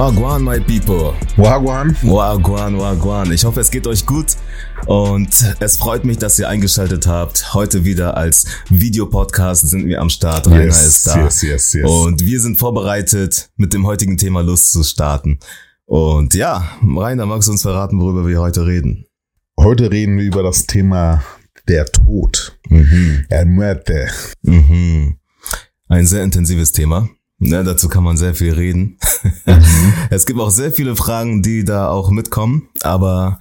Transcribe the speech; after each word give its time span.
Wagwan, 0.00 0.42
my 0.42 0.58
people. 0.58 1.14
Wagwan. 1.36 1.94
Wagwan, 2.02 2.78
Wagwan. 2.78 3.32
Ich 3.32 3.44
hoffe, 3.44 3.60
es 3.60 3.70
geht 3.70 3.86
euch 3.86 4.06
gut 4.06 4.34
und 4.86 5.28
es 5.60 5.76
freut 5.76 6.06
mich, 6.06 6.16
dass 6.16 6.38
ihr 6.38 6.48
eingeschaltet 6.48 7.06
habt. 7.06 7.52
Heute 7.52 7.84
wieder 7.84 8.16
als 8.16 8.46
Videopodcast 8.70 9.68
sind 9.68 9.84
wir 9.84 10.00
am 10.00 10.08
Start. 10.08 10.46
Rainer 10.46 10.64
Yes, 10.64 10.86
ist 10.86 11.06
da. 11.06 11.22
yes, 11.22 11.42
yes, 11.42 11.72
yes. 11.74 11.90
Und 11.90 12.24
wir 12.24 12.40
sind 12.40 12.56
vorbereitet, 12.56 13.50
mit 13.56 13.74
dem 13.74 13.86
heutigen 13.86 14.16
Thema 14.16 14.40
Lust 14.40 14.72
zu 14.72 14.84
starten. 14.84 15.38
Und 15.84 16.32
ja, 16.32 16.66
Rainer, 16.82 17.26
magst 17.26 17.48
du 17.48 17.52
uns 17.52 17.60
verraten, 17.60 18.00
worüber 18.00 18.26
wir 18.26 18.40
heute 18.40 18.64
reden? 18.64 19.04
Heute 19.58 19.90
reden 19.90 20.16
wir 20.16 20.24
über 20.24 20.42
das 20.42 20.64
Thema 20.64 21.22
der 21.68 21.84
Tod. 21.84 22.58
Mhm. 22.70 23.26
El 23.28 23.44
muerte. 23.44 24.08
Mhm. 24.40 25.18
Ein 25.88 26.06
sehr 26.06 26.22
intensives 26.22 26.72
Thema. 26.72 27.06
Ne, 27.42 27.64
dazu 27.64 27.88
kann 27.88 28.04
man 28.04 28.18
sehr 28.18 28.34
viel 28.34 28.52
reden. 28.52 28.98
es 30.10 30.26
gibt 30.26 30.38
auch 30.38 30.50
sehr 30.50 30.70
viele 30.72 30.94
Fragen, 30.94 31.42
die 31.42 31.64
da 31.64 31.88
auch 31.88 32.10
mitkommen. 32.10 32.68
Aber 32.82 33.40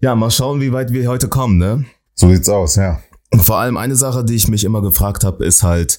ja, 0.00 0.14
mal 0.14 0.30
schauen, 0.30 0.60
wie 0.60 0.72
weit 0.72 0.92
wir 0.92 1.08
heute 1.08 1.28
kommen. 1.28 1.58
Ne? 1.58 1.84
So 2.14 2.30
sieht's 2.30 2.48
aus, 2.48 2.76
ja. 2.76 3.00
Vor 3.36 3.58
allem 3.58 3.76
eine 3.76 3.96
Sache, 3.96 4.24
die 4.24 4.36
ich 4.36 4.46
mich 4.46 4.62
immer 4.62 4.82
gefragt 4.82 5.24
habe, 5.24 5.44
ist 5.44 5.64
halt, 5.64 5.98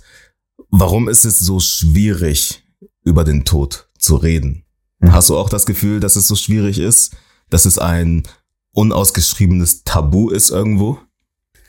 warum 0.69 1.09
ist 1.09 1.25
es 1.25 1.39
so 1.39 1.59
schwierig, 1.59 2.63
über 3.03 3.25
den 3.25 3.43
Tod 3.43 3.89
zu 3.99 4.15
reden? 4.15 4.63
Mhm. 4.99 5.11
Hast 5.11 5.29
du 5.29 5.37
auch 5.37 5.49
das 5.49 5.65
Gefühl, 5.65 5.99
dass 5.99 6.15
es 6.15 6.29
so 6.29 6.35
schwierig 6.35 6.79
ist, 6.79 7.17
dass 7.49 7.65
es 7.65 7.77
ein 7.77 8.23
unausgeschriebenes 8.71 9.83
Tabu 9.83 10.29
ist 10.29 10.51
irgendwo? 10.51 10.99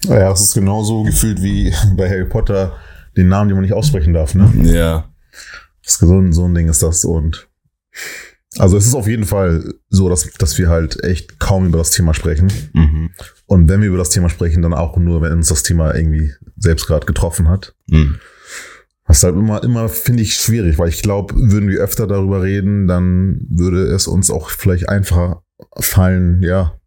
Ja, 0.05 0.31
es 0.31 0.43
ist 0.43 0.55
genauso 0.55 1.03
gefühlt 1.03 1.43
wie 1.43 1.75
bei 1.97 2.09
Harry 2.09 2.27
Potter 2.27 2.77
den 3.17 3.29
Namen, 3.29 3.49
den 3.49 3.57
man 3.57 3.63
nicht 3.63 3.75
aussprechen 3.75 4.15
darf, 4.15 4.37
ne? 4.37 4.53
Ja. 4.63 5.09
Das 5.83 5.95
ist 5.95 6.35
so 6.35 6.47
ein, 6.47 6.55
Ding 6.55 6.69
ist 6.69 6.83
das 6.83 7.05
und 7.05 7.49
also 8.59 8.77
es 8.77 8.87
ist 8.87 8.95
auf 8.95 9.07
jeden 9.07 9.25
Fall 9.25 9.75
so, 9.89 10.09
dass, 10.09 10.31
dass 10.39 10.59
wir 10.59 10.69
halt 10.69 11.03
echt 11.05 11.39
kaum 11.39 11.67
über 11.67 11.79
das 11.79 11.91
Thema 11.91 12.15
sprechen. 12.15 12.51
Mhm. 12.73 13.11
Und 13.47 13.69
wenn 13.69 13.81
wir 13.81 13.89
über 13.89 13.99
das 13.99 14.11
Thema 14.11 14.31
sprechen, 14.31 14.63
dann 14.63 14.73
auch 14.73 14.97
nur, 14.97 15.21
wenn 15.21 15.33
uns 15.33 15.49
das 15.49 15.63
Thema 15.63 15.95
irgendwie 15.95 16.33
selbst 16.57 16.87
gerade 16.87 17.07
getroffen 17.07 17.49
hat. 17.49 17.75
Mhm. 17.87 18.19
Das 19.07 19.19
ist 19.19 19.25
halt 19.25 19.37
immer, 19.37 19.63
immer 19.63 19.89
finde 19.89 20.23
ich 20.23 20.35
schwierig, 20.35 20.79
weil 20.79 20.89
ich 20.89 21.03
glaube, 21.03 21.35
würden 21.37 21.69
wir 21.69 21.79
öfter 21.79 22.07
darüber 22.07 22.43
reden, 22.43 22.89
dann 22.89 23.47
würde 23.49 23.85
es 23.87 24.09
uns 24.09 24.31
auch 24.31 24.51
vielleicht 24.51 24.89
einfacher 24.89 25.43
fallen, 25.79 26.43
ja, 26.43 26.81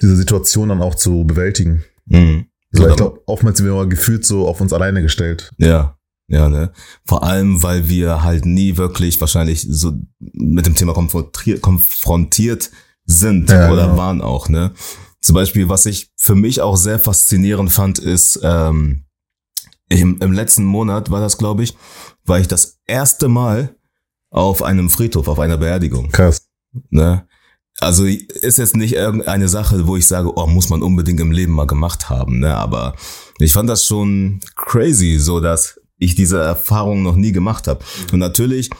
diese 0.00 0.16
Situation 0.16 0.68
dann 0.70 0.82
auch 0.82 0.94
zu 0.94 1.24
bewältigen. 1.24 1.84
Mhm. 2.06 2.46
So, 2.70 2.88
ich 2.88 2.96
glaube, 2.96 3.20
oftmals 3.26 3.58
sind 3.58 3.66
wir 3.66 3.72
immer 3.72 3.86
gefühlt 3.86 4.24
so 4.24 4.48
auf 4.48 4.60
uns 4.60 4.72
alleine 4.72 5.02
gestellt. 5.02 5.50
Ja, 5.56 5.95
ja, 6.28 6.48
ne? 6.48 6.72
Vor 7.04 7.22
allem, 7.22 7.62
weil 7.62 7.88
wir 7.88 8.22
halt 8.22 8.44
nie 8.46 8.76
wirklich 8.76 9.20
wahrscheinlich 9.20 9.66
so 9.68 9.92
mit 10.18 10.66
dem 10.66 10.74
Thema 10.74 10.92
konfrontiert, 10.92 12.70
sind 13.04 13.50
Ja, 13.50 13.70
oder 13.70 13.86
genau. 13.86 13.96
waren 13.96 14.20
auch, 14.20 14.48
ne? 14.48 14.72
Zum 15.20 15.34
Beispiel, 15.34 15.68
was 15.68 15.86
ich 15.86 16.10
für 16.16 16.34
mich 16.34 16.60
auch 16.60 16.76
sehr 16.76 16.98
faszinierend 16.98 17.72
fand, 17.72 17.98
ist, 17.98 18.40
ähm, 18.42 19.04
im, 19.88 20.18
im 20.20 20.32
letzten 20.32 20.64
Monat 20.64 21.10
war 21.10 21.20
das, 21.20 21.38
glaube 21.38 21.62
ich, 21.62 21.76
war 22.24 22.40
ich 22.40 22.48
das 22.48 22.80
erste 22.86 23.28
Mal 23.28 23.76
auf 24.30 24.62
einem 24.62 24.90
Friedhof, 24.90 25.28
auf 25.28 25.38
einer 25.38 25.56
Beerdigung. 25.56 26.10
Krass. 26.10 26.48
Ne? 26.90 27.26
Also 27.78 28.04
ist 28.04 28.58
jetzt 28.58 28.76
nicht 28.76 28.94
irgendeine 28.94 29.48
Sache, 29.48 29.86
wo 29.86 29.96
ich 29.96 30.06
sage, 30.06 30.36
oh, 30.36 30.46
muss 30.46 30.70
man 30.70 30.82
unbedingt 30.82 31.20
im 31.20 31.30
Leben 31.30 31.52
mal 31.52 31.66
gemacht 31.66 32.08
haben, 32.08 32.40
ne? 32.40 32.54
Aber 32.54 32.94
ich 33.38 33.52
fand 33.52 33.68
das 33.68 33.84
schon 33.84 34.40
crazy, 34.56 35.18
so 35.18 35.40
dass 35.40 35.78
ich 35.98 36.14
diese 36.14 36.38
Erfahrung 36.40 37.02
noch 37.02 37.16
nie 37.16 37.32
gemacht 37.32 37.66
habe. 37.68 37.84
Und 38.12 38.18
natürlich 38.18 38.70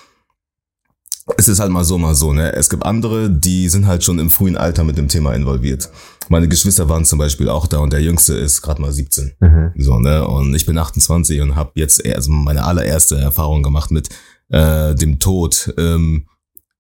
ist 1.39 1.49
es 1.49 1.59
halt 1.59 1.73
mal 1.73 1.83
so, 1.85 1.99
mal 1.99 2.15
so, 2.15 2.33
ne? 2.33 2.53
Es 2.53 2.71
gibt 2.71 2.85
andere, 2.87 3.29
die 3.29 3.69
sind 3.69 3.87
halt 3.87 4.05
schon 4.05 4.19
im 4.21 4.31
frühen 4.31 4.57
Alter 4.57 4.85
mit 4.85 4.97
dem 4.97 5.09
Thema 5.09 5.33
involviert. 5.35 5.91
Meine 6.29 6.47
Geschwister 6.49 6.89
waren 6.89 7.05
zum 7.05 7.19
Beispiel 7.19 7.49
auch 7.49 7.67
da 7.67 7.79
und 7.79 7.93
der 7.93 8.01
Jüngste 8.03 8.35
ist 8.35 8.63
gerade 8.63 8.81
mal 8.81 8.93
17. 8.93 9.33
Mhm. 9.41 9.73
So, 9.77 9.99
ne? 9.99 10.27
Und 10.27 10.55
ich 10.55 10.67
bin 10.67 10.79
28 10.79 11.41
und 11.41 11.57
habe 11.57 11.73
jetzt 11.75 12.05
eher- 12.05 12.17
also 12.17 12.31
meine 12.31 12.63
allererste 12.65 13.17
Erfahrung 13.19 13.63
gemacht 13.65 13.91
mit 13.91 14.09
äh, 14.51 14.95
dem 14.95 15.19
Tod 15.19 15.75
ähm, 15.79 16.29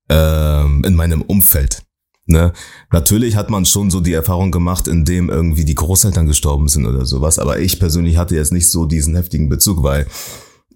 ähm, 0.08 0.84
in 0.84 0.94
meinem 0.94 1.22
Umfeld. 1.22 1.82
Ne? 2.26 2.52
Natürlich 2.90 3.36
hat 3.36 3.50
man 3.50 3.64
schon 3.64 3.90
so 3.90 4.00
die 4.00 4.12
Erfahrung 4.12 4.50
gemacht, 4.50 4.88
in 4.88 5.04
dem 5.04 5.30
irgendwie 5.30 5.64
die 5.64 5.76
Großeltern 5.76 6.26
gestorben 6.26 6.68
sind 6.68 6.84
oder 6.86 7.06
sowas, 7.06 7.38
aber 7.38 7.60
ich 7.60 7.78
persönlich 7.78 8.16
hatte 8.16 8.34
jetzt 8.34 8.52
nicht 8.52 8.68
so 8.70 8.84
diesen 8.84 9.14
heftigen 9.14 9.48
Bezug, 9.48 9.82
weil 9.82 10.06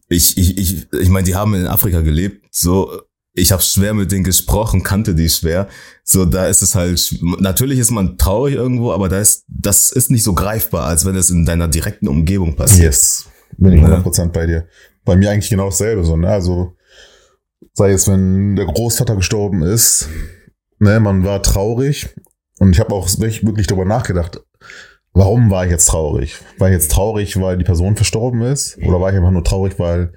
ich, 0.09 0.39
ich, 0.39 0.59
ich, 0.59 0.93
ich 0.93 1.09
meine, 1.09 1.27
die 1.27 1.35
haben 1.35 1.55
in 1.55 1.67
Afrika 1.67 2.01
gelebt, 2.01 2.47
so 2.51 2.91
ich 3.33 3.53
habe 3.53 3.63
schwer 3.63 3.95
mit 3.95 4.11
denen 4.11 4.25
gesprochen, 4.25 4.83
kannte 4.83 5.15
die 5.15 5.29
schwer. 5.29 5.69
So, 6.05 6.25
da 6.25 6.47
ist 6.47 6.63
es 6.63 6.75
halt, 6.75 7.17
natürlich 7.39 7.79
ist 7.79 7.91
man 7.91 8.19
traurig 8.19 8.55
irgendwo, 8.55 8.93
aber 8.93 9.09
da 9.09 9.21
ist, 9.21 9.45
das 9.49 9.93
ist 9.93 10.11
nicht 10.11 10.25
so 10.25 10.35
greifbar, 10.35 10.87
als 10.87 11.05
wenn 11.05 11.15
es 11.15 11.31
in 11.31 11.47
deiner 11.47 11.69
direkten 11.69 12.09
Umgebung 12.09 12.57
passiert. 12.57 12.87
Yes. 12.87 13.27
Bin 13.57 13.73
ich 13.73 13.83
Ja. 13.83 13.99
100% 14.01 14.29
bei 14.29 14.47
dir. 14.47 14.67
Bei 15.05 15.17
mir 15.17 15.31
eigentlich 15.31 15.51
genau 15.51 15.67
dasselbe 15.67 16.05
so, 16.05 16.17
ne? 16.17 16.29
Also, 16.29 16.75
sei 17.75 17.93
es, 17.93 18.09
wenn 18.09 18.57
der 18.57 18.67
Großvater 18.67 19.17
gestorben 19.17 19.63
ist, 19.63 20.09
ne, 20.81 20.99
man 20.99 21.25
war 21.25 21.43
traurig. 21.43 22.09
Und 22.59 22.73
ich 22.73 22.81
habe 22.81 22.95
auch 22.95 23.09
wirklich, 23.09 23.47
wirklich 23.47 23.69
darüber 23.69 23.85
nachgedacht, 23.85 24.41
warum 25.13 25.51
war 25.51 25.65
ich 25.65 25.71
jetzt 25.71 25.87
traurig? 25.87 26.39
War 26.59 26.69
ich 26.69 26.75
jetzt 26.75 26.91
traurig, 26.91 27.41
weil 27.41 27.57
die 27.57 27.65
Person 27.65 27.97
verstorben 27.97 28.43
ist? 28.43 28.77
Oder 28.79 29.01
war 29.01 29.11
ich 29.11 29.17
einfach 29.17 29.31
nur 29.31 29.45
traurig, 29.45 29.79
weil 29.79 30.13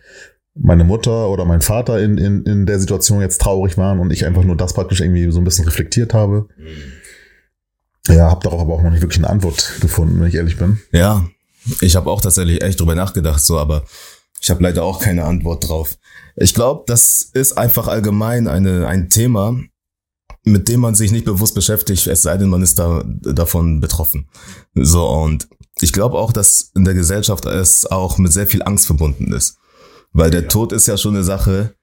meine 0.56 0.84
Mutter 0.84 1.29
oder 1.29 1.46
mein 1.46 1.62
Vater 1.62 2.00
in, 2.01 2.18
in, 2.18 2.44
in 2.44 2.66
der 2.66 2.79
Situation 2.79 3.22
jetzt 3.22 3.41
traurig 3.41 3.78
waren 3.78 4.00
und 4.00 4.12
ich 4.12 4.25
einfach 4.25 4.44
nur 4.44 4.57
das 4.57 4.74
praktisch 4.74 5.01
irgendwie 5.01 5.31
so 5.31 5.40
ein 5.40 5.44
bisschen 5.44 5.66
reflektiert 5.66 6.13
habe? 6.13 6.47
Ja, 8.07 8.30
habe 8.30 8.44
darauf 8.44 8.62
aber 8.62 8.74
auch 8.74 8.84
noch 8.84 8.91
nicht 8.91 9.01
wirklich 9.01 9.19
eine 9.19 9.30
Antwort 9.30 9.78
gefunden, 9.80 10.19
wenn 10.19 10.28
ich 10.28 10.35
ehrlich 10.35 10.57
bin. 10.57 10.80
Ja, 10.91 11.25
ich 11.81 11.95
habe 11.95 12.09
auch 12.12 12.22
tatsächlich 12.22 12.62
echt 12.62 12.80
drüber 12.80 12.95
nachgedacht, 12.95 13.40
so, 13.44 13.57
aber 13.57 13.85
ich 14.41 14.50
habe 14.50 14.62
leider 14.62 14.84
auch 14.84 15.00
keine 15.00 15.24
Antwort 15.24 15.68
drauf. 15.68 15.97
Ich 16.35 16.53
glaube, 16.53 16.84
das 16.88 17.30
ist 17.34 17.57
einfach 17.57 17.88
allgemein 17.88 18.47
eine, 18.47 18.88
ein 18.88 19.09
Thema, 19.09 19.56
mit 20.43 20.67
dem 20.67 20.81
man 20.81 20.95
sich 20.95 21.11
nicht 21.11 21.25
bewusst 21.25 21.55
beschäftigt, 21.55 22.07
es 22.07 22.21
sei 22.21 22.37
denn, 22.37 22.49
man 22.49 22.61
ist 22.61 22.79
da 22.79 23.03
davon 23.05 23.79
betroffen. 23.79 24.27
So, 24.75 25.07
und 25.07 25.47
ich 25.79 25.93
glaube 25.93 26.17
auch, 26.17 26.31
dass 26.31 26.71
in 26.75 26.85
der 26.85 26.93
Gesellschaft 26.93 27.45
es 27.45 27.85
auch 27.85 28.17
mit 28.17 28.33
sehr 28.33 28.47
viel 28.47 28.63
Angst 28.63 28.85
verbunden 28.85 29.31
ist. 29.31 29.57
Weil 30.11 30.31
der 30.31 30.47
Tod 30.47 30.71
ist 30.71 30.87
ja 30.87 30.97
schon 30.97 31.15
eine 31.15 31.23
Sache, 31.23 31.75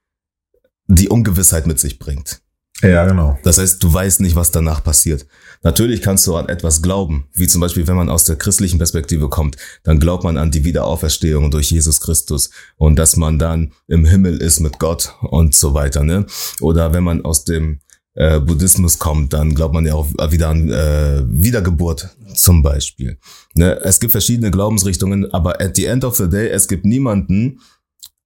die 0.87 1.09
Ungewissheit 1.09 1.67
mit 1.67 1.81
sich 1.81 1.99
bringt. 1.99 2.43
Ja, 2.83 3.05
genau. 3.05 3.39
Das 3.43 3.59
heißt, 3.59 3.83
du 3.83 3.93
weißt 3.93 4.21
nicht, 4.21 4.37
was 4.37 4.53
danach 4.53 4.83
passiert. 4.83 5.27
Natürlich 5.63 6.01
kannst 6.01 6.27
du 6.27 6.37
an 6.37 6.49
etwas 6.49 6.81
glauben, 6.81 7.27
wie 7.35 7.47
zum 7.47 7.61
Beispiel, 7.61 7.87
wenn 7.87 7.97
man 7.97 8.09
aus 8.09 8.25
der 8.25 8.37
christlichen 8.37 8.79
Perspektive 8.79 9.29
kommt, 9.29 9.57
dann 9.83 10.01
glaubt 10.01 10.25
man 10.25 10.39
an 10.39 10.51
die 10.51 10.65
Wiederauferstehung 10.65 11.51
durch 11.51 11.71
Jesus 11.71 12.01
Christus 12.01 12.51
und 12.77 12.97
dass 12.97 13.17
man 13.17 13.39
dann 13.39 13.73
im 13.87 14.07
Himmel 14.07 14.41
ist 14.41 14.61
mit 14.61 14.79
Gott 14.79 15.15
und 15.21 15.55
so 15.55 15.75
weiter. 15.75 16.05
Ne? 16.05 16.25
Oder 16.61 16.95
wenn 16.95 17.05
man 17.05 17.25
aus 17.25 17.45
dem 17.45 17.81
äh, 18.15 18.41
Buddhismus 18.41 18.99
kommt, 18.99 19.33
dann 19.33 19.55
glaubt 19.55 19.75
man 19.75 19.87
ja 19.87 19.95
auch 19.95 20.09
wieder 20.31 20.49
an 20.49 20.71
äh, 20.71 21.23
Wiedergeburt 21.27 22.17
zum 22.35 22.63
Beispiel. 22.63 23.19
Ne? 23.55 23.81
Es 23.83 24.01
gibt 24.01 24.13
verschiedene 24.13 24.51
Glaubensrichtungen, 24.51 25.33
aber 25.33 25.61
at 25.61 25.77
the 25.77 25.87
end 25.87 26.05
of 26.05 26.17
the 26.17 26.29
day, 26.29 26.49
es 26.49 26.69
gibt 26.69 26.85
niemanden, 26.85 27.61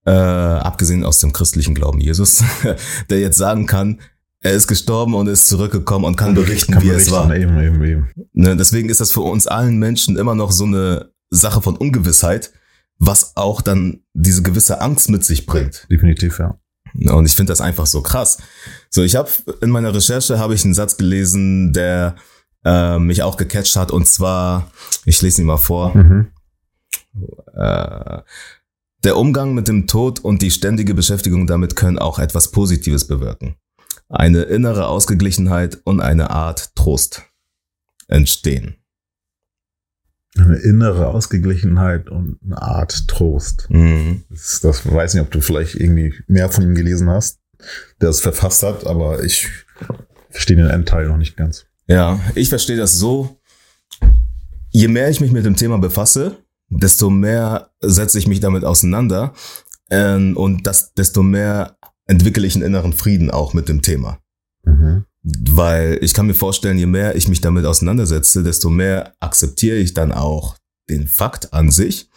äh, 0.06 0.10
abgesehen 0.10 1.04
aus 1.04 1.18
dem 1.18 1.32
christlichen 1.32 1.74
Glauben 1.74 2.00
Jesus, 2.00 2.42
der 3.10 3.20
jetzt 3.20 3.38
sagen 3.38 3.66
kann, 3.66 4.00
er 4.40 4.52
ist 4.52 4.66
gestorben 4.66 5.14
und 5.14 5.26
ist 5.26 5.48
zurückgekommen 5.48 6.04
und 6.04 6.16
kann 6.16 6.34
berichten, 6.34 6.72
Kann 6.74 6.82
wie 6.82 6.88
berichten, 6.88 7.08
es 7.08 7.12
war. 7.14 7.34
Eben, 7.34 7.58
eben, 7.58 7.82
eben. 7.82 8.08
Ne, 8.34 8.56
deswegen 8.56 8.90
ist 8.90 9.00
das 9.00 9.10
für 9.10 9.22
uns 9.22 9.46
allen 9.46 9.78
Menschen 9.78 10.18
immer 10.18 10.34
noch 10.34 10.52
so 10.52 10.64
eine 10.64 11.10
Sache 11.30 11.62
von 11.62 11.76
Ungewissheit, 11.76 12.52
was 12.98 13.36
auch 13.36 13.62
dann 13.62 14.02
diese 14.12 14.42
gewisse 14.42 14.82
Angst 14.82 15.08
mit 15.08 15.24
sich 15.24 15.46
bringt. 15.46 15.86
Definitiv, 15.90 16.38
ja. 16.38 16.58
Und 16.94 17.26
ich 17.26 17.34
finde 17.34 17.52
das 17.52 17.60
einfach 17.60 17.86
so 17.86 18.02
krass. 18.02 18.38
So, 18.90 19.02
ich 19.02 19.16
habe 19.16 19.30
in 19.60 19.70
meiner 19.70 19.94
Recherche 19.94 20.38
habe 20.38 20.54
ich 20.54 20.64
einen 20.64 20.74
Satz 20.74 20.96
gelesen, 20.96 21.72
der 21.72 22.16
äh, 22.64 22.98
mich 22.98 23.22
auch 23.22 23.36
gecatcht 23.36 23.76
hat 23.76 23.90
und 23.90 24.06
zwar, 24.06 24.70
ich 25.04 25.20
lese 25.20 25.42
ihn 25.42 25.46
mal 25.46 25.56
vor. 25.56 25.96
Mhm. 25.96 26.28
Äh, 27.54 28.18
der 29.02 29.16
Umgang 29.18 29.54
mit 29.54 29.68
dem 29.68 29.86
Tod 29.86 30.20
und 30.20 30.40
die 30.40 30.50
ständige 30.50 30.94
Beschäftigung 30.94 31.46
damit 31.46 31.76
können 31.76 31.98
auch 31.98 32.18
etwas 32.18 32.50
Positives 32.50 33.06
bewirken. 33.06 33.56
Eine 34.08 34.42
innere 34.42 34.86
Ausgeglichenheit 34.86 35.78
und 35.84 36.00
eine 36.00 36.30
Art 36.30 36.74
Trost 36.74 37.22
entstehen. 38.08 38.76
Eine 40.36 40.56
innere 40.56 41.08
Ausgeglichenheit 41.08 42.08
und 42.10 42.38
eine 42.44 42.60
Art 42.60 43.06
Trost. 43.06 43.68
Mhm. 43.70 44.24
Das, 44.30 44.60
das 44.60 44.90
weiß 44.90 45.14
nicht, 45.14 45.22
ob 45.22 45.30
du 45.30 45.40
vielleicht 45.40 45.76
irgendwie 45.76 46.14
mehr 46.26 46.48
von 46.48 46.64
ihm 46.64 46.74
gelesen 46.74 47.08
hast, 47.08 47.38
der 48.00 48.08
es 48.08 48.20
verfasst 48.20 48.62
hat, 48.62 48.86
aber 48.86 49.22
ich 49.22 49.48
verstehe 50.30 50.56
den 50.56 50.66
Endteil 50.66 51.06
noch 51.06 51.16
nicht 51.16 51.36
ganz. 51.36 51.66
Ja, 51.86 52.18
ich 52.34 52.48
verstehe 52.48 52.76
das 52.76 52.98
so. 52.98 53.40
Je 54.70 54.88
mehr 54.88 55.08
ich 55.08 55.20
mich 55.20 55.30
mit 55.30 55.44
dem 55.44 55.54
Thema 55.54 55.78
befasse, 55.78 56.38
desto 56.68 57.10
mehr 57.10 57.70
setze 57.80 58.18
ich 58.18 58.26
mich 58.26 58.40
damit 58.40 58.64
auseinander 58.64 59.34
ähm, 59.90 60.36
und 60.36 60.66
das, 60.66 60.94
desto 60.94 61.22
mehr 61.22 61.76
entwickle 62.06 62.46
ich 62.46 62.56
einen 62.56 62.64
inneren 62.64 62.92
Frieden 62.92 63.30
auch 63.30 63.54
mit 63.54 63.68
dem 63.68 63.82
Thema. 63.82 64.18
Mhm. 64.64 65.04
Weil 65.24 65.98
ich 66.02 66.12
kann 66.12 66.26
mir 66.26 66.34
vorstellen, 66.34 66.78
je 66.78 66.86
mehr 66.86 67.16
ich 67.16 67.28
mich 67.28 67.40
damit 67.40 67.64
auseinandersetze, 67.64 68.42
desto 68.42 68.68
mehr 68.68 69.14
akzeptiere 69.20 69.76
ich 69.78 69.94
dann 69.94 70.12
auch 70.12 70.56
den 70.90 71.06
Fakt 71.06 71.54
an 71.54 71.70
sich 71.70 72.10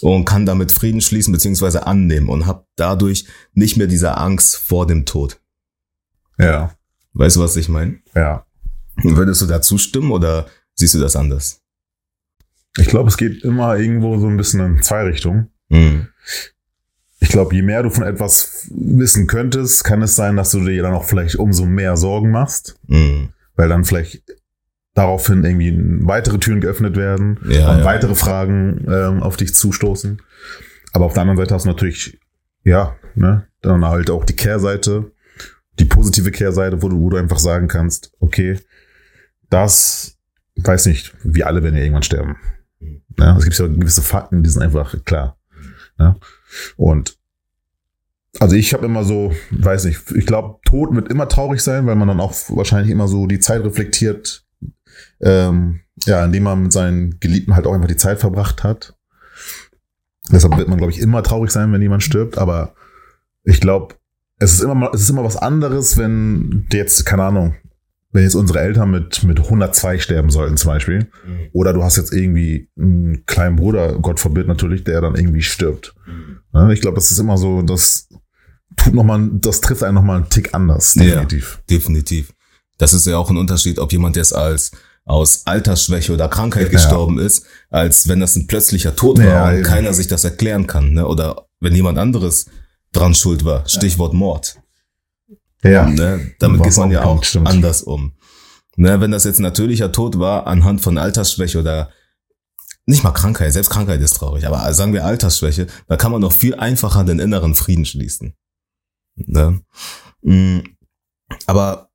und 0.00 0.24
kann 0.24 0.46
damit 0.46 0.70
Frieden 0.70 1.00
schließen 1.00 1.32
beziehungsweise 1.32 1.86
annehmen 1.86 2.28
und 2.28 2.46
habe 2.46 2.64
dadurch 2.76 3.26
nicht 3.54 3.76
mehr 3.76 3.88
diese 3.88 4.16
Angst 4.16 4.56
vor 4.56 4.86
dem 4.86 5.04
Tod. 5.04 5.40
Ja, 6.38 6.74
Weißt 7.14 7.36
du, 7.36 7.40
was 7.40 7.56
ich 7.56 7.68
meine? 7.68 8.00
ja. 8.14 8.46
Würdest 9.02 9.42
du 9.42 9.46
da 9.46 9.60
zustimmen 9.60 10.12
oder 10.12 10.46
siehst 10.76 10.94
du 10.94 11.00
das 11.00 11.16
anders? 11.16 11.60
Ich 12.78 12.86
glaube, 12.86 13.08
es 13.08 13.16
geht 13.16 13.42
immer 13.42 13.76
irgendwo 13.76 14.18
so 14.18 14.28
ein 14.28 14.36
bisschen 14.36 14.60
in 14.60 14.82
zwei 14.82 15.02
Richtungen. 15.02 15.50
Mhm. 15.68 16.08
Ich 17.24 17.30
glaube, 17.30 17.54
je 17.54 17.62
mehr 17.62 17.82
du 17.82 17.88
von 17.88 18.04
etwas 18.04 18.68
wissen 18.70 19.26
könntest, 19.26 19.82
kann 19.82 20.02
es 20.02 20.14
sein, 20.14 20.36
dass 20.36 20.50
du 20.50 20.60
dir 20.62 20.82
dann 20.82 20.92
auch 20.92 21.04
vielleicht 21.04 21.36
umso 21.36 21.64
mehr 21.64 21.96
Sorgen 21.96 22.30
machst, 22.30 22.78
Mhm. 22.86 23.30
weil 23.56 23.68
dann 23.70 23.84
vielleicht 23.86 24.22
daraufhin 24.92 25.42
irgendwie 25.42 25.74
weitere 26.06 26.38
Türen 26.38 26.60
geöffnet 26.60 26.96
werden 26.96 27.38
Ja, 27.48 27.72
und 27.72 27.78
ja. 27.78 27.84
weitere 27.84 28.14
Fragen 28.14 28.84
ähm, 28.88 29.22
auf 29.22 29.38
dich 29.38 29.54
zustoßen. 29.54 30.20
Aber 30.92 31.06
auf 31.06 31.14
der 31.14 31.22
anderen 31.22 31.38
Seite 31.38 31.54
hast 31.54 31.64
du 31.64 31.70
natürlich, 31.70 32.20
ja, 32.62 32.94
ne, 33.14 33.46
dann 33.62 33.84
halt 33.86 34.10
auch 34.10 34.24
die 34.26 34.36
Kehrseite, 34.36 35.10
die 35.78 35.86
positive 35.86 36.30
Kehrseite, 36.30 36.82
wo 36.82 36.90
du, 36.90 37.00
wo 37.00 37.08
du 37.08 37.16
einfach 37.16 37.38
sagen 37.38 37.68
kannst, 37.68 38.12
okay, 38.20 38.60
das, 39.48 40.18
weiß 40.56 40.86
nicht, 40.86 41.14
wir 41.24 41.46
alle 41.46 41.62
werden 41.62 41.74
ja 41.76 41.82
irgendwann 41.82 42.02
sterben. 42.02 42.36
Ja, 43.18 43.36
es 43.38 43.44
gibt 43.44 43.58
ja 43.58 43.66
gewisse 43.66 44.02
Fakten, 44.02 44.42
die 44.42 44.50
sind 44.50 44.62
einfach 44.62 44.94
klar. 45.06 45.38
Ja? 45.98 46.16
Und 46.76 47.18
also 48.40 48.56
ich 48.56 48.74
habe 48.74 48.86
immer 48.86 49.04
so, 49.04 49.32
weiß 49.50 49.84
nicht, 49.84 50.10
ich 50.12 50.26
glaube, 50.26 50.58
Tod 50.64 50.94
wird 50.94 51.08
immer 51.08 51.28
traurig 51.28 51.60
sein, 51.60 51.86
weil 51.86 51.94
man 51.94 52.08
dann 52.08 52.20
auch 52.20 52.34
wahrscheinlich 52.48 52.90
immer 52.90 53.06
so 53.06 53.26
die 53.26 53.38
Zeit 53.38 53.62
reflektiert, 53.62 54.44
ähm, 55.20 55.80
ja, 56.04 56.24
indem 56.24 56.44
man 56.44 56.64
mit 56.64 56.72
seinen 56.72 57.20
Geliebten 57.20 57.54
halt 57.54 57.66
auch 57.66 57.74
einfach 57.74 57.88
die 57.88 57.96
Zeit 57.96 58.18
verbracht 58.18 58.64
hat. 58.64 58.96
Deshalb 60.32 60.56
wird 60.56 60.68
man, 60.68 60.78
glaube 60.78 60.92
ich, 60.92 60.98
immer 60.98 61.22
traurig 61.22 61.50
sein, 61.50 61.72
wenn 61.72 61.82
jemand 61.82 62.02
stirbt, 62.02 62.38
aber 62.38 62.74
ich 63.44 63.60
glaube, 63.60 63.94
es 64.38 64.54
ist 64.54 64.62
immer 64.62 64.90
es 64.92 65.02
ist 65.02 65.10
immer 65.10 65.24
was 65.24 65.36
anderes, 65.36 65.96
wenn 65.96 66.66
jetzt, 66.72 67.06
keine 67.06 67.24
Ahnung, 67.24 67.54
wenn 68.14 68.22
jetzt 68.22 68.36
unsere 68.36 68.60
Eltern 68.60 68.90
mit, 68.92 69.22
mit 69.24 69.40
102 69.40 69.98
sterben 69.98 70.30
sollten 70.30 70.56
zum 70.56 70.70
Beispiel, 70.70 71.10
oder 71.52 71.72
du 71.72 71.82
hast 71.82 71.96
jetzt 71.96 72.12
irgendwie 72.12 72.70
einen 72.78 73.26
kleinen 73.26 73.56
Bruder, 73.56 73.98
Gott 73.98 74.20
verbirgt 74.20 74.48
natürlich, 74.48 74.84
der 74.84 75.00
dann 75.02 75.16
irgendwie 75.16 75.42
stirbt. 75.42 75.94
Ja, 76.54 76.70
ich 76.70 76.80
glaube, 76.80 76.94
das 76.94 77.10
ist 77.10 77.18
immer 77.18 77.36
so, 77.36 77.60
das 77.62 78.08
tut 78.76 78.94
noch 78.94 79.02
mal, 79.04 79.28
das 79.34 79.60
trifft 79.60 79.82
einen 79.82 79.96
noch 79.96 80.02
mal 80.04 80.16
einen 80.16 80.30
Tick 80.30 80.54
anders, 80.54 80.94
Ja. 80.94 81.02
definitiv. 81.02 81.60
Definitiv. 81.68 82.32
Das 82.78 82.94
ist 82.94 83.06
ja 83.06 83.16
auch 83.18 83.30
ein 83.30 83.36
Unterschied, 83.36 83.78
ob 83.78 83.92
jemand 83.92 84.16
jetzt 84.16 84.34
als 84.34 84.70
aus 85.04 85.42
Altersschwäche 85.44 86.12
oder 86.14 86.28
Krankheit 86.28 86.66
Ja. 86.66 86.68
gestorben 86.70 87.18
ist, 87.18 87.44
als 87.68 88.08
wenn 88.08 88.20
das 88.20 88.36
ein 88.36 88.46
plötzlicher 88.46 88.96
Tod 88.96 89.18
war 89.18 89.52
und 89.52 89.62
keiner 89.64 89.92
sich 89.92 90.06
das 90.06 90.24
erklären 90.24 90.66
kann, 90.66 90.92
ne? 90.92 91.06
Oder 91.06 91.46
wenn 91.60 91.74
jemand 91.74 91.98
anderes 91.98 92.46
dran 92.92 93.14
schuld 93.14 93.44
war. 93.44 93.68
Stichwort 93.68 94.14
Mord. 94.14 94.56
Ja. 95.64 95.88
Ne? 95.88 96.34
Damit 96.38 96.62
geht 96.62 96.76
man 96.76 96.90
ja 96.90 97.04
auch 97.04 97.24
stimmt. 97.24 97.48
anders 97.48 97.82
um. 97.82 98.12
Ne? 98.76 99.00
Wenn 99.00 99.10
das 99.10 99.24
jetzt 99.24 99.40
natürlicher 99.40 99.92
Tod 99.92 100.18
war, 100.18 100.46
anhand 100.46 100.80
von 100.80 100.98
Altersschwäche 100.98 101.58
oder 101.60 101.90
nicht 102.86 103.02
mal 103.02 103.12
Krankheit, 103.12 103.52
selbst 103.52 103.70
Krankheit 103.70 104.00
ist 104.00 104.16
traurig, 104.16 104.46
aber 104.46 104.72
sagen 104.74 104.92
wir 104.92 105.04
Altersschwäche, 105.04 105.66
da 105.88 105.96
kann 105.96 106.12
man 106.12 106.20
noch 106.20 106.32
viel 106.32 106.54
einfacher 106.54 107.04
den 107.04 107.18
inneren 107.18 107.54
Frieden 107.54 107.86
schließen. 107.86 108.34
Ne? 109.16 109.62
Mm, 110.22 110.60
Aber 111.46 111.90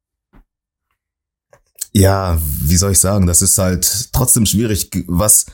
ja, 1.91 2.39
wie 2.41 2.77
soll 2.77 2.91
ich 2.91 2.99
sagen, 2.99 3.27
das 3.27 3.41
ist 3.41 3.57
halt 3.57 4.09
trotzdem 4.13 4.45
schwierig. 4.45 4.89
Was 5.07 5.47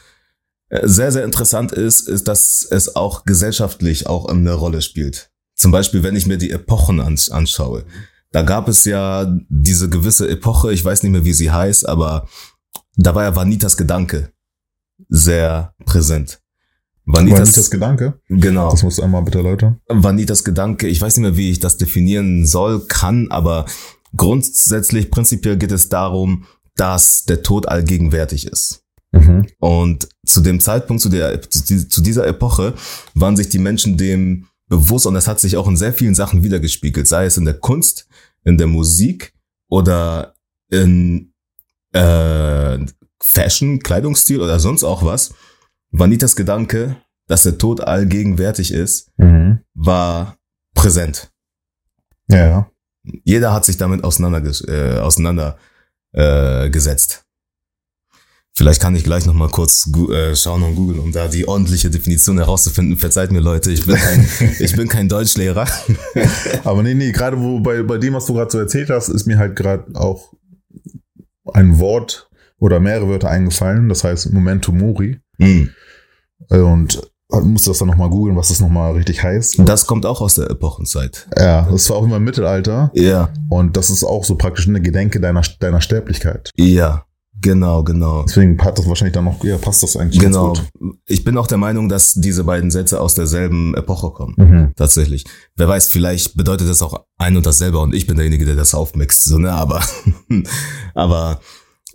äh, 0.70 0.88
sehr, 0.88 1.12
sehr 1.12 1.24
interessant 1.24 1.72
ist, 1.72 2.08
ist, 2.08 2.28
dass 2.28 2.66
es 2.70 2.96
auch 2.96 3.24
gesellschaftlich 3.24 4.08
auch 4.08 4.26
eine 4.26 4.54
Rolle 4.54 4.82
spielt. 4.82 5.32
Zum 5.56 5.72
Beispiel, 5.72 6.04
wenn 6.04 6.16
ich 6.16 6.28
mir 6.28 6.38
die 6.38 6.52
Epochen 6.52 7.00
ans 7.00 7.30
anschaue. 7.30 7.86
Da 8.32 8.42
gab 8.42 8.68
es 8.68 8.84
ja 8.84 9.34
diese 9.50 9.90
gewisse 9.90 10.28
Epoche, 10.28 10.74
ich 10.74 10.84
weiß 10.84 11.04
nicht 11.04 11.12
mehr, 11.12 11.24
wie 11.24 11.34
sie 11.34 11.52
heißt, 11.52 11.88
aber 11.88 12.28
da 12.98 13.16
war 13.16 13.24
ja 13.24 13.36
Vanitas 13.36 13.78
Gedanke 13.78 14.32
sehr 15.08 15.74
präsent. 15.86 16.42
Nicht 17.06 17.38
das 17.38 17.70
Gedanke? 17.70 18.20
genau. 18.30 18.72
Das 18.72 18.82
musst 18.82 18.98
du 18.98 19.04
einmal 19.04 19.22
bitte 19.22 19.38
erläutern. 19.38 19.80
Vanitas 19.88 20.44
Gedanke, 20.44 20.88
ich 20.88 21.00
weiß 21.00 21.18
nicht 21.18 21.24
mehr, 21.24 21.38
wie 21.38 21.52
ich 21.52 21.60
das 21.60 21.78
definieren 21.78 22.48
soll, 22.48 22.88
kann, 22.88 23.30
aber 23.30 23.66
grundsätzlich, 24.16 25.12
prinzipiell 25.12 25.58
geht 25.58 25.72
es 25.72 25.88
darum, 25.90 26.46
dass 26.76 27.26
der 27.26 27.44
Tod 27.44 27.68
allgegenwärtig 27.68 28.48
ist. 28.48 28.84
Mhm. 29.12 29.46
Und 29.60 30.10
zu 30.26 30.42
dem 30.42 30.60
Zeitpunkt, 30.60 31.02
zu, 31.02 31.10
der, 31.10 31.42
zu 31.42 32.02
dieser 32.02 32.28
Epoche, 32.28 32.74
waren 33.14 33.38
sich 33.38 33.50
die 33.50 33.60
Menschen 33.60 33.98
dem 33.98 34.48
bewusst 34.68 35.06
und 35.06 35.14
das 35.14 35.28
hat 35.28 35.40
sich 35.40 35.58
auch 35.58 35.68
in 35.68 35.78
sehr 35.78 35.94
vielen 35.94 36.16
Sachen 36.16 36.44
wiedergespiegelt, 36.44 37.08
sei 37.08 37.26
es 37.26 37.38
in 37.38 37.46
der 37.46 37.60
Kunst, 37.60 38.08
in 38.44 38.58
der 38.58 38.68
Musik 38.68 39.34
oder 39.70 40.36
in 40.70 41.34
äh, 41.94 42.80
Fashion, 43.22 43.80
Kleidungsstil 43.80 44.42
oder 44.42 44.60
sonst 44.60 44.84
auch 44.84 45.04
was. 45.04 45.34
Vanitas 45.92 46.36
Gedanke, 46.36 46.98
dass 47.28 47.44
der 47.44 47.58
Tod 47.58 47.82
allgegenwärtig 47.82 48.72
ist, 48.72 49.12
Mhm. 49.18 49.62
war 49.74 50.38
präsent. 50.74 51.32
Ja. 52.30 52.70
Jeder 53.24 53.54
hat 53.54 53.66
sich 53.66 53.78
damit 53.78 54.04
auseinandergesetzt. 54.04 54.68
Äh, 54.70 55.00
auseinander, 55.00 55.58
äh. 56.14 56.70
Vielleicht 58.58 58.82
kann 58.82 58.96
ich 58.96 59.04
gleich 59.04 59.26
noch 59.26 59.34
mal 59.34 59.50
kurz 59.50 59.86
äh, 60.12 60.34
schauen 60.34 60.64
und 60.64 60.76
googeln, 60.76 61.00
um 61.00 61.12
da 61.12 61.28
die 61.28 61.46
ordentliche 61.46 61.90
Definition 61.90 62.38
herauszufinden. 62.38 62.98
Verzeiht 62.98 63.32
mir 63.32 63.42
Leute, 63.42 63.70
ich 63.72 63.86
bin 63.86 63.96
kein, 63.96 64.26
ich 64.60 64.76
bin 64.76 64.88
kein 64.88 65.10
Deutschlehrer. 65.10 65.68
Aber 66.64 66.82
nee, 66.82 66.94
nee, 66.94 67.12
gerade 67.12 67.38
wo 67.40 67.60
bei, 67.60 67.84
bei 67.84 67.98
dem, 67.98 68.14
was 68.14 68.28
du 68.28 68.34
gerade 68.34 68.50
so 68.52 68.60
erzählt 68.60 68.90
hast, 68.90 69.10
ist 69.10 69.26
mir 69.28 69.38
halt 69.38 69.58
gerade 69.58 69.84
auch 69.96 70.32
ein 71.54 71.80
Wort 71.80 72.30
oder 72.58 72.80
mehrere 72.80 73.10
Wörter 73.10 73.30
eingefallen. 73.30 73.90
Das 73.90 74.06
heißt 74.06 74.32
Memento 74.32 74.72
Mori. 74.72 75.20
Hm. 75.38 75.70
Äh, 76.50 76.60
Und 76.60 77.02
musste 77.30 77.72
das 77.72 77.80
dann 77.80 77.90
nochmal 77.90 78.10
googeln, 78.10 78.38
was 78.38 78.48
das 78.50 78.62
nochmal 78.62 78.94
richtig 78.94 79.22
heißt. 79.22 79.60
Das 79.66 79.86
kommt 79.86 80.06
auch 80.06 80.22
aus 80.22 80.36
der 80.36 80.50
Epochenzeit. 80.50 81.28
Ja, 81.38 81.68
das 81.70 81.90
war 81.90 81.98
auch 81.98 82.04
immer 82.06 82.18
im 82.18 82.24
Mittelalter. 82.24 82.92
Ja, 82.94 83.34
Und 83.50 83.76
das 83.76 83.90
ist 83.90 84.04
auch 84.06 84.24
so 84.24 84.36
praktisch 84.36 84.68
eine 84.68 84.80
Gedenke 84.80 85.20
deiner, 85.20 85.42
deiner 85.60 85.82
Sterblichkeit. 85.82 86.52
ja, 86.56 87.05
genau, 87.42 87.84
genau. 87.84 88.24
Deswegen 88.24 88.58
hat 88.64 88.78
das 88.78 88.88
wahrscheinlich 88.88 89.14
dann 89.14 89.26
noch, 89.26 89.44
ja, 89.44 89.58
passt 89.58 89.84
das 89.84 89.96
eigentlich 89.98 90.20
Genau. 90.20 90.54
ganz 90.54 90.68
Ich 91.08 91.24
bin 91.24 91.38
auch 91.38 91.48
der 91.48 91.58
Meinung, 91.58 91.90
dass 91.90 92.14
diese 92.14 92.44
beiden 92.44 92.72
Sätze 92.72 93.00
aus 93.02 93.16
derselben 93.16 93.76
Epoche 93.76 94.12
kommen. 94.12 94.36
gut. 94.36 94.50
Mhm. 94.50 94.74
Tatsächlich. 94.76 95.26
Wer 95.56 95.68
weiß, 95.68 95.88
vielleicht 95.88 96.36
bedeutet 96.38 96.70
das 96.70 96.82
auch 96.82 97.06
ein 97.18 97.38
und 97.38 97.46
dasselbe 97.46 97.80
und 97.80 97.94
ich 97.94 98.08
bin 98.08 98.16
derjenige, 98.18 98.46
der 98.46 98.56
das 98.56 98.74
aufmixt, 98.74 99.24
so, 99.24 99.38
ne, 99.38 99.52
aber, 99.52 99.82
aber 100.94 101.40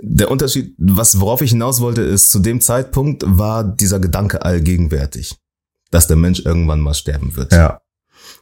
der 0.02 0.30
Unterschied, 0.30 0.74
was, 0.78 1.20
worauf 1.20 1.42
ich 1.42 1.50
hinaus 1.50 1.80
wollte, 1.80 2.02
ist, 2.02 2.30
zu 2.30 2.38
dem 2.38 2.60
Zeitpunkt 2.60 3.22
war 3.26 3.64
dieser 3.64 4.00
Gedanke 4.00 4.42
allgegenwärtig, 4.44 5.36
dass 5.90 6.06
der 6.06 6.16
Mensch 6.16 6.40
irgendwann 6.44 6.80
mal 6.80 6.94
sterben 6.94 7.36
wird. 7.36 7.52
Ja. 7.52 7.80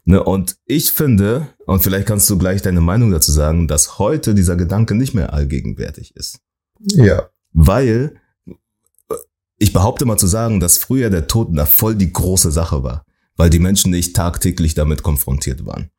Ne, 0.04 0.22
und 0.22 0.56
ich 0.66 0.92
finde, 0.92 1.48
und 1.66 1.82
vielleicht 1.82 2.06
kannst 2.06 2.30
du 2.30 2.38
gleich 2.38 2.62
deine 2.62 2.80
Meinung 2.80 3.10
dazu 3.10 3.32
sagen, 3.32 3.68
dass 3.68 3.98
heute 3.98 4.34
dieser 4.34 4.56
Gedanke 4.56 4.94
nicht 4.94 5.14
mehr 5.14 5.32
allgegenwärtig 5.32 6.14
ist. 6.16 6.38
Ja. 6.80 7.28
Weil 7.52 8.20
äh, 8.46 9.14
ich 9.58 9.72
behaupte 9.72 10.04
mal 10.04 10.18
zu 10.18 10.26
sagen, 10.26 10.60
dass 10.60 10.78
früher 10.78 11.10
der 11.10 11.26
Tod 11.26 11.48
da 11.52 11.66
voll 11.66 11.94
die 11.94 12.12
große 12.12 12.50
Sache 12.50 12.82
war, 12.82 13.04
weil 13.36 13.50
die 13.50 13.58
Menschen 13.58 13.90
nicht 13.90 14.14
tagtäglich 14.14 14.74
damit 14.74 15.02
konfrontiert 15.02 15.66
waren. 15.66 15.90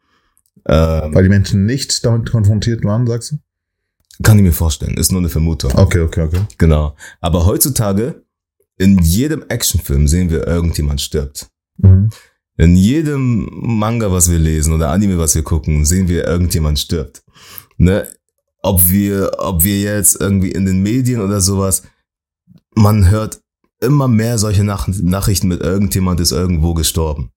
Ähm, 0.65 1.13
Weil 1.15 1.23
die 1.23 1.29
Menschen 1.29 1.65
nicht 1.65 2.03
damit 2.05 2.29
konfrontiert 2.29 2.83
waren, 2.83 3.07
sagst 3.07 3.31
du? 3.31 3.37
kann 4.21 4.37
ich 4.37 4.43
mir 4.43 4.51
vorstellen, 4.51 4.95
ist 4.95 5.11
nur 5.11 5.21
eine 5.21 5.29
Vermutung. 5.29 5.71
Okay, 5.73 6.01
okay, 6.01 6.23
okay. 6.23 6.41
Genau. 6.57 6.95
Aber 7.21 7.45
heutzutage, 7.45 8.23
in 8.77 8.99
jedem 8.99 9.45
Actionfilm 9.47 10.07
sehen 10.07 10.29
wir, 10.29 10.45
irgendjemand 10.45 10.99
stirbt. 11.01 11.47
Mhm. 11.77 12.09
In 12.57 12.75
jedem 12.75 13.47
Manga, 13.51 14.11
was 14.11 14.29
wir 14.29 14.37
lesen 14.37 14.73
oder 14.73 14.89
Anime, 14.89 15.17
was 15.17 15.35
wir 15.35 15.43
gucken, 15.43 15.85
sehen 15.85 16.09
wir, 16.09 16.27
irgendjemand 16.27 16.79
stirbt. 16.79 17.23
Ne? 17.77 18.07
Ob 18.61 18.89
wir, 18.89 19.31
ob 19.37 19.63
wir 19.63 19.79
jetzt 19.79 20.19
irgendwie 20.19 20.51
in 20.51 20.65
den 20.65 20.81
Medien 20.81 21.21
oder 21.21 21.39
sowas, 21.41 21.83
man 22.75 23.09
hört 23.09 23.41
immer 23.81 24.07
mehr 24.07 24.37
solche 24.37 24.63
Nach 24.63 24.87
Nachrichten 24.87 25.47
mit 25.47 25.61
irgendjemand 25.61 26.19
ist 26.19 26.31
irgendwo 26.31 26.73
gestorben. 26.73 27.31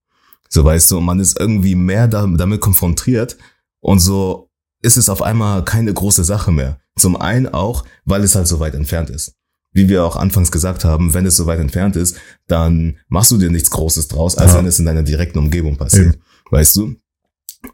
So 0.49 0.65
weißt 0.65 0.91
du, 0.91 1.01
man 1.01 1.21
ist 1.21 1.39
irgendwie 1.39 1.75
mehr 1.77 2.09
da, 2.09 2.27
damit 2.27 2.61
konfrontiert 2.61 3.37
und 3.81 4.01
so 4.01 4.51
ist 4.83 4.97
es 4.97 5.09
auf 5.09 5.23
einmal 5.23 5.65
keine 5.65 5.95
große 5.95 6.25
Sache 6.25 6.51
mehr. 6.51 6.81
Zum 6.99 7.17
einen 7.17 7.47
auch, 7.47 7.85
weil 8.05 8.23
es 8.25 8.35
halt 8.35 8.49
so 8.49 8.59
weit 8.61 8.75
entfernt 8.75 9.09
ist. 9.09 9.35
Wie 9.73 9.89
wir 9.89 10.05
auch 10.05 10.17
anfangs 10.17 10.51
gesagt 10.51 10.85
haben, 10.85 11.15
wenn 11.15 11.25
es 11.25 11.37
so 11.37 11.47
weit 11.47 11.61
entfernt 11.61 11.97
ist, 11.97 12.17
dann 12.49 12.99
machst 13.09 13.31
du 13.31 13.39
dir 13.39 13.51
nichts 13.51 13.71
Großes 13.71 14.09
draus, 14.09 14.37
als 14.37 14.53
Ja. 14.53 14.59
wenn 14.59 14.67
es 14.67 14.79
in 14.79 14.85
deiner 14.85 15.03
direkten 15.03 15.39
Umgebung 15.39 15.77
passiert. 15.77 16.19
Weißt 16.51 16.77
du? 16.77 16.97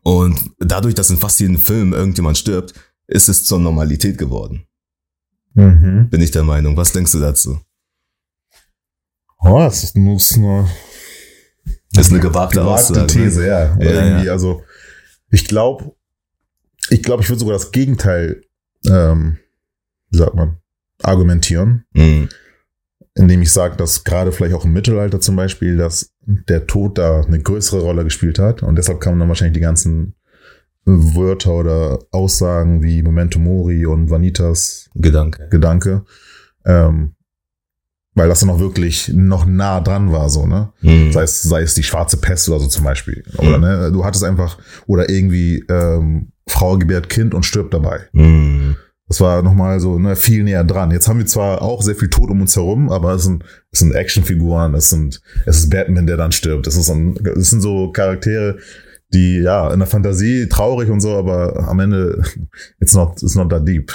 Und 0.02 0.38
dadurch, 0.60 0.94
dass 0.94 1.10
in 1.10 1.16
fast 1.16 1.40
jedem 1.40 1.58
Film 1.58 1.92
irgendjemand 1.92 2.38
stirbt, 2.38 2.74
ist 3.08 3.28
es 3.28 3.44
zur 3.44 3.58
Normalität 3.58 4.16
geworden. 4.18 4.66
Mhm. 5.54 6.08
Bin 6.10 6.20
ich 6.20 6.30
der 6.30 6.44
Meinung. 6.44 6.76
Was 6.76 6.92
denkst 6.92 7.12
du 7.12 7.18
dazu? 7.18 7.58
Oh, 9.40 9.58
das 9.58 9.82
ist 9.84 9.96
nur 9.96 10.14
das 10.16 10.30
ist 10.30 10.36
eine 10.38 10.68
Das 11.92 12.06
ist 12.06 12.12
eine 12.12 12.20
gewagte, 12.20 12.60
gewagte 12.60 12.92
Aussage. 12.92 13.00
ne? 13.00 13.06
These, 13.06 13.46
ja. 13.46 13.76
Ja, 13.80 14.22
ja. 14.24 14.32
also 14.32 14.62
ich 15.30 15.46
glaube, 15.46 15.94
ich 16.90 17.02
glaube, 17.02 17.22
ich 17.22 17.28
würde 17.28 17.40
sogar 17.40 17.54
das 17.54 17.70
Gegenteil, 17.70 18.42
ähm, 18.86 19.38
wie 20.10 20.18
sagt 20.18 20.34
man, 20.34 20.58
argumentieren, 21.02 21.84
Mhm. 21.92 22.28
indem 23.14 23.42
ich 23.42 23.52
sage, 23.52 23.76
dass 23.76 24.04
gerade 24.04 24.32
vielleicht 24.32 24.54
auch 24.54 24.64
im 24.64 24.72
Mittelalter 24.72 25.20
zum 25.20 25.36
Beispiel, 25.36 25.76
dass 25.76 26.12
der 26.26 26.66
Tod 26.66 26.98
da 26.98 27.22
eine 27.22 27.40
größere 27.40 27.80
Rolle 27.80 28.04
gespielt 28.04 28.38
hat 28.38 28.62
und 28.62 28.76
deshalb 28.76 29.00
kamen 29.00 29.18
dann 29.18 29.28
wahrscheinlich 29.28 29.54
die 29.54 29.60
ganzen 29.60 30.14
Wörter 30.88 31.54
oder 31.54 31.98
Aussagen 32.10 32.82
wie 32.82 33.02
Memento 33.02 33.38
Mori 33.38 33.86
und 33.86 34.10
Vanitas 34.10 34.90
Gedanke. 34.94 35.48
Gedanke, 35.50 36.04
ähm, 36.64 37.14
weil 38.14 38.28
das 38.28 38.40
dann 38.40 38.50
auch 38.50 38.58
wirklich 38.58 39.12
noch 39.14 39.46
nah 39.46 39.80
dran 39.80 40.12
war, 40.12 40.28
so, 40.28 40.46
ne? 40.46 40.72
Mhm. 40.80 41.12
Sei 41.12 41.22
es, 41.22 41.42
sei 41.42 41.62
es 41.62 41.74
die 41.74 41.82
schwarze 41.82 42.16
Pest 42.16 42.48
oder 42.48 42.60
so 42.60 42.66
zum 42.66 42.84
Beispiel. 42.84 43.22
Oder 43.36 43.58
ne, 43.58 43.92
du 43.92 44.04
hattest 44.04 44.24
einfach, 44.24 44.58
oder 44.86 45.08
irgendwie 45.08 45.64
ähm, 45.68 46.32
Frau 46.48 46.78
gebärt 46.78 47.08
Kind 47.08 47.34
und 47.34 47.44
stirbt 47.44 47.74
dabei. 47.74 48.00
Mhm. 48.12 48.76
Das 49.08 49.22
war 49.22 49.42
nochmal 49.42 49.80
so 49.80 49.98
ne, 49.98 50.16
viel 50.16 50.44
näher 50.44 50.64
dran. 50.64 50.90
Jetzt 50.90 51.08
haben 51.08 51.18
wir 51.18 51.26
zwar 51.26 51.62
auch 51.62 51.82
sehr 51.82 51.94
viel 51.94 52.10
Tod 52.10 52.30
um 52.30 52.42
uns 52.42 52.56
herum, 52.56 52.90
aber 52.90 53.14
es 53.14 53.22
sind, 53.22 53.42
es 53.70 53.78
sind 53.78 53.94
Actionfiguren, 53.94 54.74
es 54.74 54.90
sind, 54.90 55.22
es 55.46 55.60
ist 55.60 55.70
Batman, 55.70 56.06
der 56.06 56.18
dann 56.18 56.32
stirbt. 56.32 56.66
Es, 56.66 56.76
ist 56.76 56.90
ein, 56.90 57.16
es 57.36 57.50
sind 57.50 57.62
so 57.62 57.90
Charaktere, 57.90 58.58
die 59.14 59.38
ja 59.38 59.72
in 59.72 59.78
der 59.78 59.88
Fantasie 59.88 60.48
traurig 60.48 60.90
und 60.90 61.00
so, 61.00 61.16
aber 61.16 61.68
am 61.68 61.80
Ende 61.80 62.22
it's 62.80 62.94
not, 62.94 63.22
it's 63.22 63.34
not 63.34 63.50
that 63.50 63.66
deep. 63.66 63.92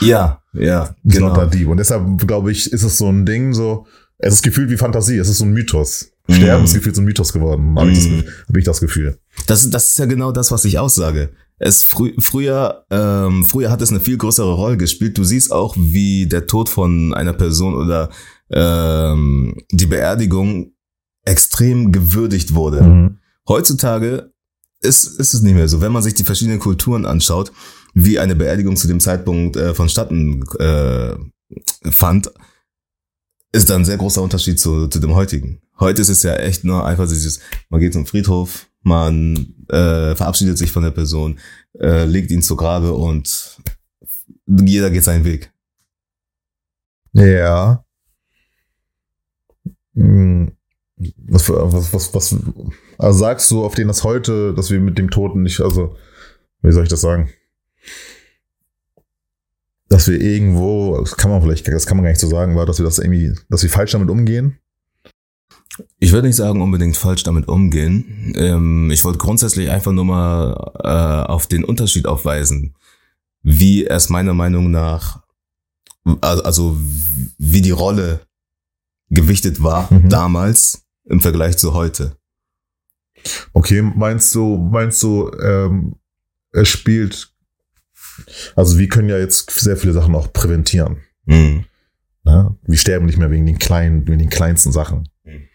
Ja, 0.00 0.40
ja, 0.54 0.94
It's 1.04 1.14
genau. 1.16 1.28
not 1.28 1.36
that 1.36 1.54
deep. 1.54 1.68
Und 1.68 1.76
deshalb 1.78 2.26
glaube 2.26 2.50
ich, 2.52 2.72
ist 2.72 2.82
es 2.82 2.96
so 2.98 3.08
ein 3.08 3.26
Ding, 3.26 3.52
so, 3.52 3.86
es 4.18 4.34
ist 4.34 4.42
gefühlt 4.42 4.70
wie 4.70 4.76
Fantasie, 4.76 5.18
es 5.18 5.28
ist 5.28 5.38
so 5.38 5.44
ein 5.44 5.52
Mythos. 5.52 6.10
Sterben 6.30 6.60
Mhm. 6.60 6.64
ist 6.66 6.74
gefühlt 6.74 6.94
so 6.94 7.02
ein 7.02 7.04
Mythos 7.04 7.32
geworden, 7.32 7.74
habe 7.78 7.90
ich, 7.90 7.98
das 7.98 8.08
Mhm. 8.08 8.24
Hab 8.48 8.56
ich 8.56 8.64
das 8.64 8.80
Gefühl. 8.80 9.18
Das, 9.46 9.68
das 9.68 9.88
ist 9.90 9.98
ja 9.98 10.06
genau 10.06 10.32
das, 10.32 10.50
was 10.52 10.64
ich 10.64 10.78
aussage. 10.78 11.30
Es 11.58 11.82
frü 11.82 12.12
früher, 12.18 12.84
ähm, 12.90 13.44
früher 13.44 13.70
hat 13.70 13.82
es 13.82 13.90
eine 13.90 14.00
viel 14.00 14.16
größere 14.18 14.54
Rolle 14.54 14.76
gespielt. 14.76 15.18
Du 15.18 15.24
siehst 15.24 15.52
auch, 15.52 15.76
wie 15.76 16.26
der 16.26 16.46
Tod 16.46 16.68
von 16.68 17.12
einer 17.14 17.32
Person 17.34 17.74
oder 17.74 18.08
ähm, 18.50 19.54
die 19.70 19.86
Beerdigung 19.86 20.72
extrem 21.24 21.92
gewürdigt 21.92 22.54
wurde. 22.54 22.82
Mhm. 22.82 23.18
Heutzutage 23.48 24.31
ist, 24.82 25.18
ist 25.18 25.34
es 25.34 25.42
nicht 25.42 25.54
mehr 25.54 25.68
so. 25.68 25.80
Wenn 25.80 25.92
man 25.92 26.02
sich 26.02 26.14
die 26.14 26.24
verschiedenen 26.24 26.58
Kulturen 26.58 27.06
anschaut, 27.06 27.52
wie 27.94 28.18
eine 28.18 28.34
Beerdigung 28.34 28.76
zu 28.76 28.88
dem 28.88 29.00
Zeitpunkt 29.00 29.56
äh, 29.56 29.74
vonstatten 29.74 30.44
äh, 30.58 31.14
fand, 31.90 32.30
ist 33.52 33.68
da 33.68 33.76
ein 33.76 33.84
sehr 33.84 33.98
großer 33.98 34.22
Unterschied 34.22 34.58
zu, 34.58 34.88
zu 34.88 34.98
dem 34.98 35.14
heutigen. 35.14 35.60
Heute 35.78 36.00
ist 36.00 36.08
es 36.08 36.22
ja 36.22 36.34
echt 36.36 36.64
nur 36.64 36.86
einfach 36.86 37.08
dieses, 37.08 37.40
man 37.68 37.80
geht 37.80 37.92
zum 37.92 38.06
Friedhof, 38.06 38.66
man 38.82 39.54
äh, 39.68 40.14
verabschiedet 40.14 40.56
sich 40.56 40.72
von 40.72 40.82
der 40.82 40.90
Person, 40.90 41.38
äh, 41.78 42.04
legt 42.04 42.30
ihn 42.30 42.42
zu 42.42 42.56
Grabe 42.56 42.92
und 42.92 43.58
jeder 44.46 44.90
geht 44.90 45.04
seinen 45.04 45.24
Weg. 45.24 45.52
Ja. 47.12 47.84
Hm. 49.94 50.52
Was, 51.28 51.48
was, 51.48 51.92
was, 51.92 52.14
was, 52.14 52.36
also 52.98 53.18
sagst 53.18 53.50
du, 53.50 53.64
auf 53.64 53.74
den 53.74 53.88
das 53.88 54.04
heute, 54.04 54.54
dass 54.54 54.70
wir 54.70 54.80
mit 54.80 54.98
dem 54.98 55.10
Toten 55.10 55.42
nicht, 55.42 55.60
also, 55.60 55.96
wie 56.62 56.72
soll 56.72 56.84
ich 56.84 56.88
das 56.88 57.00
sagen? 57.00 57.30
Dass 59.88 60.08
wir 60.08 60.20
irgendwo, 60.20 60.98
das 61.00 61.16
kann 61.16 61.30
man 61.30 61.42
vielleicht, 61.42 61.68
das 61.68 61.86
kann 61.86 61.96
man 61.96 62.04
gar 62.04 62.10
nicht 62.10 62.20
so 62.20 62.28
sagen, 62.28 62.56
war, 62.56 62.66
dass 62.66 62.78
wir 62.78 62.84
das 62.84 62.98
irgendwie, 62.98 63.34
dass 63.50 63.62
wir 63.62 63.70
falsch 63.70 63.92
damit 63.92 64.08
umgehen. 64.08 64.58
Ich 65.98 66.12
würde 66.12 66.26
nicht 66.26 66.36
sagen, 66.36 66.60
unbedingt 66.62 66.96
falsch 66.96 67.22
damit 67.22 67.48
umgehen. 67.48 68.32
Ähm, 68.36 68.90
ich 68.90 69.04
wollte 69.04 69.18
grundsätzlich 69.18 69.70
einfach 69.70 69.92
nur 69.92 70.04
mal 70.04 70.72
äh, 70.82 71.30
auf 71.30 71.46
den 71.46 71.64
Unterschied 71.64 72.06
aufweisen, 72.06 72.74
wie 73.42 73.86
es 73.86 74.08
meiner 74.08 74.34
Meinung 74.34 74.70
nach, 74.70 75.22
also, 76.20 76.42
also 76.42 76.76
wie 77.38 77.62
die 77.62 77.70
Rolle 77.70 78.20
gewichtet 79.10 79.62
war 79.62 79.92
Mhm. 79.92 80.08
damals 80.08 80.81
im 81.04 81.20
Vergleich 81.20 81.58
zu 81.58 81.74
heute. 81.74 82.16
Okay, 83.52 83.82
meinst 83.82 84.34
du, 84.34 84.56
meinst 84.56 85.02
du, 85.02 85.30
ähm, 85.40 85.96
es 86.52 86.68
spielt, 86.68 87.32
also 88.56 88.78
wir 88.78 88.88
können 88.88 89.08
ja 89.08 89.18
jetzt 89.18 89.50
sehr 89.50 89.76
viele 89.76 89.92
Sachen 89.92 90.14
auch 90.14 90.32
präventieren. 90.32 90.98
Mhm. 91.24 91.64
Ne? 92.24 92.56
Wir 92.66 92.78
sterben 92.78 93.06
nicht 93.06 93.18
mehr 93.18 93.30
wegen 93.30 93.46
den 93.46 93.58
kleinen, 93.58 94.06
wegen 94.06 94.18
den 94.18 94.30
kleinsten 94.30 94.72
Sachen. 94.72 95.08
Mhm. 95.24 95.48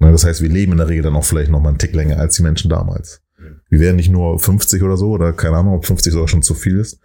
Ne, 0.00 0.12
das 0.12 0.24
heißt, 0.24 0.42
wir 0.42 0.48
leben 0.48 0.72
in 0.72 0.78
der 0.78 0.88
Regel 0.88 1.02
dann 1.02 1.16
auch 1.16 1.24
vielleicht 1.24 1.50
noch 1.50 1.60
mal 1.60 1.70
einen 1.70 1.78
Tick 1.78 1.94
länger 1.94 2.18
als 2.18 2.36
die 2.36 2.42
Menschen 2.42 2.68
damals. 2.68 3.22
Mhm. 3.38 3.60
Wir 3.68 3.80
werden 3.80 3.96
nicht 3.96 4.10
nur 4.10 4.38
50 4.38 4.82
oder 4.82 4.96
so, 4.96 5.10
oder 5.10 5.32
keine 5.32 5.56
Ahnung, 5.56 5.74
ob 5.74 5.86
50 5.86 6.12
sogar 6.12 6.28
schon 6.28 6.42
zu 6.42 6.54
viel 6.54 6.78
ist. 6.78 7.00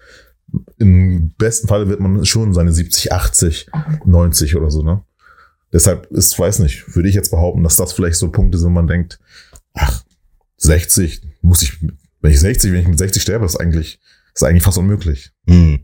Im 0.77 1.33
besten 1.37 1.67
Fall 1.67 1.87
wird 1.87 1.99
man 1.99 2.25
schon 2.25 2.53
seine 2.53 2.71
70, 2.71 3.11
80, 3.11 3.69
90 4.05 4.55
oder 4.55 4.71
so, 4.71 4.81
ne? 4.81 5.03
Deshalb 5.71 6.07
ist, 6.11 6.37
weiß 6.37 6.59
nicht, 6.59 6.95
würde 6.95 7.09
ich 7.09 7.15
jetzt 7.15 7.31
behaupten, 7.31 7.63
dass 7.63 7.75
das 7.75 7.93
vielleicht 7.93 8.17
so 8.17 8.31
Punkte 8.31 8.57
sind, 8.57 8.69
wo 8.69 8.73
man 8.73 8.87
denkt, 8.87 9.19
ach, 9.73 10.03
60, 10.57 11.21
muss 11.41 11.61
ich, 11.61 11.79
wenn 12.21 12.31
ich 12.31 12.39
60, 12.39 12.71
wenn 12.71 12.81
ich 12.81 12.87
mit 12.87 12.97
60 12.97 13.21
sterbe, 13.21 13.45
ist 13.45 13.55
eigentlich, 13.55 13.99
ist 14.33 14.43
eigentlich 14.43 14.63
fast 14.63 14.77
unmöglich. 14.77 15.31
Mhm. 15.45 15.81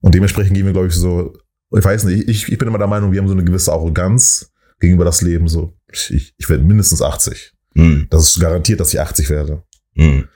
Und 0.00 0.14
dementsprechend 0.14 0.54
gehen 0.54 0.66
wir, 0.66 0.72
glaube 0.72 0.88
ich, 0.88 0.94
so, 0.94 1.34
ich 1.72 1.84
weiß 1.84 2.04
nicht, 2.04 2.28
ich, 2.28 2.50
ich 2.50 2.58
bin 2.58 2.68
immer 2.68 2.78
der 2.78 2.88
Meinung, 2.88 3.12
wir 3.12 3.20
haben 3.20 3.28
so 3.28 3.34
eine 3.34 3.44
gewisse 3.44 3.72
Arroganz 3.72 4.50
gegenüber 4.80 5.04
das 5.04 5.22
Leben. 5.22 5.46
So, 5.46 5.72
ich, 5.92 6.34
ich 6.36 6.48
werde 6.48 6.64
mindestens 6.64 7.02
80. 7.02 7.52
Mhm. 7.74 8.08
Das 8.10 8.24
ist 8.24 8.40
garantiert, 8.40 8.80
dass 8.80 8.92
ich 8.92 9.00
80 9.00 9.30
werde. 9.30 9.62
Mhm. 9.94 10.28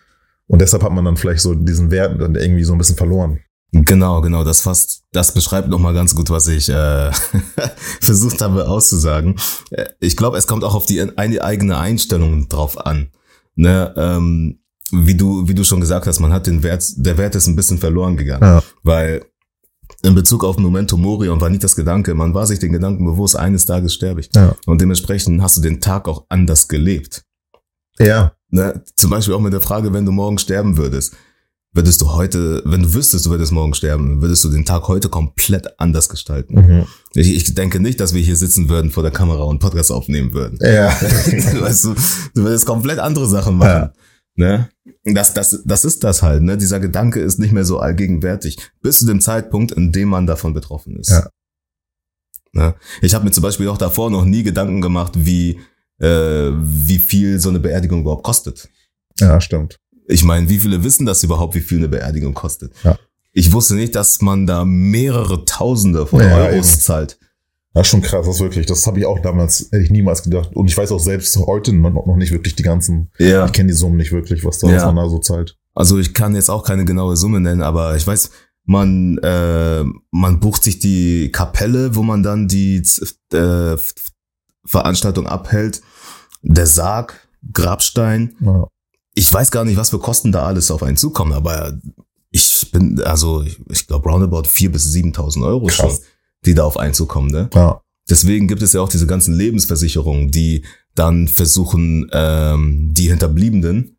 Und 0.47 0.61
deshalb 0.61 0.83
hat 0.83 0.93
man 0.93 1.05
dann 1.05 1.17
vielleicht 1.17 1.41
so 1.41 1.55
diesen 1.55 1.91
Wert 1.91 2.21
dann 2.21 2.35
irgendwie 2.35 2.65
so 2.65 2.73
ein 2.73 2.79
bisschen 2.79 2.97
verloren. 2.97 3.41
Genau, 3.77 4.21
genau. 4.21 4.45
Das 4.45 4.61
fasst, 4.61 5.03
das 5.13 5.35
beschreibt 5.35 5.69
nochmal 5.69 5.95
ganz 5.95 6.15
gut, 6.15 6.31
was 6.31 6.47
ich 6.47 6.69
äh, 6.69 7.11
versucht 8.01 8.41
habe 8.41 8.69
auszusagen. 8.69 9.37
Äh, 9.71 9.87
Ich 10.01 10.17
glaube, 10.17 10.39
es 10.39 10.47
kommt 10.47 10.63
auch 10.63 10.75
auf 10.75 10.87
die 10.87 11.01
eine 11.03 11.43
eigene 11.43 11.77
Einstellung 11.79 12.49
drauf 12.49 12.79
an. 12.87 13.09
Ne, 13.57 13.93
ähm, 13.97 14.61
wie 14.93 15.15
du, 15.17 15.49
wie 15.49 15.55
du 15.55 15.65
schon 15.65 15.81
gesagt 15.81 16.07
hast, 16.07 16.21
man 16.21 16.33
hat 16.33 16.47
den 16.47 16.63
Wert, 16.63 16.85
der 16.97 17.19
Wert 17.19 17.35
ist 17.35 17.47
ein 17.47 17.57
bisschen 17.57 17.79
verloren 17.79 18.17
gegangen, 18.17 18.43
Ja. 18.45 18.63
weil 18.83 19.25
in 20.03 20.15
Bezug 20.15 20.45
auf 20.45 20.57
Memento 20.59 20.97
Mori 20.97 21.29
und 21.29 21.41
Vanitas 21.41 21.75
Gedanke, 21.77 22.15
man 22.15 22.35
war 22.35 22.47
sich 22.47 22.59
den 22.59 22.73
Gedanken 22.73 23.05
bewusst, 23.05 23.37
eines 23.37 23.67
Tages 23.67 23.95
sterbe 23.95 24.21
ich. 24.21 24.31
Ja. 24.35 24.55
Und 24.67 24.81
dementsprechend 24.81 25.41
hast 25.43 25.57
du 25.57 25.63
den 25.63 25.81
Tag 25.81 26.07
auch 26.09 26.27
anders 26.29 26.69
gelebt. 26.69 27.25
Ja. 27.99 28.33
Ne? 28.51 28.83
Zum 28.97 29.11
Beispiel 29.11 29.35
auch 29.35 29.41
mit 29.41 29.53
der 29.53 29.61
Frage, 29.61 29.93
wenn 29.93 30.05
du 30.05 30.13
morgen 30.13 30.39
sterben 30.39 30.77
würdest, 30.77 31.15
würdest 31.75 32.01
du 32.01 32.13
heute, 32.13 32.63
wenn 32.65 32.85
du 32.85 32.95
wüsstest, 32.95 33.27
du 33.27 33.31
würdest 33.31 33.53
morgen 33.53 33.75
sterben, 33.75 34.23
würdest 34.23 34.45
du 34.45 34.49
den 34.49 34.65
Tag 34.65 34.89
heute 34.89 35.09
komplett 35.09 35.79
anders 35.79 36.09
gestalten. 36.09 36.55
Mhm. 36.55 36.87
Ich, 37.15 37.35
ich 37.35 37.55
denke 37.55 37.81
nicht, 37.81 38.01
dass 38.01 38.15
wir 38.15 38.23
hier 38.23 38.37
sitzen 38.37 38.69
würden 38.69 38.91
vor 38.91 39.03
der 39.03 39.13
Kamera 39.13 39.43
und 39.43 39.59
Podcast 39.59 39.91
aufnehmen 39.91 40.33
würden. 40.33 40.59
Ja. 40.63 40.89
weißt 41.61 41.85
du, 41.85 41.95
du 42.35 42.43
würdest 42.43 42.65
komplett 42.65 43.01
andere 43.01 43.27
Sachen 43.27 43.59
machen. 43.59 43.91
Ja. 43.91 43.93
Ne? 44.37 44.69
Das, 45.05 45.35
das, 45.35 45.63
das 45.65 45.85
ist 45.85 46.03
das 46.03 46.23
halt, 46.23 46.43
ne? 46.43 46.57
Dieser 46.57 46.81
Gedanke 46.81 47.21
ist 47.21 47.39
nicht 47.39 47.53
mehr 47.53 47.65
so 47.65 47.79
allgegenwärtig, 47.79 48.57
bis 48.81 49.01
zu 49.01 49.07
dem 49.07 49.21
Zeitpunkt, 49.21 49.73
in 49.73 49.93
dem 49.93 50.09
man 50.09 50.27
davon 50.27 50.55
betroffen 50.55 50.97
ist. 50.97 51.11
Ja. 51.11 51.29
Ne? 52.53 52.75
Ich 53.03 53.15
habe 53.15 53.25
mir 53.25 53.33
zum 53.33 53.43
Beispiel 53.43 53.69
auch 53.69 53.79
davor 53.79 54.11
noch 54.11 54.25
nie 54.25 54.43
Gedanken 54.43 54.81
gemacht, 54.81 55.13
wie, 55.17 55.61
äh, 56.01 56.51
wie 56.53 56.99
viel 56.99 57.41
so 57.41 57.49
eine 57.49 57.61
Beerdigung 57.61 58.01
überhaupt 58.01 58.25
kostet. 58.25 58.69
ja, 59.19 59.41
stimmt. 59.41 59.77
Ich 60.07 60.25
meine, 60.25 60.49
wie 60.49 60.59
viele 60.59 60.85
wissen 60.85 61.07
das 61.07 61.23
überhaupt, 61.23 61.55
wie 61.55 61.61
viel 61.61 61.79
eine 61.79 61.89
Beerdigung 61.89 62.35
kostet? 62.35 62.73
Ja. 62.85 62.99
Ich 63.33 63.53
wusste 63.53 63.75
nicht, 63.75 63.95
dass 63.95 64.21
man 64.21 64.47
da 64.47 64.65
mehrere 64.65 65.45
Tausende 65.45 66.07
von 66.07 66.21
Ja, 66.21 66.37
Euros 66.37 66.73
eben. 66.75 66.81
zahlt. 66.81 67.19
Das 67.73 67.87
ist 67.87 67.91
schon 67.91 68.03
krass, 68.03 68.25
das 68.27 68.37
ist 68.37 68.41
wirklich. 68.41 68.67
Das 68.67 68.87
habe 68.87 69.01
ich 69.01 69.07
auch 69.07 69.19
damals, 69.19 69.69
hätte 69.73 69.83
ich 69.83 69.91
niemals 69.91 70.23
gedacht. 70.23 70.55
Und 70.55 70.69
ich 70.69 70.77
weiß 70.79 70.93
auch 70.93 71.01
selbst 71.01 71.37
heute 71.39 71.73
noch, 71.73 72.17
nicht 72.17 72.31
wirklich 72.31 72.55
die 72.55 72.63
ganzen, 72.63 73.11
Ja. 73.19 73.47
ich 73.47 73.53
kenne 73.53 73.69
die 73.69 73.75
Summen 73.75 73.97
nicht 73.97 74.13
wirklich, 74.13 74.45
was 74.45 74.59
da, 74.59 74.69
was 74.69 74.75
Ja. 74.83 74.87
man 74.93 74.97
da 75.05 75.09
so 75.09 75.19
zahlt. 75.19 75.57
Also 75.75 75.99
ich 75.99 76.15
kann 76.15 76.37
jetzt 76.37 76.51
auch 76.51 76.63
keine 76.65 76.85
genaue 76.85 77.17
Summe 77.17 77.41
nennen, 77.41 77.63
aber 77.63 77.97
ich 77.97 78.07
weiß, 78.07 78.31
man, 78.67 79.19
äh, 79.19 79.83
man 80.13 80.39
bucht 80.39 80.63
sich 80.63 80.79
die 80.79 81.33
Kapelle, 81.33 81.97
wo 81.97 82.03
man 82.05 82.23
dann 82.23 82.47
die 82.47 82.81
äh, 83.33 83.77
Veranstaltung 84.65 85.27
abhält, 85.27 85.83
der 86.43 86.67
Sarg, 86.67 87.27
Grabstein. 87.53 88.37
Ja. 88.41 88.67
Ich 89.15 89.33
weiß 89.33 89.51
gar 89.51 89.65
nicht, 89.65 89.77
was 89.77 89.91
für 89.91 89.99
Kosten 89.99 90.33
da 90.33 90.45
alles 90.45 90.71
auf 90.71 90.83
einen 90.83 90.97
zukommen, 90.97 91.33
aber 91.33 91.79
ich 92.31 92.71
bin, 92.73 93.01
also 93.03 93.43
ich, 93.43 93.59
ich 93.71 93.87
glaube 93.87 94.09
roundabout 94.09 94.49
4.000 94.49 94.69
bis 94.71 94.93
7.000 94.93 95.47
Euro 95.47 95.67
Krass. 95.67 95.77
schon, 95.77 95.99
die 96.45 96.55
da 96.55 96.65
auf 96.65 96.77
einen 96.77 96.95
zukommen. 96.95 97.31
Ne? 97.31 97.49
ja. 97.55 97.81
Deswegen 98.11 98.49
gibt 98.49 98.61
es 98.61 98.75
ja 98.75 98.83
auch 98.83 98.89
diese 98.91 99.07
ganzen 99.07 99.33
Lebensversicherungen, 99.35 100.31
die 100.31 100.65
dann 100.95 101.27
versuchen, 101.27 102.11
ähm, 102.13 102.93
die 102.93 103.09
Hinterbliebenen 103.09 103.97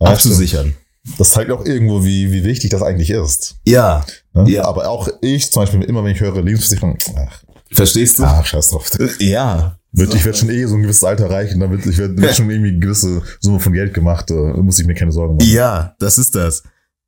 Ja, 0.00 0.08
abzusichern. 0.10 0.74
Das 1.18 1.30
zeigt 1.30 1.50
auch 1.50 1.64
irgendwo, 1.64 2.04
wie, 2.04 2.30
wie 2.30 2.44
wichtig 2.44 2.70
das 2.70 2.80
eigentlich 2.80 3.10
ist. 3.10 3.56
Ja, 3.66 4.04
Ne? 4.34 4.50
Ja. 4.50 4.64
Aber 4.64 4.88
auch 4.88 5.08
ich 5.20 5.50
zum 5.50 5.62
Beispiel, 5.62 5.82
immer 5.82 6.02
wenn 6.04 6.12
ich 6.12 6.20
höre 6.20 6.42
Lebensversicherung, 6.42 6.96
ach, 7.16 7.42
verstehst 7.70 8.18
du? 8.18 8.24
ach 8.24 8.44
scheiß 8.44 8.68
drauf. 8.68 8.90
Ja. 9.18 9.78
Wird, 9.92 10.14
ich 10.14 10.24
werde 10.24 10.38
schon 10.38 10.48
eh 10.48 10.64
so 10.64 10.74
ein 10.74 10.82
gewisses 10.82 11.04
Alter 11.04 11.24
erreichen, 11.24 11.60
damit 11.60 11.84
ich 11.84 11.98
werde 11.98 12.20
werd 12.20 12.34
schon 12.34 12.48
irgendwie 12.50 12.70
eine 12.70 12.78
gewisse 12.78 13.22
Summe 13.40 13.60
von 13.60 13.74
Geld 13.74 13.92
gemacht, 13.92 14.30
da 14.30 14.34
muss 14.34 14.78
ich 14.78 14.86
mir 14.86 14.94
keine 14.94 15.12
Sorgen 15.12 15.36
machen. 15.36 15.50
Ja, 15.50 15.94
das 15.98 16.16
ist 16.16 16.34
das. 16.34 16.62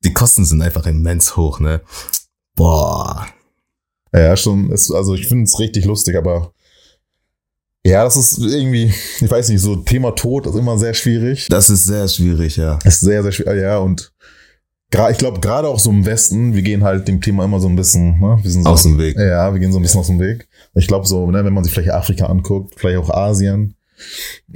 Die 0.05 0.13
Kosten 0.13 0.45
sind 0.45 0.61
einfach 0.61 0.87
immens 0.87 1.35
hoch, 1.37 1.61
ne? 1.61 1.81
Boah. 2.55 3.27
Ja, 4.13 4.37
schon, 4.37 4.71
ist, 4.71 4.91
also 4.91 5.15
ich 5.15 5.27
finde 5.27 5.45
es 5.45 5.59
richtig 5.59 5.87
lustig, 5.87 6.17
aber 6.17 6.53
ja, 7.87 8.05
das 8.05 8.17
ist 8.17 8.39
irgendwie, 8.39 8.93
ich 9.21 9.31
weiß 9.31 9.49
nicht, 9.49 9.61
so 9.61 9.77
Thema 9.77 10.15
Tod 10.15 10.47
ist 10.47 10.55
immer 10.55 10.79
sehr 10.79 10.95
schwierig. 10.95 11.49
Das 11.49 11.69
ist 11.69 11.85
sehr 11.85 12.07
schwierig, 12.09 12.57
ja. 12.57 12.79
Ist 12.85 13.01
sehr, 13.01 13.23
sehr 13.23 13.33
schwierig, 13.33 13.61
ja, 13.61 13.79
und 13.79 14.13
ich 15.11 15.19
glaube, 15.19 15.41
gerade 15.41 15.69
auch 15.69 15.79
so 15.79 15.91
im 15.91 16.07
Westen, 16.07 16.55
wir 16.55 16.63
gehen 16.63 16.85
halt 16.85 17.09
dem 17.09 17.21
Thema 17.21 17.45
immer 17.45 17.61
so 17.61 17.69
ein 17.69 17.77
bisschen, 17.77 18.21
ne? 18.21 18.39
Wir 18.43 18.51
sind 18.51 18.63
so, 18.63 18.71
Aus 18.71 18.85
dem 18.85 18.99
Weg. 18.99 19.17
Ja, 19.17 19.53
wir 19.53 19.61
gehen 19.61 19.73
so 19.73 19.79
ein 19.79 19.83
bisschen 19.83 20.01
aus 20.01 20.07
dem 20.07 20.21
Weg. 20.21 20.49
Ich 20.75 20.87
glaube 20.87 21.07
so, 21.07 21.31
ne, 21.31 21.45
wenn 21.45 21.53
man 21.53 21.65
sich 21.65 21.73
vielleicht 21.73 21.93
Afrika 21.93 22.27
anguckt, 22.27 22.75
vielleicht 22.77 22.99
auch 22.99 23.11
Asien 23.11 23.75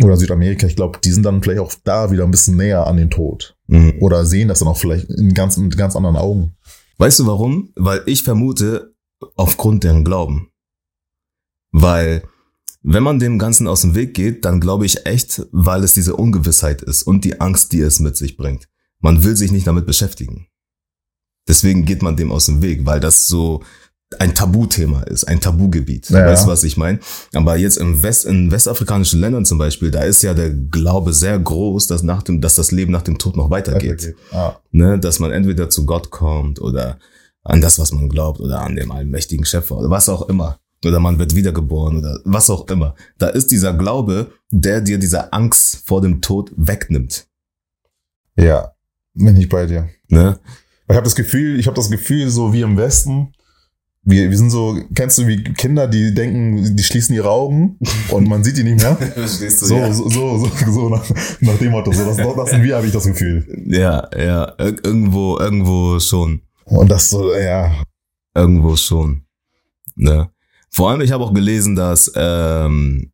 oder 0.03 0.17
Südamerika, 0.17 0.67
ich 0.67 0.77
glaube, 0.77 0.99
die 1.03 1.11
sind 1.11 1.25
dann 1.25 1.43
vielleicht 1.43 1.61
auch 1.61 1.73
da 1.85 2.11
wieder 2.11 2.25
ein 2.25 2.31
bisschen 2.31 2.57
näher 2.57 2.87
an 2.87 2.97
den 2.97 3.11
Tod. 3.11 3.57
Mhm. 3.67 3.95
Oder 4.01 4.25
sehen 4.25 4.49
das 4.49 4.61
dann 4.61 4.69
auch 4.69 4.79
vielleicht 4.79 5.11
in 5.11 5.35
ganz, 5.35 5.57
mit 5.57 5.77
ganz 5.77 5.97
anderen 5.97 6.17
Augen. 6.17 6.57
Weißt 6.99 7.19
du 7.21 7.27
warum? 7.27 7.73
Weil 7.77 8.03
ich 8.07 8.23
vermute, 8.23 8.95
aufgrund 9.37 9.85
deren 9.85 10.05
Glauben. 10.05 10.51
Weil, 11.71 12.23
wenn 12.83 13.03
man 13.03 13.19
dem 13.19 13.39
Ganzen 13.39 13.67
aus 13.67 13.83
dem 13.83 13.95
Weg 13.95 14.15
geht, 14.15 14.45
dann 14.45 14.61
glaube 14.61 14.87
ich 14.87 15.07
echt, 15.07 15.47
weil 15.53 15.85
es 15.85 15.95
diese 15.95 16.17
Ungewissheit 16.17 16.83
ist 16.83 17.03
und 17.03 17.25
die 17.25 17.41
Angst, 17.41 17.73
die 17.73 17.81
es 17.81 18.01
mit 18.01 18.17
sich 18.17 18.37
bringt. 18.37 18.69
Man 19.01 19.25
will 19.25 19.37
sich 19.37 19.53
nicht 19.53 19.67
damit 19.67 19.87
beschäftigen. 19.87 20.49
Deswegen 21.47 21.85
geht 21.85 22.03
man 22.03 22.17
dem 22.17 22.31
aus 22.31 22.47
dem 22.47 22.63
Weg, 22.63 22.85
weil 22.85 23.01
das 23.01 23.27
so 23.27 23.63
ein 24.19 24.35
Tabuthema 24.35 25.03
ist, 25.03 25.25
ein 25.25 25.41
Tabugebiet. 25.41 26.09
Ja. 26.11 26.27
Weißt 26.27 26.45
du, 26.45 26.49
was 26.49 26.65
ich 26.65 26.77
meine? 26.77 26.99
Aber 27.35 27.57
jetzt 27.57 27.77
im 27.77 28.03
West, 28.03 28.25
in 28.25 28.51
westafrikanischen 28.51 29.21
Ländern 29.21 29.45
zum 29.45 29.59
Beispiel, 29.59 29.91
da 29.91 30.03
ist 30.03 30.23
ja 30.23 30.33
der 30.35 30.51
Glaube 30.51 31.13
sehr 31.13 31.39
groß, 31.39 31.87
dass 31.89 32.03
nach 32.03 32.23
dem, 32.23 32.41
dass 32.41 32.55
das 32.55 32.71
Leben 32.71 32.91
nach 32.93 33.03
dem 33.03 33.19
Tod 33.19 33.37
noch 33.37 33.51
weitergeht 33.51 34.15
Ah, 34.31 34.57
ne, 34.71 34.99
dass 34.99 35.19
man 35.19 35.31
entweder 35.31 35.69
zu 35.69 35.85
Gott 35.85 36.11
kommt 36.11 36.61
oder 36.61 36.99
an 37.43 37.61
das, 37.61 37.79
was 37.79 37.93
man 37.93 38.09
glaubt 38.09 38.41
oder 38.41 38.61
an 38.61 38.77
dem 38.77 38.91
allmächtigen 38.91 39.45
Schöpfer 39.45 39.77
oder 39.77 39.91
was 39.91 40.09
auch 40.09 40.29
immer. 40.29 40.59
Oder 40.85 41.01
man 41.01 41.19
wird 41.19 41.35
wiedergeboren 41.35 41.99
oder 41.99 42.21
was 42.25 42.51
auch 42.51 42.69
immer. 42.69 42.95
Da 43.19 43.29
ist 43.29 43.51
dieser 43.51 43.75
Glaube, 43.75 44.33
der 44.51 44.81
dir 44.81 44.99
diese 44.99 45.33
Angst 45.33 45.83
vor 45.85 46.01
dem 46.01 46.21
Tod 46.23 46.53
wegnimmt. 46.57 47.27
ja, 48.37 48.73
bin 49.19 49.37
ich 49.37 49.49
bei 49.49 49.67
dir. 49.67 49.89
Ne? 50.09 50.39
Ich 50.89 50.95
habe 50.97 51.05
das 51.05 51.15
Gefühl, 51.17 51.59
ich 51.61 51.67
habe 51.67 51.77
das 51.77 51.91
Gefühl, 51.91 52.31
so 52.31 52.53
wie 52.53 52.63
im 52.63 52.77
Westen, 52.77 53.33
wir, 54.05 54.31
wir 54.31 54.37
sind 54.39 54.49
so, 54.51 54.79
kennst 54.95 55.19
du 55.19 55.27
wie 55.27 55.43
Kinder, 55.45 55.87
die 55.87 56.15
denken, 56.15 56.75
die 56.77 56.83
schließen 56.83 57.15
ihre 57.15 57.29
Augen 57.31 57.79
und 58.11 58.27
man 58.27 58.43
sieht 58.43 58.57
die 58.57 58.65
nicht 58.65 58.83
mehr? 58.83 58.97
Verstehst 59.15 59.59
So, 59.61 59.93
so, 59.93 60.09
so, 60.09 60.39
so, 60.47 60.73
so 60.73 60.89
nach, 60.89 61.05
nach 61.41 61.59
dem 61.59 61.73
Motto. 61.73 61.93
So, 61.93 62.05
das, 62.07 62.17
das 62.17 62.51
sind 62.51 62.63
wir, 62.63 62.77
habe 62.77 62.87
ich 62.87 62.93
das 62.93 63.05
Gefühl. 63.05 63.47
Ja, 63.67 64.09
ja, 64.17 64.55
ir- 64.59 64.83
irgendwo, 64.87 65.39
irgendwo 65.39 66.01
schon. 66.01 66.41
Und 66.65 66.91
das 66.91 67.11
so, 67.11 67.35
ja, 67.35 67.71
Irgendwo 68.35 68.77
schon. 68.77 69.23
Ne? 69.97 70.31
Vor 70.71 70.91
allem, 70.91 71.01
ich 71.01 71.11
habe 71.13 71.25
auch 71.25 71.35
gelesen, 71.35 71.75
dass, 71.75 72.11
ähm, 72.15 73.11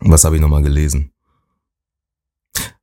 was 0.00 0.22
habe 0.24 0.36
ich 0.36 0.42
nochmal 0.42 0.62
gelesen? 0.62 1.10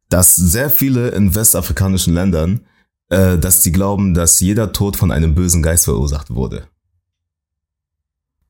Dass 0.09 0.35
sehr 0.35 0.69
viele 0.69 1.09
in 1.09 1.33
westafrikanischen 1.35 2.13
Ländern, 2.13 2.61
äh, 3.09 3.37
dass 3.37 3.63
sie 3.63 3.71
glauben, 3.71 4.13
dass 4.13 4.39
jeder 4.39 4.71
Tod 4.71 4.95
von 4.95 5.11
einem 5.11 5.35
bösen 5.35 5.61
Geist 5.63 5.85
verursacht 5.85 6.33
wurde. 6.33 6.67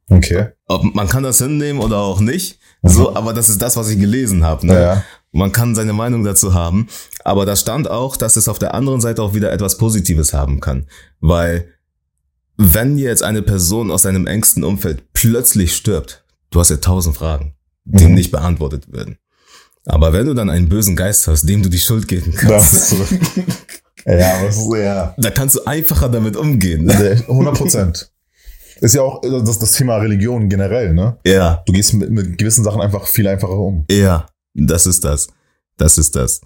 okay. 0.09 0.49
Ob, 0.67 0.83
man 0.95 1.07
kann 1.07 1.23
das 1.23 1.37
hinnehmen 1.39 1.79
oder 1.79 1.97
auch 1.99 2.19
nicht, 2.19 2.59
so, 2.83 3.15
aber 3.15 3.33
das 3.33 3.49
ist 3.49 3.61
das, 3.61 3.77
was 3.77 3.89
ich 3.89 3.99
gelesen 3.99 4.43
habe. 4.43 4.67
Ne? 4.67 4.73
Ja, 4.73 4.81
ja. 4.95 5.03
Man 5.31 5.51
kann 5.51 5.75
seine 5.75 5.93
Meinung 5.93 6.23
dazu 6.23 6.53
haben, 6.53 6.87
aber 7.23 7.45
da 7.45 7.55
stand 7.55 7.89
auch, 7.89 8.15
dass 8.15 8.35
es 8.35 8.47
auf 8.47 8.59
der 8.59 8.73
anderen 8.73 9.01
Seite 9.01 9.21
auch 9.21 9.33
wieder 9.33 9.51
etwas 9.51 9.77
Positives 9.77 10.33
haben 10.33 10.59
kann, 10.59 10.87
weil 11.19 11.69
wenn 12.57 12.97
jetzt 12.97 13.21
eine 13.23 13.41
Person 13.41 13.91
aus 13.91 14.03
deinem 14.03 14.27
engsten 14.27 14.63
Umfeld 14.63 15.11
plötzlich 15.13 15.75
stirbt, 15.75 16.23
du 16.51 16.59
hast 16.59 16.69
ja 16.69 16.77
tausend 16.77 17.17
Fragen, 17.17 17.53
die 17.83 18.05
Mhm. 18.05 18.13
nicht 18.13 18.31
beantwortet 18.31 18.91
werden. 18.93 19.17
Aber 19.85 20.13
wenn 20.13 20.25
du 20.25 20.33
dann 20.33 20.49
einen 20.49 20.67
bösen 20.69 20.95
Geist 20.95 21.27
hast, 21.27 21.45
dem 21.47 21.61
du 21.63 21.69
die 21.69 21.79
Schuld 21.79 22.07
geben 22.07 22.33
kannst. 22.35 22.95
Ja, 24.07 24.43
es 24.45 24.57
ist, 24.57 24.71
ja. 24.75 25.15
da 25.17 25.31
kannst 25.31 25.55
du 25.55 25.63
einfacher 25.65 26.07
damit 26.09 26.35
umgehen. 26.37 26.85
Ne? 26.85 26.93
Der- 26.95 27.19
100 27.27 27.57
Prozent. 27.57 28.11
Ist 28.79 28.93
ja 28.93 29.01
auch 29.01 29.19
das, 29.21 29.57
das 29.57 29.71
Thema 29.71 29.95
Religion 29.97 30.47
generell, 30.47 30.93
ne? 30.93 31.17
Ja, 31.25 31.63
Du 31.65 31.73
gehst 31.73 31.93
mit, 31.95 32.11
mit 32.11 32.37
gewissen 32.37 32.63
Sachen 32.63 32.81
einfach 32.81 33.07
viel 33.07 33.27
einfacher 33.27 33.57
um. 33.57 33.83
ja, 33.89 34.27
das 34.53 34.85
ist 34.85 35.03
das. 35.03 35.27
Das 35.77 35.97
ist 35.97 36.15
das. 36.15 36.41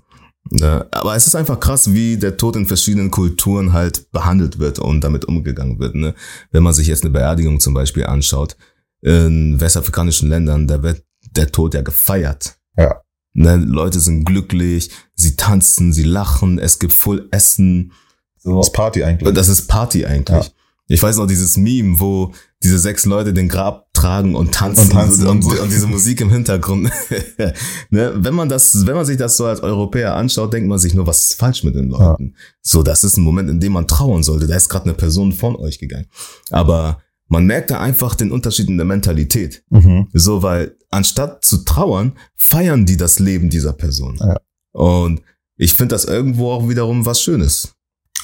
Ja, 0.52 0.86
aber 0.92 1.16
es 1.18 1.28
ist 1.28 1.36
einfach 1.36 1.60
krass, 1.60 1.92
wie 1.92 2.16
der 2.16 2.38
Tod 2.38 2.56
in 2.56 2.66
verschiedenen 2.66 3.12
Kulturen 3.12 3.74
halt 3.74 4.10
behandelt 4.14 4.60
wird 4.60 4.80
und 4.80 5.04
damit 5.04 5.26
umgegangen 5.26 5.80
wird. 5.80 5.96
Ne? 5.96 6.16
Wenn 6.52 6.64
man 6.64 6.74
sich 6.74 6.88
jetzt 6.88 7.04
eine 7.04 7.12
Beerdigung 7.12 7.60
zum 7.60 7.74
Beispiel 7.74 8.06
anschaut, 8.06 8.56
in 9.02 9.60
westafrikanischen 9.60 10.30
Ländern, 10.30 10.66
da 10.66 10.82
wird 10.82 11.04
der 11.32 11.52
Tod 11.52 11.74
ja 11.74 11.82
gefeiert. 11.82 12.56
Ja. 12.78 13.02
Ne? 13.34 13.56
Leute 13.58 14.00
sind 14.00 14.26
glücklich, 14.26 14.90
sie 15.16 15.36
tanzen, 15.36 15.94
sie 15.94 16.04
lachen, 16.04 16.60
es 16.60 16.80
gibt 16.80 16.94
voll 16.94 17.28
Essen. 17.32 17.92
So. 18.38 18.58
Das 18.58 18.68
ist 18.68 18.74
Party 18.74 19.04
eigentlich. 19.04 19.34
Das 19.34 19.50
ist 19.50 19.68
Party 19.68 20.06
eigentlich. 20.06 20.46
Ja. 20.46 20.52
Ich 20.92 21.04
weiß 21.04 21.18
noch 21.18 21.28
dieses 21.28 21.56
Meme, 21.56 22.00
wo 22.00 22.32
diese 22.64 22.80
sechs 22.80 23.06
Leute 23.06 23.32
den 23.32 23.48
Grab 23.48 23.94
tragen 23.94 24.34
und 24.34 24.52
tanzen 24.54 24.86
Und 24.86 24.92
tanzen 24.92 25.28
und, 25.28 25.46
und- 25.46 25.60
und 25.60 25.72
diese 25.72 25.86
Musik 25.86 26.20
im 26.22 26.32
Hintergrund. 26.32 26.90
ne? 27.92 28.14
Wenn 28.16 28.34
man 28.34 28.50
das, 28.50 28.88
wenn 28.88 28.96
man 28.96 29.06
sich 29.06 29.18
das 29.18 29.38
so 29.38 29.46
als 29.46 29.62
Europäer 29.62 30.16
anschaut, 30.16 30.52
denkt 30.52 30.68
man 30.68 30.80
sich 30.80 30.96
nur, 30.96 31.06
was 31.06 31.26
ist 31.30 31.34
falsch 31.36 31.64
mit 31.64 31.76
den 31.76 31.90
Leuten? 31.90 32.34
So, 32.62 32.82
das 32.82 33.04
ist 33.04 33.18
ein 33.18 33.24
Moment, 33.24 33.50
in 33.52 33.60
dem 33.60 33.74
man 33.74 33.88
trauern 33.88 34.24
sollte. 34.24 34.48
Da 34.48 34.56
ist 34.56 34.68
gerade 34.70 34.86
eine 34.86 34.94
Person 34.96 35.32
von 35.32 35.56
euch 35.56 35.78
gegangen. 35.78 36.08
Aber 36.50 37.00
man 37.28 37.46
merkt 37.46 37.70
da 37.70 37.80
einfach 37.80 38.16
den 38.16 38.32
Unterschied 38.32 38.68
in 38.68 38.78
der 38.78 38.88
Mentalität. 38.88 39.64
Mhm. 39.70 40.08
So, 40.14 40.42
weil 40.42 40.76
anstatt 40.90 41.44
zu 41.46 41.64
trauern, 41.64 42.14
feiern 42.36 42.86
die 42.86 42.98
das 42.98 43.20
Leben 43.20 43.50
dieser 43.50 43.74
Person. 43.74 44.18
Ja. 44.20 44.38
Und 44.74 45.22
ich 45.58 45.74
finde 45.74 45.96
das 45.96 46.06
irgendwo 46.06 46.52
auch 46.52 46.68
wiederum 46.70 47.06
was 47.06 47.22
Schönes. 47.22 47.74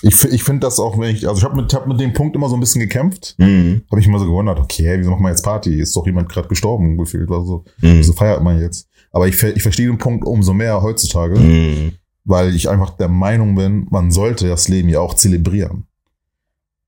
Ich, 0.01 0.23
ich 0.25 0.43
finde 0.43 0.62
das 0.62 0.80
auch, 0.80 0.99
wenn 0.99 1.15
ich, 1.15 1.28
also 1.28 1.39
ich 1.39 1.43
habe 1.45 1.56
mit, 1.56 1.73
hab 1.73 1.88
mit 1.88 1.99
dem 1.99 2.13
Punkt 2.13 2.36
immer 2.36 2.49
so 2.49 2.56
ein 2.56 2.60
bisschen 2.60 2.82
gekämpft. 2.82 3.36
Mhm. 3.38 3.82
Habe 3.89 4.01
ich 4.01 4.08
immer 4.08 4.19
so 4.19 4.25
gewundert, 4.25 4.60
okay, 4.60 4.95
wieso 4.99 5.10
machen 5.12 5.23
wir 5.23 5.30
jetzt 5.30 5.43
Party? 5.43 5.80
Ist 5.80 5.95
doch 5.95 6.06
jemand 6.06 6.30
gerade 6.30 6.47
gestorben 6.47 6.97
gefühlt. 6.97 7.32
Also, 7.32 7.63
Mhm. 7.82 7.97
wieso 7.99 8.13
feiert 8.13 8.43
man 8.43 8.60
jetzt? 8.60 8.88
Aber 9.12 9.28
ich, 9.28 9.41
ich 9.41 9.62
verstehe 9.63 9.88
den 9.88 9.97
Punkt 9.97 10.25
umso 10.25 10.54
mehr 10.54 10.82
heutzutage, 10.82 11.39
Mhm. 11.39 11.93
weil 12.25 12.54
ich 12.56 12.69
einfach 12.69 12.91
der 12.97 13.08
Meinung 13.08 13.56
bin, 13.56 13.88
man 13.89 14.12
sollte 14.12 14.47
das 14.47 14.67
Leben 14.67 14.89
ja 14.89 14.99
auch 14.99 15.13
zelebrieren. 15.13 15.86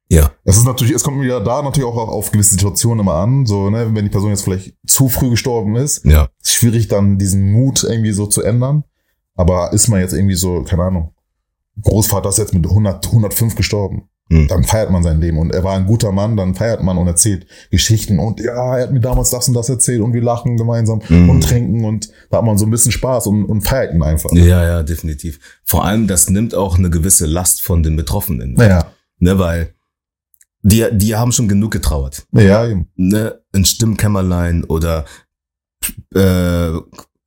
Ja. 0.09 0.31
Es 0.45 0.55
ist 0.57 0.65
natürlich, 0.65 0.93
es 0.93 1.03
kommt 1.03 1.21
wieder 1.21 1.41
da 1.41 1.61
natürlich 1.61 1.87
auch 1.89 1.97
auf 1.97 2.31
gewisse 2.31 2.51
Situationen 2.51 3.01
immer 3.01 3.15
an. 3.15 3.45
So, 3.45 3.69
ne, 3.69 3.87
wenn 3.93 4.05
die 4.05 4.09
Person 4.11 4.29
jetzt 4.29 4.43
vielleicht 4.43 4.75
zu 4.87 5.09
früh 5.09 5.29
gestorben 5.29 5.75
ist, 5.75 6.05
Ja. 6.05 6.29
ist 6.41 6.53
schwierig 6.53 6.87
dann 6.87 7.17
diesen 7.17 7.51
Mut 7.51 7.83
irgendwie 7.83 8.13
so 8.13 8.25
zu 8.27 8.41
ändern. 8.41 8.83
Aber 9.35 9.73
ist 9.73 9.87
man 9.89 9.99
jetzt 9.99 10.13
irgendwie 10.13 10.35
so, 10.35 10.63
keine 10.63 10.83
Ahnung, 10.83 11.13
Großvater 11.81 12.29
ist 12.29 12.37
jetzt 12.39 12.53
mit 12.53 12.65
100, 12.65 13.05
105 13.07 13.55
gestorben. 13.55 14.09
Mhm. 14.29 14.47
Dann 14.47 14.63
feiert 14.63 14.89
man 14.91 15.03
sein 15.03 15.21
Leben 15.21 15.37
und 15.37 15.53
er 15.53 15.63
war 15.63 15.75
ein 15.75 15.85
guter 15.85 16.11
Mann, 16.11 16.35
dann 16.35 16.55
feiert 16.55 16.81
man 16.83 16.97
und 16.97 17.07
erzählt 17.07 17.45
Geschichten 17.71 18.19
und 18.19 18.39
ja, 18.41 18.77
er 18.77 18.83
hat 18.83 18.91
mir 18.91 18.99
damals 18.99 19.29
das 19.29 19.47
und 19.47 19.53
das 19.53 19.69
erzählt 19.69 20.01
und 20.01 20.13
wir 20.13 20.21
lachen 20.21 20.57
gemeinsam 20.57 21.01
Mhm. 21.07 21.29
und 21.29 21.41
trinken 21.43 21.85
und 21.85 22.09
da 22.29 22.37
hat 22.37 22.43
man 22.45 22.57
so 22.57 22.65
ein 22.65 22.71
bisschen 22.71 22.91
Spaß 22.91 23.27
und, 23.27 23.45
und 23.45 23.61
feiert 23.61 23.93
ihn 23.93 24.03
einfach. 24.03 24.29
Ja, 24.33 24.63
ja, 24.65 24.83
definitiv. 24.83 25.39
Vor 25.63 25.85
allem, 25.85 26.07
das 26.07 26.29
nimmt 26.29 26.55
auch 26.55 26.77
eine 26.77 26.89
gewisse 26.89 27.25
Last 27.25 27.61
von 27.61 27.83
den 27.83 27.95
Betroffenen. 27.95 28.53
Naja, 28.53 28.87
Ne, 29.19 29.39
weil 29.39 29.73
die, 30.61 30.85
die 30.91 31.15
haben 31.15 31.31
schon 31.31 31.47
genug 31.47 31.71
getrauert. 31.71 32.25
ja, 32.33 32.67
eben. 32.67 32.87
Ne, 32.95 33.39
in 33.53 33.65
Stimmkämmerlein 33.65 34.63
oder 34.63 35.05
äh, 36.13 36.71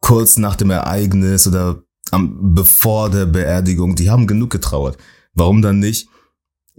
kurz 0.00 0.38
nach 0.38 0.56
dem 0.56 0.70
Ereignis 0.70 1.46
oder 1.46 1.82
am, 2.10 2.54
bevor 2.54 3.10
der 3.10 3.26
Beerdigung, 3.26 3.94
die 3.94 4.10
haben 4.10 4.26
genug 4.26 4.50
getrauert. 4.50 4.98
Warum 5.34 5.62
dann 5.62 5.78
nicht 5.78 6.08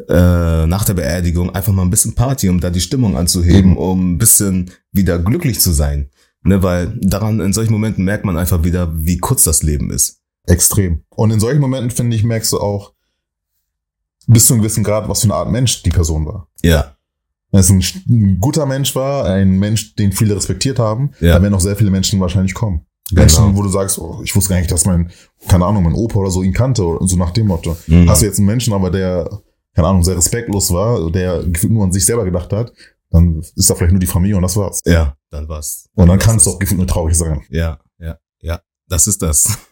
äh, 0.10 0.66
nach 0.66 0.84
der 0.84 0.94
Beerdigung 0.94 1.54
einfach 1.56 1.74
mal 1.74 1.84
ein 1.84 1.90
bisschen 1.90 2.16
Party, 2.16 2.50
um 2.50 2.60
da 2.60 2.70
die 2.70 2.82
Stimmung 2.82 3.16
anzuheben, 3.16 3.72
Eben. 3.72 3.78
um 3.78 4.14
ein 4.14 4.18
bisschen 4.18 4.72
wieder 4.92 5.20
glücklich 5.20 5.60
zu 5.60 5.72
sein? 5.72 6.10
Ne, 6.44 6.64
weil 6.64 6.98
daran, 7.00 7.40
in 7.40 7.54
solchen 7.54 7.72
Momenten 7.72 8.04
merkt 8.04 8.26
man 8.26 8.36
einfach 8.36 8.64
wieder, 8.64 8.92
wie 8.96 9.20
kurz 9.20 9.44
das 9.44 9.62
Leben 9.62 9.92
ist. 9.92 10.22
Extrem. 10.48 11.04
Und 11.10 11.30
in 11.30 11.40
solchen 11.40 11.62
Momenten, 11.62 11.92
finde 11.92 12.16
ich, 12.16 12.24
merkst 12.24 12.52
du 12.52 12.60
auch 12.60 12.94
bis 14.34 14.48
zu 14.48 14.54
einem 14.54 14.62
gewissen 14.62 14.84
Grad, 14.84 15.08
was 15.10 15.22
für 15.22 15.26
eine 15.26 15.36
Art 15.36 15.50
Mensch 15.52 15.84
die 15.84 15.90
Person 15.90 16.26
war. 16.26 16.48
Ja, 16.64 16.96
Wenn 17.52 17.60
es 17.60 17.70
ein, 17.70 17.84
ein 18.10 18.38
guter 18.40 18.66
Mensch 18.66 18.96
war, 18.96 19.26
ein 19.26 19.60
Mensch, 19.60 19.96
den 19.96 20.12
viele 20.14 20.36
respektiert 20.36 20.80
haben, 20.80 21.12
Ja. 21.20 21.34
dann 21.34 21.44
werden 21.44 21.54
auch 21.54 21.60
sehr 21.60 21.76
viele 21.76 21.92
Menschen 21.92 22.20
wahrscheinlich 22.22 22.54
kommen. 22.54 22.86
Menschen, 23.12 23.44
Genau. 23.44 23.58
wo 23.58 23.64
du 23.64 23.68
sagst, 23.70 24.00
oh, 24.00 24.22
ich 24.24 24.34
wusste 24.36 24.52
gar 24.52 24.60
nicht, 24.60 24.72
dass 24.72 24.86
mein, 24.86 25.12
keine 25.50 25.66
Ahnung, 25.66 25.84
mein 25.84 25.94
Opa 25.94 26.16
oder 26.20 26.32
so 26.32 26.44
ihn 26.44 26.54
kannte 26.54 26.86
und 26.86 27.08
so 27.10 27.18
nach 27.18 27.32
dem 27.32 27.48
Motto. 27.48 27.76
Mhm. 27.88 28.10
Hast 28.10 28.22
du 28.22 28.26
jetzt 28.26 28.38
einen 28.38 28.48
Menschen, 28.48 28.74
aber 28.74 28.90
der, 28.90 29.30
keine 29.76 29.88
Ahnung, 29.90 30.02
sehr 30.04 30.16
respektlos 30.16 30.72
war, 30.72 31.12
der 31.12 31.44
nur 31.68 31.84
an 31.84 31.92
sich 31.92 32.06
selber 32.06 32.24
gedacht 32.24 32.54
hat, 32.54 32.72
dann 33.10 33.40
ist 33.42 33.70
da 33.70 33.76
vielleicht 33.76 33.92
nur 33.92 34.00
die 34.00 34.08
Familie 34.08 34.38
und 34.38 34.44
das 34.44 34.56
war's. 34.56 34.80
Ja, 34.86 35.18
dann 35.30 35.50
war's. 35.50 35.90
Und 35.96 36.08
dann 36.08 36.20
kann 36.20 36.38
es 36.38 36.46
doch 36.46 36.58
gefühlt 36.58 36.78
nur 36.78 36.88
traurig 36.88 37.18
sein. 37.18 37.42
Ja, 37.50 37.80
ja. 38.00 38.18
Das 38.92 39.08
ist 39.08 39.22
das. 39.22 39.58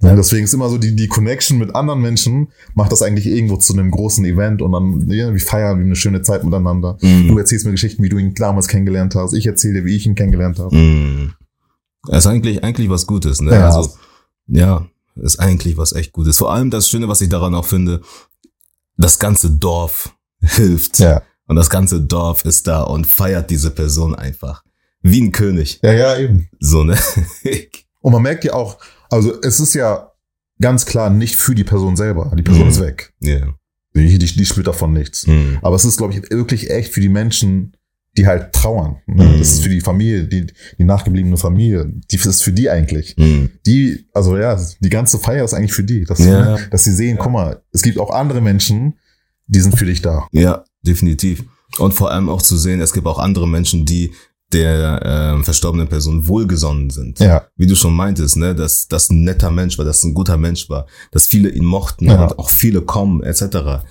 Ja, 0.00 0.16
deswegen 0.16 0.44
ist 0.44 0.52
immer 0.54 0.68
so 0.68 0.76
die, 0.76 0.96
die 0.96 1.06
Connection 1.06 1.56
mit 1.56 1.74
anderen 1.76 2.00
Menschen 2.00 2.48
macht 2.74 2.90
das 2.90 3.00
eigentlich 3.00 3.26
irgendwo 3.26 3.56
zu 3.58 3.72
einem 3.72 3.92
großen 3.92 4.24
Event 4.24 4.60
und 4.60 4.72
dann 4.72 5.08
ja, 5.08 5.32
wir 5.32 5.40
feiern 5.40 5.78
wir 5.78 5.84
eine 5.84 5.94
schöne 5.94 6.22
Zeit 6.22 6.42
miteinander. 6.42 6.98
Mhm. 7.00 7.28
Du 7.28 7.38
erzählst 7.38 7.64
mir 7.64 7.70
Geschichten, 7.70 8.02
wie 8.02 8.08
du 8.08 8.18
ihn 8.18 8.34
damals 8.34 8.66
kennengelernt 8.66 9.14
hast. 9.14 9.34
Ich 9.34 9.46
erzähle 9.46 9.74
dir, 9.74 9.84
wie 9.84 9.94
ich 9.94 10.04
ihn 10.04 10.16
kennengelernt 10.16 10.58
habe. 10.58 10.74
Mm. 10.76 11.34
Das 12.08 12.24
ist 12.24 12.26
eigentlich, 12.26 12.64
eigentlich 12.64 12.90
was 12.90 13.06
Gutes, 13.06 13.40
ne? 13.40 13.52
Ja. 13.52 13.66
Also, 13.68 13.96
ja, 14.48 14.86
ist 15.14 15.38
eigentlich 15.38 15.76
was 15.76 15.92
echt 15.92 16.12
Gutes. 16.12 16.38
Vor 16.38 16.52
allem 16.52 16.70
das 16.70 16.88
Schöne, 16.88 17.08
was 17.08 17.20
ich 17.20 17.28
daran 17.28 17.54
auch 17.54 17.66
finde, 17.66 18.00
das 18.96 19.20
ganze 19.20 19.50
Dorf 19.50 20.12
hilft. 20.40 20.98
Ja. 20.98 21.22
Und 21.46 21.54
das 21.54 21.70
ganze 21.70 22.00
Dorf 22.00 22.44
ist 22.44 22.66
da 22.66 22.82
und 22.82 23.06
feiert 23.06 23.50
diese 23.50 23.70
Person 23.70 24.16
einfach. 24.16 24.64
Wie 25.02 25.20
ein 25.20 25.30
König. 25.30 25.78
Ja, 25.82 25.92
ja, 25.92 26.18
eben. 26.18 26.48
So, 26.58 26.82
ne? 26.82 26.98
Und 28.00 28.12
man 28.12 28.22
merkt 28.22 28.44
ja 28.44 28.52
auch, 28.54 28.78
also 29.10 29.40
es 29.42 29.60
ist 29.60 29.74
ja 29.74 30.12
ganz 30.60 30.86
klar 30.86 31.10
nicht 31.10 31.36
für 31.36 31.54
die 31.54 31.64
Person 31.64 31.96
selber. 31.96 32.32
Die 32.36 32.42
Person 32.42 32.64
Mhm. 32.64 32.70
ist 32.70 32.80
weg. 32.80 33.12
Ja. 33.20 33.54
Die, 33.94 34.18
die, 34.18 34.26
die 34.26 34.46
spürt 34.46 34.66
davon 34.66 34.92
nichts. 34.92 35.26
Mm. 35.26 35.56
Aber 35.62 35.74
es 35.74 35.84
ist, 35.84 35.96
glaube 35.96 36.12
ich, 36.12 36.30
wirklich 36.30 36.70
echt 36.70 36.92
für 36.92 37.00
die 37.00 37.08
Menschen, 37.08 37.76
die 38.16 38.26
halt 38.26 38.52
trauern. 38.52 38.98
Ne? 39.06 39.24
Mhm. 39.24 39.38
Das 39.38 39.52
ist 39.52 39.62
für 39.62 39.68
die 39.70 39.80
Familie, 39.80 40.24
die, 40.24 40.46
die 40.78 40.84
nachgebliebene 40.84 41.36
Familie. 41.36 41.90
Die 42.10 42.16
ist 42.16 42.42
für 42.42 42.52
die 42.52 42.70
eigentlich. 42.70 43.16
Mm. 43.16 43.46
Die, 43.66 44.06
also 44.12 44.36
ja, 44.36 44.60
die 44.80 44.90
ganze 44.90 45.18
Feier 45.18 45.44
ist 45.44 45.54
eigentlich 45.54 45.72
für 45.72 45.84
die. 45.84 46.04
Dass, 46.04 46.18
Ja. 46.20 46.56
ne, 46.56 46.68
dass 46.70 46.84
sie 46.84 46.92
sehen, 46.92 47.16
guck 47.18 47.32
mal, 47.32 47.62
es 47.72 47.82
gibt 47.82 47.98
auch 47.98 48.10
andere 48.10 48.40
Menschen, 48.40 48.94
die 49.48 49.60
sind 49.60 49.76
für 49.76 49.86
dich 49.86 50.02
da. 50.02 50.28
Ja, 50.32 50.64
definitiv. 50.82 51.42
Und 51.78 51.92
vor 51.94 52.10
allem 52.10 52.28
auch 52.28 52.42
zu 52.42 52.56
sehen, 52.56 52.80
es 52.80 52.92
gibt 52.92 53.06
auch 53.06 53.18
andere 53.18 53.48
Menschen, 53.48 53.84
die 53.84 54.12
der 54.52 55.02
ähm, 55.04 55.44
verstorbenen 55.44 55.88
Person 55.88 56.26
wohlgesonnen 56.26 56.90
sind. 56.90 57.18
Ja. 57.20 57.46
Wie 57.56 57.66
du 57.66 57.74
schon 57.74 57.94
meintest, 57.94 58.36
ne, 58.36 58.54
dass 58.54 58.88
das 58.88 59.10
ein 59.10 59.22
netter 59.24 59.50
Mensch 59.50 59.76
war, 59.78 59.84
dass 59.84 60.02
ein 60.04 60.14
guter 60.14 60.36
Mensch 60.38 60.70
war, 60.70 60.86
dass 61.10 61.26
viele 61.26 61.50
ihn 61.50 61.64
mochten 61.64 62.06
Ja. 62.06 62.22
und 62.24 62.38
auch 62.38 62.48
viele 62.48 62.80
kommen, 62.82 63.22
etc. 63.22 63.84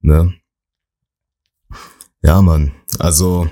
Ne? 0.00 0.32
Ja, 2.22 2.40
Mann. 2.42 2.72
Also 2.98 3.48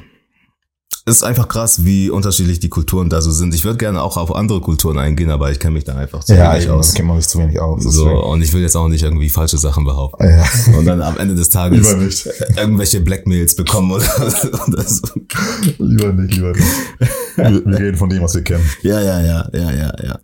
ist 1.08 1.22
einfach 1.22 1.46
krass, 1.46 1.84
wie 1.84 2.10
unterschiedlich 2.10 2.58
die 2.58 2.68
Kulturen 2.68 3.08
da 3.08 3.20
so 3.20 3.30
sind. 3.30 3.54
Ich 3.54 3.64
würde 3.64 3.78
gerne 3.78 4.02
auch 4.02 4.16
auf 4.16 4.34
andere 4.34 4.60
Kulturen 4.60 4.98
eingehen, 4.98 5.30
aber 5.30 5.52
ich 5.52 5.60
kenne 5.60 5.74
mich 5.74 5.84
da 5.84 5.94
einfach 5.94 6.24
zu 6.24 6.34
Ja, 6.34 6.52
wenig 6.52 6.64
eben, 6.64 6.74
aus. 6.74 6.94
kennt 6.94 7.06
man 7.06 7.20
sich 7.20 7.28
zu 7.28 7.38
wenig 7.38 7.60
aus. 7.60 7.84
So, 7.84 8.04
deswegen. 8.06 8.20
und 8.22 8.42
ich 8.42 8.52
will 8.52 8.62
jetzt 8.62 8.76
auch 8.76 8.88
nicht 8.88 9.04
irgendwie 9.04 9.30
falsche 9.30 9.56
Sachen 9.56 9.84
behaupten. 9.84 10.28
Ja. 10.28 10.44
Und 10.76 10.84
dann 10.84 11.00
am 11.00 11.16
Ende 11.16 11.36
des 11.36 11.48
Tages 11.48 11.78
Lieber 11.88 12.02
nicht. 12.02 12.28
irgendwelche 12.56 13.00
Blackmails 13.00 13.54
bekommen 13.54 13.92
oder, 13.92 14.04
oder 14.66 14.82
so. 14.82 15.06
Lieber 15.78 16.12
nicht, 16.12 16.34
lieber 16.34 16.52
nicht. 16.52 16.64
Wir, 17.36 17.64
wir 17.64 17.78
reden 17.78 17.96
von 17.96 18.08
dem, 18.10 18.22
was 18.22 18.34
wir 18.34 18.42
kennen. 18.42 18.68
Ja, 18.82 19.00
ja, 19.00 19.20
ja, 19.20 19.48
ja, 19.54 19.70
ja, 19.72 19.92
ja. 20.04 20.18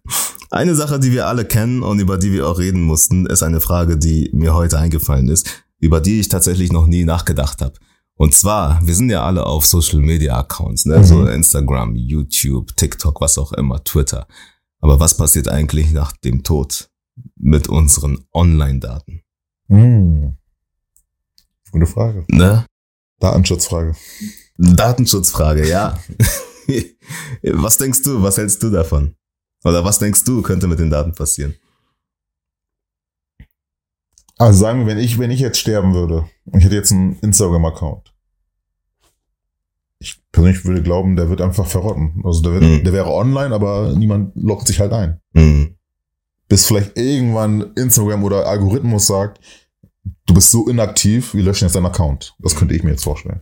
Eine 0.51 0.75
Sache, 0.75 0.99
die 0.99 1.13
wir 1.13 1.29
alle 1.29 1.45
kennen 1.45 1.85
und 1.85 2.01
über 2.01 2.19
die 2.19 2.33
wir 2.33 2.49
auch 2.49 2.59
reden 2.59 2.83
mussten, 2.83 3.27
ist 3.27 3.45
eine 3.45 3.61
Frage, 3.61 3.97
die 3.97 4.31
mir 4.35 4.53
heute 4.55 4.79
eingefallen 4.79 5.29
ist, 5.29 5.49
über 5.79 6.01
die 6.01 6.19
ich 6.19 6.29
tatsächlich 6.29 6.73
noch 6.73 6.87
nie 6.89 7.05
nachgedacht 7.05 7.63
habe. 7.63 7.75
Und 8.23 8.37
zwar, 8.37 8.79
wir 8.87 8.95
sind 8.95 9.11
ja 9.11 9.25
alle 9.25 9.45
auf 9.45 9.67
Social 9.67 9.99
Media 9.99 10.39
Accounts, 10.39 10.87
ne? 10.87 10.99
Mhm. 10.99 11.05
so 11.05 11.27
Instagram, 11.27 11.97
YouTube, 11.97 12.77
TikTok, 12.77 13.21
was 13.21 13.37
auch 13.37 13.53
immer, 13.53 13.83
Twitter. 13.83 14.29
Aber 14.79 15.01
was 15.01 15.17
passiert 15.17 15.49
eigentlich 15.49 15.91
nach 15.91 16.13
dem 16.13 16.45
Tod 16.45 16.89
mit 17.35 17.69
unseren 17.69 18.25
Online-Daten? 18.33 19.23
Hm. 19.67 20.37
Gute 21.73 21.87
Frage. 21.87 22.25
Ne? 22.29 22.65
Datenschutzfrage. 23.19 23.97
Datenschutzfrage, 24.57 25.69
ja. 25.69 25.99
was 27.43 27.77
denkst 27.79 28.05
du, 28.05 28.23
was 28.23 28.37
hältst 28.37 28.63
du 28.63 28.71
davon? 28.71 29.17
Oder 29.65 29.85
was 29.85 29.99
denkst 29.99 30.23
du, 30.23 30.43
könnte 30.43 30.69
mit 30.69 30.79
den 30.79 30.91
Daten 30.91 31.13
passieren? 31.13 31.57
Also 34.39 34.61
sagen 34.61 34.79
wir, 34.79 34.87
wenn 34.87 34.99
ich, 34.99 35.19
wenn 35.19 35.33
ich 35.33 35.41
jetzt 35.41 35.59
sterben 35.59 35.93
würde, 35.93 36.31
und 36.45 36.61
ich 36.61 36.65
hätte 36.65 36.77
jetzt 36.77 36.93
einen 36.93 37.19
Instagram-Account. 37.19 38.12
Ich 40.03 40.21
persönlich 40.33 40.65
würde 40.65 40.83
glauben, 40.83 41.15
der 41.15 41.29
wird 41.31 41.41
einfach 41.41 41.67
verrotten. 41.67 42.21
Also 42.25 42.43
der, 42.43 42.53
wird, 42.55 42.63
Mhm. 42.65 42.83
der 42.85 42.93
wäre 42.93 43.11
online, 43.13 43.55
aber 43.55 43.93
niemand 43.97 44.33
loggt 44.35 44.67
sich 44.67 44.81
halt 44.81 44.93
ein. 44.93 45.21
Mhm. 45.33 45.77
Bis 46.49 46.67
vielleicht 46.67 46.99
irgendwann 46.99 47.73
Instagram 47.77 48.25
oder 48.25 48.47
Algorithmus 48.47 49.07
sagt, 49.07 49.41
du 50.27 50.35
bist 50.35 50.51
so 50.51 50.69
inaktiv, 50.69 51.35
wir 51.35 51.45
löschen 51.45 51.65
jetzt 51.67 51.77
deinen 51.77 51.87
Account. 51.87 52.35
Das 52.41 52.57
könnte 52.57 52.75
ich 52.75 52.83
mir 52.83 52.91
jetzt 52.91 53.05
vorstellen. 53.05 53.41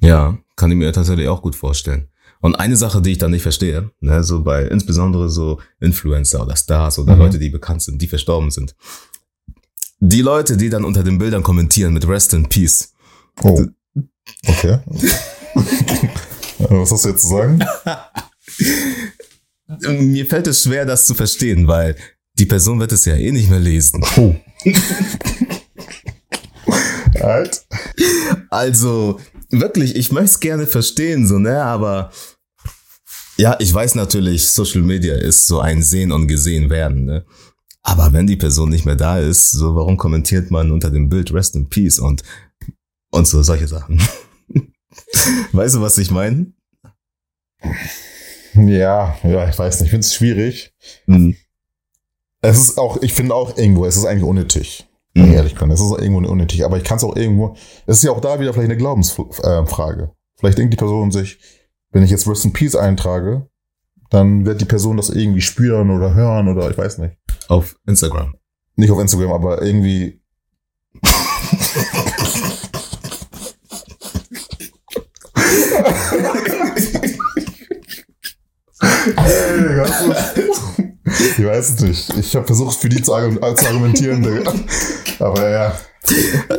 Ja, 0.00 0.38
kann 0.56 0.70
ich 0.70 0.76
mir 0.76 0.92
tatsächlich 0.92 1.28
auch 1.28 1.42
gut 1.42 1.54
vorstellen. 1.54 2.08
Und 2.40 2.54
eine 2.54 2.76
Sache, 2.76 3.00
die 3.02 3.12
ich 3.12 3.18
da 3.18 3.28
nicht 3.28 3.42
verstehe, 3.42 3.90
ne, 4.00 4.22
so 4.22 4.42
bei 4.42 4.62
insbesondere 4.64 5.28
so 5.28 5.60
Influencer 5.80 6.42
oder 6.42 6.54
Stars 6.56 6.98
oder 6.98 7.14
Mhm. 7.14 7.20
Leute, 7.20 7.38
die 7.38 7.50
bekannt 7.50 7.82
sind, 7.82 8.00
die 8.00 8.08
verstorben 8.08 8.50
sind. 8.50 8.74
Die 10.00 10.20
Leute, 10.20 10.56
die 10.56 10.68
dann 10.68 10.84
unter 10.84 11.02
den 11.02 11.18
Bildern 11.18 11.42
kommentieren 11.42 11.92
mit 11.94 12.06
Rest 12.06 12.34
in 12.34 12.48
Peace. 12.48 12.92
Oh. 13.42 13.64
Okay. 14.46 14.78
Was 16.58 16.90
hast 16.90 17.04
du 17.04 17.08
jetzt 17.10 17.22
zu 17.22 17.28
sagen? 17.28 17.64
Mir 19.88 20.26
fällt 20.26 20.46
es 20.46 20.62
schwer, 20.62 20.84
das 20.86 21.06
zu 21.06 21.14
verstehen, 21.14 21.66
weil 21.66 21.96
die 22.38 22.46
Person 22.46 22.80
wird 22.80 22.92
es 22.92 23.04
ja 23.04 23.14
eh 23.14 23.32
nicht 23.32 23.50
mehr 23.50 23.60
lesen. 23.60 24.04
Oh. 24.16 24.34
halt. 27.22 27.66
Also, 28.50 29.20
wirklich, 29.50 29.96
ich 29.96 30.12
möchte 30.12 30.26
es 30.26 30.40
gerne 30.40 30.66
verstehen, 30.66 31.26
so, 31.26 31.38
ne, 31.38 31.62
aber 31.62 32.10
ja, 33.36 33.56
ich 33.58 33.72
weiß 33.72 33.96
natürlich, 33.96 34.46
Social 34.48 34.82
Media 34.82 35.14
ist 35.14 35.46
so 35.46 35.60
ein 35.60 35.82
Sehen 35.82 36.12
und 36.12 36.26
Gesehen 36.26 36.70
werden, 36.70 37.04
ne. 37.04 37.26
Aber 37.82 38.12
wenn 38.12 38.26
die 38.26 38.36
Person 38.36 38.70
nicht 38.70 38.84
mehr 38.84 38.96
da 38.96 39.18
ist, 39.18 39.52
so, 39.52 39.76
warum 39.76 39.96
kommentiert 39.96 40.50
man 40.50 40.72
unter 40.72 40.90
dem 40.90 41.08
Bild 41.08 41.32
Rest 41.32 41.54
in 41.54 41.68
Peace 41.68 41.98
und, 41.98 42.22
und 43.16 43.26
so 43.26 43.42
solche 43.42 43.66
Sachen? 43.68 44.00
weißt 45.52 45.74
du, 45.74 45.80
was 45.80 45.98
ich 45.98 46.10
meine? 46.10 46.52
Ja, 48.54 49.16
ja, 49.22 49.48
ich 49.48 49.58
weiß 49.58 49.80
nicht. 49.80 49.86
Ich 49.86 49.90
finde 49.90 50.06
es 50.06 50.14
schwierig. 50.14 50.74
Mhm. 51.06 51.36
Es 52.40 52.58
ist 52.58 52.78
auch, 52.78 53.02
ich 53.02 53.12
finde 53.12 53.34
auch 53.34 53.56
irgendwo, 53.56 53.84
es 53.86 53.96
ist 53.96 54.04
eigentlich 54.04 54.24
unnötig. 54.24 54.86
Mhm. 55.16 55.32
ehrlich 55.32 55.54
bin. 55.54 55.70
Es 55.70 55.80
ist 55.80 55.98
irgendwo 55.98 56.30
unnötig, 56.30 56.64
aber 56.64 56.76
ich 56.76 56.84
kann 56.84 56.98
es 56.98 57.04
auch 57.04 57.16
irgendwo, 57.16 57.56
es 57.86 57.98
ist 57.98 58.04
ja 58.04 58.10
auch 58.10 58.20
da 58.20 58.38
wieder 58.38 58.52
vielleicht 58.52 58.70
eine 58.70 58.76
Glaubensfrage. 58.76 60.12
Vielleicht 60.38 60.58
denkt 60.58 60.74
die 60.74 60.76
Person 60.78 61.10
sich, 61.10 61.38
wenn 61.90 62.02
ich 62.02 62.10
jetzt 62.10 62.28
Rest 62.28 62.44
in 62.44 62.52
Peace 62.52 62.76
eintrage, 62.76 63.48
dann 64.10 64.44
wird 64.44 64.60
die 64.60 64.66
Person 64.66 64.98
das 64.98 65.08
irgendwie 65.08 65.40
spüren 65.40 65.90
oder 65.90 66.14
hören 66.14 66.48
oder 66.48 66.70
ich 66.70 66.76
weiß 66.76 66.98
nicht. 66.98 67.16
Auf 67.48 67.76
Instagram. 67.86 68.34
Nicht 68.76 68.90
auf 68.90 69.00
Instagram, 69.00 69.32
aber 69.32 69.62
irgendwie. 69.62 70.20
Ich 81.38 81.44
weiß 81.44 81.70
es 81.70 81.80
nicht. 81.80 82.14
Ich 82.18 82.36
habe 82.36 82.46
versucht, 82.46 82.78
für 82.78 82.88
die 82.88 83.00
zu, 83.02 83.14
argu- 83.14 83.54
zu 83.56 83.66
argumentieren. 83.66 84.26
Aber 85.18 85.48
ja. 85.48 85.72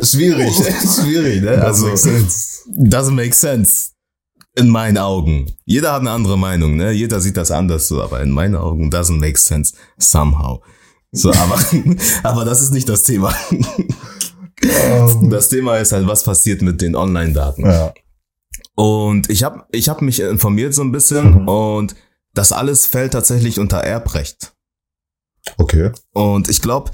Schwierig, 0.02 0.52
schwierig, 1.00 1.42
ne? 1.42 1.62
Also, 1.62 1.88
Also, 1.88 2.10
doesn't 2.68 3.12
make 3.14 3.34
sense. 3.34 3.90
In 4.56 4.68
meinen 4.68 4.98
Augen. 4.98 5.46
Jeder 5.64 5.92
hat 5.92 6.00
eine 6.00 6.10
andere 6.10 6.36
Meinung, 6.36 6.76
ne? 6.76 6.90
Jeder 6.92 7.20
sieht 7.20 7.36
das 7.36 7.50
anders 7.50 7.86
so, 7.88 8.02
aber 8.02 8.22
in 8.22 8.30
meinen 8.30 8.56
Augen 8.56 8.90
doesn't 8.90 9.18
make 9.20 9.38
sense 9.38 9.74
somehow. 9.98 10.60
So, 11.12 11.30
aber, 11.32 11.58
aber 12.24 12.44
das 12.44 12.60
ist 12.60 12.72
nicht 12.72 12.88
das 12.88 13.04
Thema. 13.04 13.34
Das 15.30 15.48
Thema 15.48 15.76
ist 15.76 15.92
halt, 15.92 16.06
was 16.08 16.24
passiert 16.24 16.62
mit 16.62 16.80
den 16.80 16.96
Online-Daten. 16.96 17.64
ja. 17.66 17.92
Und 18.74 19.28
ich 19.30 19.42
habe 19.42 19.64
ich 19.72 19.88
hab 19.88 20.02
mich 20.02 20.20
informiert 20.20 20.72
so 20.74 20.82
ein 20.82 20.92
bisschen 20.92 21.42
Mhm. 21.42 21.48
und 21.48 21.94
das 22.34 22.52
alles 22.52 22.86
fällt 22.86 23.12
tatsächlich 23.12 23.58
unter 23.58 23.78
Erbrecht. 23.78 24.54
Okay. 25.56 25.92
Und 26.12 26.48
ich 26.48 26.60
glaube, 26.62 26.90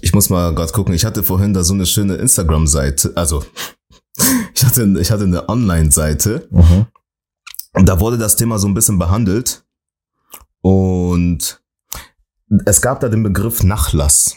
ich 0.00 0.12
muss 0.14 0.28
mal 0.30 0.54
gerade 0.54 0.72
gucken, 0.72 0.94
ich 0.94 1.04
hatte 1.04 1.22
vorhin 1.22 1.54
da 1.54 1.62
so 1.64 1.74
eine 1.74 1.86
schöne 1.86 2.14
Instagram-Seite, 2.16 3.12
also 3.14 3.44
ich 4.54 4.64
hatte, 4.64 4.84
ich 5.00 5.10
hatte 5.10 5.24
eine 5.24 5.48
Online-Seite 5.48 6.48
Mhm. 6.50 6.86
und 7.74 7.88
da 7.88 8.00
wurde 8.00 8.18
das 8.18 8.36
Thema 8.36 8.58
so 8.58 8.66
ein 8.68 8.74
bisschen 8.74 8.98
behandelt 8.98 9.64
und 10.60 11.62
es 12.66 12.82
gab 12.82 13.00
da 13.00 13.08
den 13.08 13.22
Begriff 13.22 13.62
Nachlass. 13.62 14.36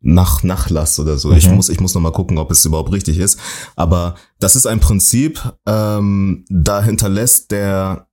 Nach, 0.00 0.42
Nachlass 0.42 0.98
oder 1.00 1.16
so. 1.16 1.32
Ich 1.32 1.48
Mhm. 1.48 1.54
muss, 1.54 1.70
ich 1.70 1.80
muss 1.80 1.94
noch 1.94 2.02
mal 2.02 2.12
gucken, 2.12 2.36
ob 2.36 2.50
es 2.50 2.64
überhaupt 2.66 2.92
richtig 2.92 3.16
ist. 3.18 3.40
Aber 3.76 4.14
das 4.38 4.54
ist 4.54 4.66
ein 4.66 4.78
Prinzip, 4.80 5.40
ähm, 5.66 6.44
da 6.50 6.82
hinterlässt 6.82 7.50
der, 7.50 8.06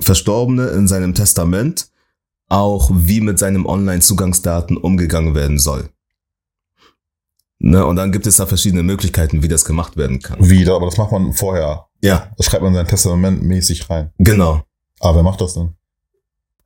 Verstorbene 0.00 0.68
in 0.68 0.88
seinem 0.88 1.14
Testament 1.14 1.88
auch, 2.48 2.90
wie 2.92 3.20
mit 3.20 3.38
seinem 3.38 3.66
Online-Zugangsdaten 3.66 4.76
umgegangen 4.76 5.34
werden 5.34 5.58
soll. 5.58 5.88
Ne, 7.58 7.86
und 7.86 7.96
dann 7.96 8.12
gibt 8.12 8.26
es 8.26 8.36
da 8.36 8.46
verschiedene 8.46 8.82
Möglichkeiten, 8.82 9.42
wie 9.42 9.48
das 9.48 9.64
gemacht 9.64 9.96
werden 9.96 10.20
kann. 10.20 10.38
Wieder, 10.50 10.74
aber 10.74 10.86
das 10.86 10.98
macht 10.98 11.12
man 11.12 11.32
vorher. 11.32 11.86
Ja, 12.02 12.30
Das 12.36 12.46
schreibt 12.46 12.62
man 12.62 12.72
in 12.72 12.76
sein 12.76 12.88
Testament 12.88 13.42
mäßig 13.42 13.88
rein. 13.88 14.10
genau. 14.18 14.62
Aber 15.00 15.16
wer 15.16 15.22
macht 15.22 15.40
das 15.40 15.54
denn? 15.54 15.72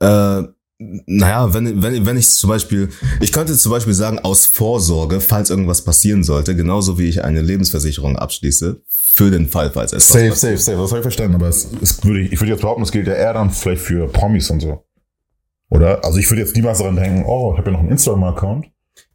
Äh, 0.00 0.48
naja, 0.78 1.52
wenn, 1.54 1.82
wenn, 1.82 2.06
wenn 2.06 2.16
ich 2.16 2.28
zum 2.30 2.50
Beispiel, 2.50 2.88
ich 3.20 3.32
könnte 3.32 3.56
zum 3.56 3.72
Beispiel 3.72 3.94
sagen, 3.94 4.18
aus 4.20 4.46
Vorsorge, 4.46 5.20
falls 5.20 5.50
irgendwas 5.50 5.82
passieren 5.82 6.22
sollte, 6.22 6.54
genauso 6.54 6.98
wie 6.98 7.08
ich 7.08 7.24
eine 7.24 7.40
Lebensversicherung 7.42 8.16
abschließe, 8.16 8.80
für 9.18 9.30
den 9.30 9.48
Fall, 9.48 9.70
falls 9.70 9.92
etwas 9.92 10.08
Safe, 10.08 10.32
safe, 10.34 10.56
safe. 10.58 10.78
Das 10.78 10.90
habe 10.90 11.00
ich 11.00 11.02
verstanden. 11.02 11.34
Aber 11.34 11.48
es, 11.48 11.68
es 11.82 12.02
würde 12.04 12.20
ich, 12.20 12.32
ich 12.32 12.40
würde 12.40 12.52
jetzt 12.52 12.60
behaupten, 12.62 12.82
das 12.82 12.92
gilt 12.92 13.06
ja 13.08 13.14
eher 13.14 13.32
dann 13.34 13.50
vielleicht 13.50 13.82
für 13.82 14.06
Promis 14.08 14.48
und 14.50 14.60
so. 14.60 14.84
Oder? 15.70 16.04
Also 16.04 16.18
ich 16.18 16.30
würde 16.30 16.40
jetzt 16.42 16.54
niemals 16.56 16.78
daran 16.78 16.96
denken, 16.96 17.24
oh, 17.26 17.52
ich 17.52 17.58
habe 17.58 17.70
ja 17.70 17.72
noch 17.72 17.80
einen 17.82 17.90
Instagram-Account. 17.90 18.66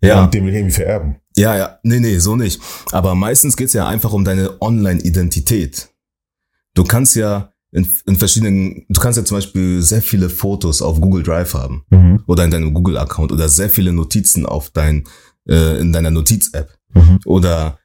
Ja, 0.02 0.24
Und 0.26 0.34
den 0.34 0.44
will 0.44 0.52
ich 0.52 0.58
irgendwie 0.60 0.76
vererben. 0.76 1.16
ja, 1.36 1.58
ja, 1.58 1.80
nee, 1.84 2.00
nee, 2.00 2.18
so 2.20 2.36
nicht. 2.36 2.62
Aber 2.92 3.16
meistens 3.16 3.58
geht's 3.58 3.74
ja 3.74 3.88
einfach 3.88 4.14
um 4.14 4.24
deine 4.24 4.62
Online-Identität. 4.62 5.90
Du 6.74 6.84
kannst 6.84 7.16
ja 7.16 7.52
in, 7.72 7.88
in 8.06 8.16
verschiedenen, 8.16 8.86
du 8.90 9.00
kannst 9.02 9.18
ja 9.18 9.26
zum 9.26 9.38
Beispiel 9.38 9.82
sehr 9.82 10.02
viele 10.02 10.30
Fotos 10.30 10.82
auf 10.82 11.02
Google 11.02 11.24
Drive 11.24 11.54
haben. 11.54 11.84
Mhm. 11.90 12.24
oder 12.28 12.44
in 12.46 12.52
deinem 12.52 12.74
Google-Account 12.74 13.32
oder 13.32 13.50
sehr 13.50 13.70
viele 13.70 13.92
Notizen 13.94 14.46
auf 14.46 14.70
dein, 14.70 15.04
äh, 15.50 15.80
in 15.80 15.92
deiner 15.94 16.12
Notiz-App 16.12 16.70
Mhm. 16.96 17.20
oder 17.26 17.80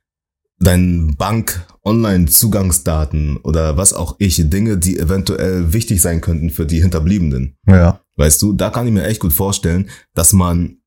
dein 0.61 1.17
Bank-Online-Zugangsdaten 1.17 3.37
oder 3.39 3.77
was 3.77 3.93
auch 3.93 4.17
ich, 4.19 4.49
Dinge, 4.51 4.79
die 4.79 4.99
eventuell 4.99 5.73
wichtig 5.73 6.03
sein 6.03 6.21
könnten 6.21 6.51
für 6.51 6.67
die 6.67 6.81
Hinterbliebenen. 6.81 7.57
Ja. 7.67 8.01
Weißt 8.17 8.43
du, 8.43 8.53
da 8.53 8.71
kann 8.71 8.87
ich 8.87 8.93
mir 8.93 9.05
echt 9.05 9.21
gut 9.21 9.33
vorstellen, 9.33 9.89
dass 10.15 10.33
man, 10.33 10.79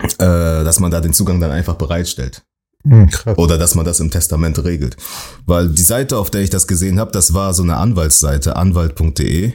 äh, 0.00 0.16
dass 0.18 0.80
man 0.80 0.90
da 0.90 1.00
den 1.00 1.12
Zugang 1.12 1.38
dann 1.40 1.52
einfach 1.52 1.76
bereitstellt 1.76 2.44
Mhm, 2.86 3.08
oder 3.36 3.58
dass 3.58 3.74
man 3.74 3.84
das 3.84 3.98
im 3.98 4.10
Testament 4.10 4.62
regelt. 4.62 4.96
Weil 5.44 5.68
die 5.68 5.82
Seite, 5.82 6.18
auf 6.18 6.30
der 6.30 6.42
ich 6.42 6.50
das 6.50 6.68
gesehen 6.68 7.00
habe, 7.00 7.10
das 7.10 7.34
war 7.34 7.52
so 7.52 7.64
eine 7.64 7.76
Anwaltsseite, 7.76 8.54
anwalt.de. 8.54 9.52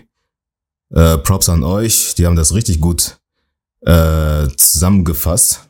Äh, 0.93 1.17
Props 1.19 1.47
an 1.47 1.63
euch, 1.63 2.15
die 2.15 2.25
haben 2.25 2.35
das 2.35 2.53
richtig 2.53 2.81
gut 2.81 3.19
äh, 3.85 4.49
zusammengefasst, 4.57 5.69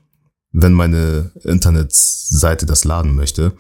wenn 0.52 0.74
meine 0.74 1.32
Internetseite 1.44 2.66
das 2.66 2.84
laden 2.84 3.16
möchte. 3.16 3.54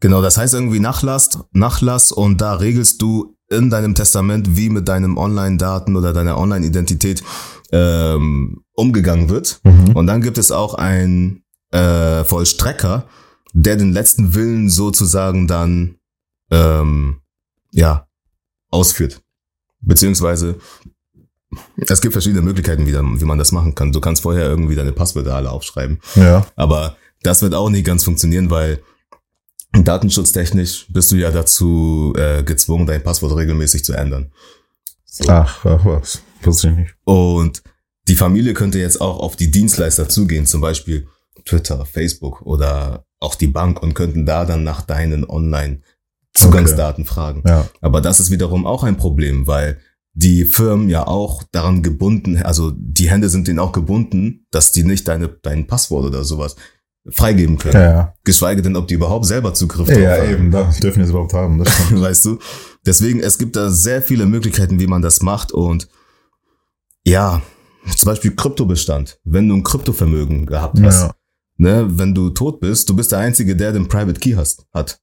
Genau, 0.00 0.22
das 0.22 0.36
heißt 0.36 0.54
irgendwie 0.54 0.80
Nachlass, 0.80 1.38
Nachlass 1.52 2.10
und 2.10 2.40
da 2.40 2.54
regelst 2.54 3.02
du 3.02 3.36
in 3.48 3.68
deinem 3.68 3.94
Testament, 3.94 4.56
wie 4.56 4.70
mit 4.70 4.88
deinem 4.88 5.18
Online-Daten 5.18 5.96
oder 5.96 6.12
deiner 6.12 6.38
Online-Identität 6.38 7.22
ähm, 7.72 8.62
umgegangen 8.72 9.28
wird. 9.28 9.60
Mhm. 9.64 9.96
Und 9.96 10.06
dann 10.06 10.22
gibt 10.22 10.38
es 10.38 10.52
auch 10.52 10.74
einen 10.74 11.44
äh, 11.70 12.24
Vollstrecker, 12.24 13.06
der 13.52 13.76
den 13.76 13.92
letzten 13.92 14.34
Willen 14.34 14.70
sozusagen 14.70 15.46
dann 15.46 15.96
ähm, 16.50 17.20
ja 17.72 18.06
ausführt. 18.70 19.22
Beziehungsweise 19.80 20.58
es 21.76 22.00
gibt 22.00 22.12
verschiedene 22.12 22.42
Möglichkeiten, 22.42 22.86
wie, 22.86 22.92
wie 22.94 23.24
man 23.24 23.38
das 23.38 23.52
machen 23.52 23.74
kann. 23.74 23.92
Du 23.92 24.00
kannst 24.00 24.22
vorher 24.22 24.44
irgendwie 24.46 24.74
deine 24.76 24.92
Passwörter 24.92 25.34
alle 25.34 25.50
aufschreiben, 25.50 26.00
Ja. 26.14 26.46
aber 26.56 26.96
das 27.22 27.42
wird 27.42 27.54
auch 27.54 27.68
nicht 27.70 27.84
ganz 27.84 28.04
funktionieren, 28.04 28.50
weil 28.50 28.80
datenschutztechnisch 29.72 30.86
bist 30.90 31.12
du 31.12 31.16
ja 31.16 31.30
dazu 31.30 32.12
äh, 32.16 32.42
gezwungen, 32.42 32.86
dein 32.86 33.02
Passwort 33.02 33.36
regelmäßig 33.36 33.84
zu 33.84 33.92
ändern. 33.92 34.32
Ach, 35.28 35.64
ach 35.64 35.84
was. 35.84 36.22
Wusste 36.42 36.68
ich 36.70 36.76
nicht. 36.76 36.94
Und 37.04 37.62
die 38.08 38.16
Familie 38.16 38.54
könnte 38.54 38.78
jetzt 38.78 39.00
auch 39.00 39.18
auf 39.20 39.36
die 39.36 39.50
Dienstleister 39.50 40.08
zugehen, 40.08 40.46
zum 40.46 40.60
Beispiel 40.60 41.06
Twitter, 41.44 41.84
Facebook 41.84 42.42
oder 42.42 43.04
auch 43.20 43.34
die 43.34 43.46
Bank 43.48 43.82
und 43.82 43.94
könnten 43.94 44.24
da 44.26 44.44
dann 44.44 44.64
nach 44.64 44.82
deinen 44.82 45.24
Online-Zugangsdaten 45.28 47.04
fragen. 47.04 47.42
Ja. 47.46 47.68
Aber 47.80 48.00
das 48.00 48.20
ist 48.20 48.30
wiederum 48.30 48.66
auch 48.66 48.82
ein 48.84 48.96
Problem, 48.96 49.46
weil 49.46 49.78
die 50.12 50.44
Firmen 50.44 50.88
ja 50.88 51.06
auch 51.06 51.42
daran 51.52 51.82
gebunden, 51.82 52.36
also 52.42 52.72
die 52.74 53.08
Hände 53.10 53.28
sind 53.28 53.48
denen 53.48 53.58
auch 53.58 53.72
gebunden, 53.72 54.46
dass 54.50 54.72
die 54.72 54.82
nicht 54.82 55.06
deine, 55.08 55.28
dein 55.28 55.66
Passwort 55.66 56.06
oder 56.06 56.24
sowas 56.24 56.56
freigeben 57.08 57.58
können. 57.58 57.74
Ja, 57.74 57.92
ja. 57.92 58.14
Geschweige 58.24 58.62
denn, 58.62 58.76
ob 58.76 58.88
die 58.88 58.94
überhaupt 58.94 59.24
selber 59.24 59.54
Zugriff 59.54 59.88
Ja, 59.88 59.94
drauf 59.94 60.04
ja 60.04 60.16
haben. 60.16 60.30
eben. 60.30 60.50
Da 60.50 60.70
dürfen 60.82 60.98
wir 60.98 61.04
es 61.04 61.10
überhaupt 61.10 61.32
haben. 61.32 61.60
Weißt 61.90 62.24
du? 62.24 62.38
Deswegen, 62.84 63.20
es 63.20 63.38
gibt 63.38 63.56
da 63.56 63.70
sehr 63.70 64.02
viele 64.02 64.26
Möglichkeiten, 64.26 64.80
wie 64.80 64.86
man 64.86 65.02
das 65.02 65.22
macht 65.22 65.52
und 65.52 65.88
ja, 67.04 67.40
zum 67.96 68.06
Beispiel 68.08 68.34
Kryptobestand. 68.36 69.18
Wenn 69.24 69.48
du 69.48 69.56
ein 69.56 69.64
Kryptovermögen 69.64 70.44
gehabt 70.46 70.80
hast, 70.82 71.02
ja. 71.02 71.14
ne, 71.56 71.86
wenn 71.90 72.14
du 72.14 72.30
tot 72.30 72.60
bist, 72.60 72.90
du 72.90 72.96
bist 72.96 73.12
der 73.12 73.20
Einzige, 73.20 73.56
der 73.56 73.72
den 73.72 73.88
Private 73.88 74.20
Key 74.20 74.34
hast, 74.34 74.66
hat, 74.72 75.00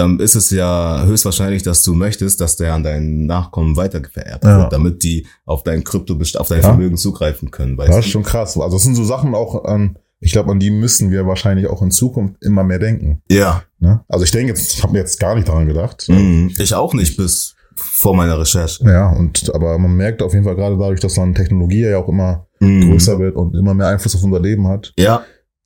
dann 0.00 0.18
ist 0.20 0.34
es 0.34 0.50
ja 0.50 1.04
höchstwahrscheinlich, 1.04 1.62
dass 1.62 1.82
du 1.82 1.94
möchtest, 1.94 2.40
dass 2.40 2.56
der 2.56 2.74
an 2.74 2.82
deinen 2.82 3.26
Nachkommen 3.26 3.76
weitervererbt 3.76 4.44
Ja. 4.44 4.58
wird, 4.62 4.72
damit 4.72 5.02
die 5.02 5.26
auf 5.44 5.62
dein 5.62 5.84
Kryptobestand, 5.84 6.40
auf 6.40 6.48
dein 6.48 6.62
Ja. 6.62 6.68
Vermögen 6.68 6.96
zugreifen 6.96 7.50
können, 7.50 7.76
weißt 7.78 7.90
Das 7.90 7.98
ist 7.98 8.06
du? 8.06 8.10
schon 8.10 8.22
krass. 8.22 8.56
Also 8.58 8.76
das 8.76 8.82
sind 8.82 8.94
so 8.94 9.04
Sachen 9.04 9.34
auch 9.34 9.64
an, 9.64 9.96
ich 10.20 10.32
glaube, 10.32 10.50
an 10.50 10.60
die 10.60 10.70
müssen 10.70 11.10
wir 11.10 11.26
wahrscheinlich 11.26 11.66
auch 11.66 11.80
in 11.82 11.90
Zukunft 11.90 12.42
immer 12.42 12.64
mehr 12.64 12.78
denken. 12.78 13.22
Ja, 13.30 13.62
Ne? 13.82 14.00
Also 14.08 14.24
ich 14.26 14.30
denke 14.30 14.48
jetzt, 14.52 14.74
ich 14.74 14.82
habe 14.82 14.92
mir 14.92 14.98
jetzt 14.98 15.18
gar 15.18 15.34
nicht 15.34 15.48
daran 15.48 15.66
gedacht. 15.66 16.06
mhm. 16.08 16.52
ich 16.58 16.74
auch 16.74 16.92
nicht 16.92 17.16
bis 17.16 17.54
vor 17.74 18.14
meiner 18.14 18.38
Recherche. 18.38 18.84
Ja, 18.84 19.08
und 19.10 19.54
aber 19.54 19.78
man 19.78 19.96
merkt 19.96 20.20
auf 20.20 20.34
jeden 20.34 20.44
Fall 20.44 20.54
gerade 20.54 20.76
dadurch, 20.76 21.00
dass 21.00 21.14
dann 21.14 21.34
Technologie 21.34 21.80
ja 21.80 21.96
auch 21.98 22.08
immer 22.08 22.46
Mhm. 22.60 22.90
größer 22.90 23.18
wird 23.18 23.36
und 23.36 23.56
immer 23.56 23.72
mehr 23.72 23.86
Einfluss 23.86 24.14
auf 24.14 24.22
unser 24.22 24.38
Leben 24.40 24.68
hat, 24.68 24.92
Ja, 24.98 25.22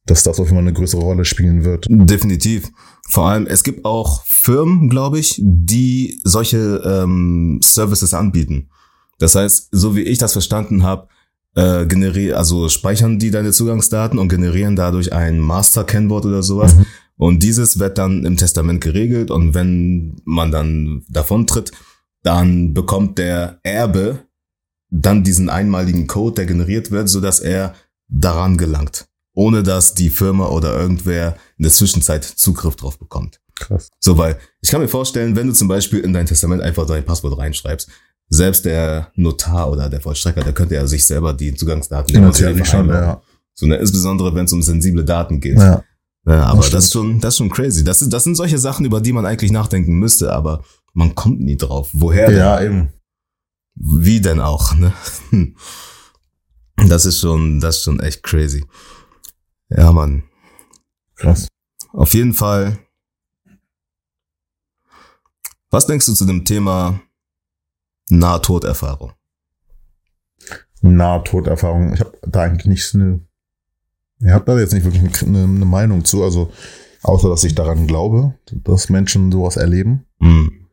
dass 0.06 0.22
das 0.22 0.38
auf 0.38 0.46
jeden 0.46 0.58
Fall 0.58 0.64
eine 0.68 0.72
größere 0.72 1.00
Rolle 1.00 1.24
spielen 1.24 1.64
wird. 1.64 1.86
Definitiv. 1.90 2.68
Vor 3.08 3.28
allem, 3.28 3.46
es 3.46 3.62
gibt 3.62 3.84
auch 3.84 4.24
Firmen, 4.24 4.88
glaube 4.88 5.18
ich, 5.18 5.40
die 5.42 6.20
solche 6.24 6.82
ähm, 6.84 7.60
Services 7.62 8.14
anbieten. 8.14 8.70
Das 9.18 9.34
heißt, 9.34 9.68
so 9.72 9.94
wie 9.94 10.02
ich 10.02 10.18
das 10.18 10.32
verstanden 10.32 10.82
habe, 10.82 11.08
äh, 11.54 11.86
generieren, 11.86 12.36
also 12.36 12.68
speichern 12.68 13.18
die 13.18 13.30
deine 13.30 13.52
Zugangsdaten 13.52 14.18
und 14.18 14.28
generieren 14.28 14.74
dadurch 14.74 15.12
ein 15.12 15.38
Master-Kennwort 15.38 16.26
oder 16.26 16.42
sowas. 16.42 16.74
Mhm. 16.74 16.86
Und 17.16 17.42
dieses 17.42 17.78
wird 17.78 17.98
dann 17.98 18.24
im 18.24 18.36
Testament 18.36 18.80
geregelt 18.80 19.30
und 19.30 19.54
wenn 19.54 20.20
man 20.24 20.50
dann 20.50 21.04
davon 21.08 21.46
tritt, 21.46 21.70
dann 22.22 22.74
bekommt 22.74 23.18
der 23.18 23.60
Erbe 23.62 24.26
dann 24.90 25.24
diesen 25.24 25.48
einmaligen 25.48 26.06
Code, 26.06 26.36
der 26.36 26.46
generiert 26.46 26.90
wird, 26.90 27.08
so 27.08 27.20
dass 27.20 27.40
er 27.40 27.74
daran 28.08 28.56
gelangt, 28.56 29.06
ohne 29.34 29.62
dass 29.62 29.94
die 29.94 30.10
Firma 30.10 30.46
oder 30.48 30.74
irgendwer 30.78 31.36
in 31.58 31.64
der 31.64 31.72
Zwischenzeit 31.72 32.24
Zugriff 32.24 32.76
drauf 32.76 32.98
bekommt. 32.98 33.40
Krass. 33.56 33.90
So, 34.00 34.16
weil 34.18 34.38
ich 34.60 34.70
kann 34.70 34.80
mir 34.80 34.88
vorstellen, 34.88 35.36
wenn 35.36 35.46
du 35.46 35.52
zum 35.52 35.68
Beispiel 35.68 36.00
in 36.00 36.12
dein 36.12 36.26
Testament 36.26 36.62
einfach 36.62 36.86
dein 36.86 37.04
Passwort 37.04 37.38
reinschreibst, 37.38 37.88
selbst 38.28 38.64
der 38.64 39.12
Notar 39.14 39.70
oder 39.70 39.88
der 39.88 40.00
Vollstrecker, 40.00 40.42
der 40.42 40.54
könnte 40.54 40.74
ja 40.74 40.86
sich 40.86 41.04
selber 41.04 41.34
die 41.34 41.54
Zugangsdaten 41.54 42.08
zu 42.08 42.14
dir 42.14 42.20
Natürlich 42.20 42.66
schon, 42.66 42.88
ja. 42.88 43.22
So, 43.54 43.66
ne, 43.66 43.76
insbesondere 43.76 44.34
wenn 44.34 44.46
es 44.46 44.52
um 44.52 44.62
sensible 44.62 45.04
Daten 45.04 45.40
geht. 45.40 45.58
ja. 45.58 45.84
Ja, 46.26 46.44
aber 46.44 46.62
Das 46.62 46.70
das, 46.70 46.84
ist 46.86 46.92
schon, 46.92 47.20
das 47.20 47.34
ist 47.34 47.38
schon 47.38 47.50
crazy. 47.50 47.84
Das, 47.84 48.00
ist, 48.00 48.10
das 48.10 48.24
sind 48.24 48.34
solche 48.34 48.56
Sachen, 48.56 48.86
über 48.86 49.02
die 49.02 49.12
man 49.12 49.26
eigentlich 49.26 49.52
nachdenken 49.52 49.98
müsste, 49.98 50.32
aber 50.32 50.64
man 50.94 51.14
kommt 51.14 51.40
nie 51.40 51.58
drauf. 51.58 51.90
Woher 51.92 52.28
denn? 52.28 52.38
Ja, 52.38 52.62
eben. 52.62 52.88
Wie 53.74 54.20
denn 54.22 54.40
auch, 54.40 54.74
ne? 54.74 54.92
Das 56.88 57.06
ist 57.06 57.20
schon, 57.20 57.60
das 57.60 57.76
ist 57.76 57.82
schon 57.84 58.00
echt 58.00 58.22
crazy. 58.22 58.64
Ja, 59.76 59.92
Mann. 59.92 60.22
Krass. 61.16 61.48
Auf 61.92 62.14
jeden 62.14 62.32
Fall. 62.32 62.78
Was 65.70 65.86
denkst 65.86 66.06
du 66.06 66.14
zu 66.14 66.24
dem 66.24 66.44
Thema 66.44 67.00
Nahtoderfahrung? 68.08 69.12
Nahtoderfahrung. 70.80 71.94
Ich 71.94 72.00
habe 72.00 72.16
da 72.22 72.42
eigentlich 72.42 72.66
nicht 72.66 72.94
eine. 72.94 73.20
Ich 74.20 74.30
habe 74.30 74.44
da 74.44 74.58
jetzt 74.58 74.72
nicht 74.72 74.84
wirklich 74.84 75.22
eine, 75.22 75.42
eine 75.42 75.64
Meinung 75.64 76.04
zu. 76.04 76.22
Also, 76.22 76.52
außer 77.02 77.28
dass 77.28 77.42
ich 77.42 77.54
daran 77.54 77.86
glaube, 77.88 78.38
dass 78.52 78.90
Menschen 78.90 79.32
sowas 79.32 79.56
erleben. 79.56 80.06
Hm. 80.20 80.68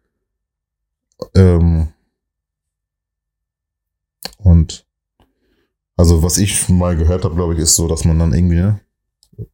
Ähm, 1.36 1.88
und 4.38 4.86
also 5.96 6.24
was 6.24 6.38
ich 6.38 6.70
mal 6.70 6.96
gehört 6.96 7.26
habe, 7.26 7.36
glaube 7.36 7.54
ich, 7.54 7.60
ist 7.60 7.76
so, 7.76 7.88
dass 7.88 8.06
man 8.06 8.20
dann 8.20 8.34
irgendwie 8.34 8.56
ne, 8.56 8.82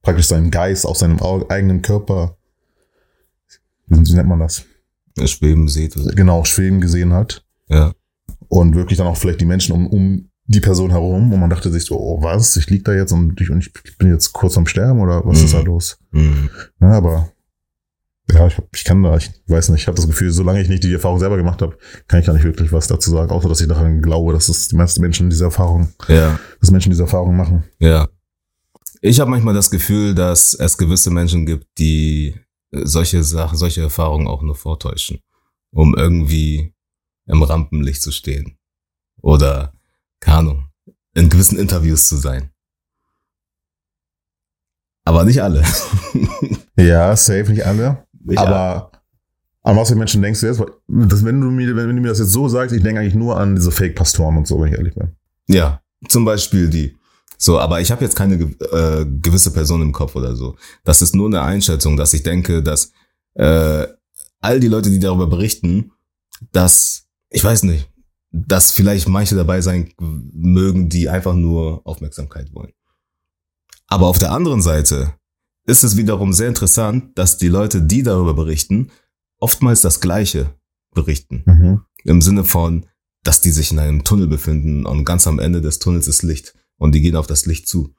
praktisch 0.01 0.27
seinen 0.27 0.51
Geist 0.51 0.85
aus 0.85 0.99
seinem 0.99 1.19
eigenen 1.49 1.81
Körper, 1.81 2.37
wie, 3.87 4.13
nennt 4.13 4.27
man 4.29 4.39
das? 4.39 4.63
Schweben 5.25 5.67
oder? 5.97 6.13
Genau, 6.15 6.43
schweben 6.43 6.81
gesehen 6.81 7.13
hat. 7.13 7.43
Ja. 7.69 7.93
Und 8.49 8.75
wirklich 8.75 8.97
dann 8.97 9.07
auch 9.07 9.17
vielleicht 9.17 9.41
die 9.41 9.45
Menschen 9.45 9.73
um, 9.73 9.87
um 9.87 10.29
die 10.45 10.59
Person 10.61 10.91
herum. 10.91 11.33
Und 11.33 11.39
man 11.39 11.49
dachte 11.49 11.71
sich 11.71 11.85
so, 11.85 11.99
oh 11.99 12.21
was, 12.21 12.55
ich 12.57 12.69
lieg 12.69 12.85
da 12.85 12.93
jetzt 12.93 13.11
und 13.11 13.39
ich, 13.41 13.49
und 13.49 13.65
ich 13.65 13.97
bin 13.97 14.09
jetzt 14.11 14.31
kurz 14.33 14.57
am 14.57 14.67
Sterben 14.67 14.99
oder 15.01 15.25
was 15.25 15.41
ist 15.41 15.53
Mhm. 15.53 15.57
da 15.57 15.63
los? 15.63 15.97
Hm. 16.11 16.49
Ja, 16.81 16.91
aber 16.91 17.29
Ja, 18.31 18.45
ich, 18.47 18.57
hab, 18.57 18.65
ich 18.75 18.83
kann 18.83 19.01
da, 19.03 19.15
ich 19.15 19.31
weiß 19.47 19.69
nicht, 19.69 19.81
ich 19.81 19.87
habe 19.87 19.95
das 19.95 20.05
Gefühl, 20.07 20.31
solange 20.31 20.61
ich 20.61 20.67
nicht 20.67 20.83
die 20.83 20.91
Erfahrung 20.93 21.17
selber 21.19 21.37
gemacht 21.37 21.61
habe, 21.61 21.77
kann 22.09 22.19
ich 22.19 22.25
gar 22.25 22.33
nicht 22.33 22.43
wirklich 22.43 22.73
was 22.73 22.87
dazu 22.87 23.09
sagen, 23.09 23.31
außer 23.31 23.47
dass 23.47 23.61
ich 23.61 23.67
daran 23.69 24.01
glaube, 24.01 24.33
dass 24.33 24.49
es 24.49 24.67
die 24.67 24.75
meisten 24.75 24.99
Menschen 25.01 25.29
diese 25.29 25.45
Erfahrung, 25.45 25.87
Ja. 26.09 26.37
dass 26.59 26.69
Menschen 26.69 26.89
diese 26.91 27.03
Erfahrung 27.03 27.37
machen. 27.37 27.63
Ja. 27.79 28.09
Ich 29.01 29.19
habe 29.19 29.29
manchmal 29.29 29.53
das 29.53 29.69
Gefühl, 29.69 30.15
dass 30.15 30.53
es 30.53 30.77
gewisse 30.77 31.11
Menschen 31.11 31.45
gibt, 31.45 31.67
die 31.77 32.35
äh, 32.71 32.85
solche 32.85 33.23
Sachen, 33.23 33.57
solche 33.57 33.81
Erfahrungen 33.81 34.27
auch 34.27 34.41
nur 34.41 34.55
vortäuschen, 34.55 35.19
um 35.71 35.95
irgendwie 35.95 36.73
im 37.25 37.43
Rampenlicht 37.43 38.01
zu 38.01 38.11
stehen. 38.11 38.57
Oder, 39.21 39.73
keine 40.19 40.37
Ahnung, 40.37 40.65
in 41.13 41.29
gewissen 41.29 41.57
Interviews 41.57 42.07
zu 42.07 42.17
sein. 42.17 42.51
Aber 45.05 45.23
nicht 45.23 45.41
alle. 45.41 45.63
Ja, 46.79 47.15
safe, 47.15 47.51
nicht 47.51 47.65
alle. 47.65 48.05
Nicht 48.23 48.37
alle. 48.37 48.55
aber 48.55 48.91
an 49.63 49.75
was 49.75 49.89
für 49.89 49.95
Menschen 49.95 50.21
denkst 50.21 50.41
du 50.41 50.45
jetzt? 50.45 50.61
Das, 50.87 51.25
wenn, 51.25 51.41
du 51.41 51.49
mir, 51.49 51.75
wenn 51.75 51.95
du 51.95 52.01
mir 52.01 52.09
das 52.09 52.19
jetzt 52.19 52.31
so 52.31 52.47
sagst, 52.47 52.75
ich 52.75 52.83
denke 52.83 53.01
eigentlich 53.01 53.15
nur 53.15 53.37
an 53.37 53.55
diese 53.55 53.71
Fake-Pastoren 53.71 54.37
und 54.37 54.47
so, 54.47 54.61
wenn 54.61 54.71
ich 54.71 54.77
ehrlich 54.77 54.93
bin. 54.93 55.15
Ja, 55.47 55.81
zum 56.07 56.23
Beispiel 56.23 56.69
die. 56.69 56.96
So, 57.37 57.59
aber 57.59 57.81
ich 57.81 57.91
habe 57.91 58.03
jetzt 58.03 58.15
keine 58.15 58.35
äh, 58.35 59.05
gewisse 59.05 59.51
Person 59.51 59.81
im 59.81 59.91
Kopf 59.91 60.15
oder 60.15 60.35
so. 60.35 60.55
Das 60.83 61.01
ist 61.01 61.15
nur 61.15 61.27
eine 61.27 61.43
Einschätzung, 61.43 61.95
dass 61.95 62.13
ich 62.13 62.23
denke, 62.23 62.63
dass 62.63 62.91
äh, 63.35 63.87
all 64.39 64.59
die 64.59 64.67
Leute, 64.67 64.89
die 64.89 64.99
darüber 64.99 65.27
berichten, 65.27 65.91
dass, 66.51 67.07
ich 67.29 67.43
weiß 67.43 67.63
nicht, 67.63 67.89
dass 68.31 68.71
vielleicht 68.71 69.07
manche 69.07 69.35
dabei 69.35 69.61
sein 69.61 69.93
mögen, 69.99 70.89
die 70.89 71.09
einfach 71.09 71.35
nur 71.35 71.81
Aufmerksamkeit 71.85 72.53
wollen. 72.53 72.73
Aber 73.87 74.07
auf 74.07 74.19
der 74.19 74.31
anderen 74.31 74.61
Seite 74.61 75.13
ist 75.65 75.83
es 75.83 75.95
wiederum 75.95 76.33
sehr 76.33 76.47
interessant, 76.47 77.17
dass 77.17 77.37
die 77.37 77.47
Leute, 77.47 77.81
die 77.81 78.03
darüber 78.03 78.33
berichten, 78.33 78.91
oftmals 79.39 79.81
das 79.81 80.01
Gleiche 80.01 80.55
berichten. 80.93 81.43
Mhm. 81.45 81.81
Im 82.03 82.21
Sinne 82.21 82.43
von, 82.43 82.85
dass 83.23 83.41
die 83.41 83.51
sich 83.51 83.71
in 83.71 83.79
einem 83.79 84.03
Tunnel 84.03 84.27
befinden 84.27 84.85
und 84.85 85.05
ganz 85.05 85.27
am 85.27 85.39
Ende 85.39 85.61
des 85.61 85.79
Tunnels 85.79 86.07
ist 86.07 86.23
Licht 86.23 86.55
und 86.77 86.93
die 86.93 87.01
gehen 87.01 87.15
auf 87.15 87.27
das 87.27 87.45
Licht 87.45 87.67
zu. 87.67 87.93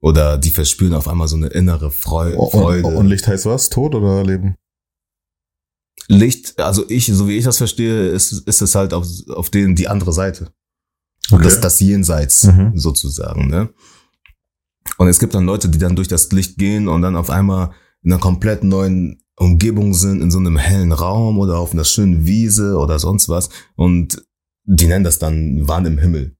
Oder 0.00 0.36
die 0.38 0.50
verspüren 0.50 0.94
auf 0.94 1.08
einmal 1.08 1.28
so 1.28 1.36
eine 1.36 1.46
innere 1.48 1.90
Freu 1.90 2.36
Und, 2.36 2.50
Freude. 2.50 2.86
und 2.88 3.06
Licht 3.06 3.26
heißt 3.26 3.46
was? 3.46 3.70
Tod 3.70 3.94
oder 3.94 4.22
Leben? 4.22 4.56
Licht, 6.08 6.60
also 6.60 6.84
ich, 6.88 7.06
so 7.06 7.28
wie 7.28 7.36
ich 7.38 7.44
das 7.44 7.56
verstehe, 7.58 8.08
ist, 8.08 8.32
ist 8.46 8.60
es 8.60 8.74
halt 8.74 8.92
auf, 8.92 9.06
auf 9.30 9.48
den, 9.48 9.74
die 9.74 9.88
andere 9.88 10.12
Seite. 10.12 10.52
Das, 11.30 11.60
das 11.60 11.80
Jenseits 11.80 12.44
Mhm. 12.44 12.72
sozusagen, 12.76 13.48
ne? 13.48 13.70
Und 14.98 15.08
es 15.08 15.18
gibt 15.18 15.34
dann 15.34 15.46
Leute, 15.46 15.70
die 15.70 15.78
dann 15.78 15.96
durch 15.96 16.08
das 16.08 16.30
Licht 16.32 16.58
gehen 16.58 16.88
und 16.88 17.00
dann 17.00 17.16
auf 17.16 17.30
einmal 17.30 17.70
in 18.02 18.12
einer 18.12 18.20
komplett 18.20 18.62
neuen 18.62 19.22
Umgebung 19.36 19.94
sind, 19.94 20.20
in 20.20 20.30
so 20.30 20.38
einem 20.38 20.58
hellen 20.58 20.92
Raum 20.92 21.38
oder 21.38 21.58
auf 21.58 21.72
einer 21.72 21.84
schönen 21.84 22.26
Wiese 22.26 22.76
oder 22.76 22.98
sonst 22.98 23.30
was. 23.30 23.48
Und 23.74 24.22
die 24.64 24.86
nennen 24.86 25.04
das 25.04 25.18
dann 25.18 25.66
Wahn 25.66 25.86
im 25.86 25.98
Himmel. 25.98 26.36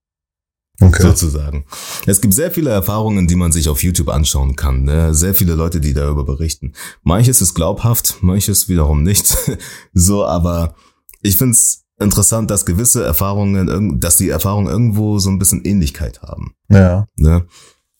Okay. 0.80 1.02
sozusagen. 1.02 1.64
Es 2.06 2.20
gibt 2.20 2.34
sehr 2.34 2.50
viele 2.50 2.70
Erfahrungen, 2.70 3.26
die 3.26 3.36
man 3.36 3.52
sich 3.52 3.68
auf 3.68 3.82
YouTube 3.82 4.08
anschauen 4.08 4.56
kann. 4.56 4.84
Ne? 4.84 5.14
Sehr 5.14 5.34
viele 5.34 5.54
Leute, 5.54 5.80
die 5.80 5.94
darüber 5.94 6.24
berichten. 6.24 6.72
Manches 7.02 7.40
ist 7.40 7.54
glaubhaft, 7.54 8.18
manches 8.22 8.68
wiederum 8.68 9.02
nicht. 9.02 9.36
so, 9.92 10.24
aber 10.24 10.74
ich 11.22 11.36
find's 11.36 11.84
interessant, 11.98 12.50
dass 12.50 12.66
gewisse 12.66 13.04
Erfahrungen, 13.04 14.00
dass 14.00 14.16
die 14.16 14.28
Erfahrungen 14.28 14.68
irgendwo 14.68 15.18
so 15.18 15.30
ein 15.30 15.38
bisschen 15.38 15.64
Ähnlichkeit 15.64 16.22
haben. 16.22 16.54
Ja. 16.68 17.06
Ne? 17.16 17.46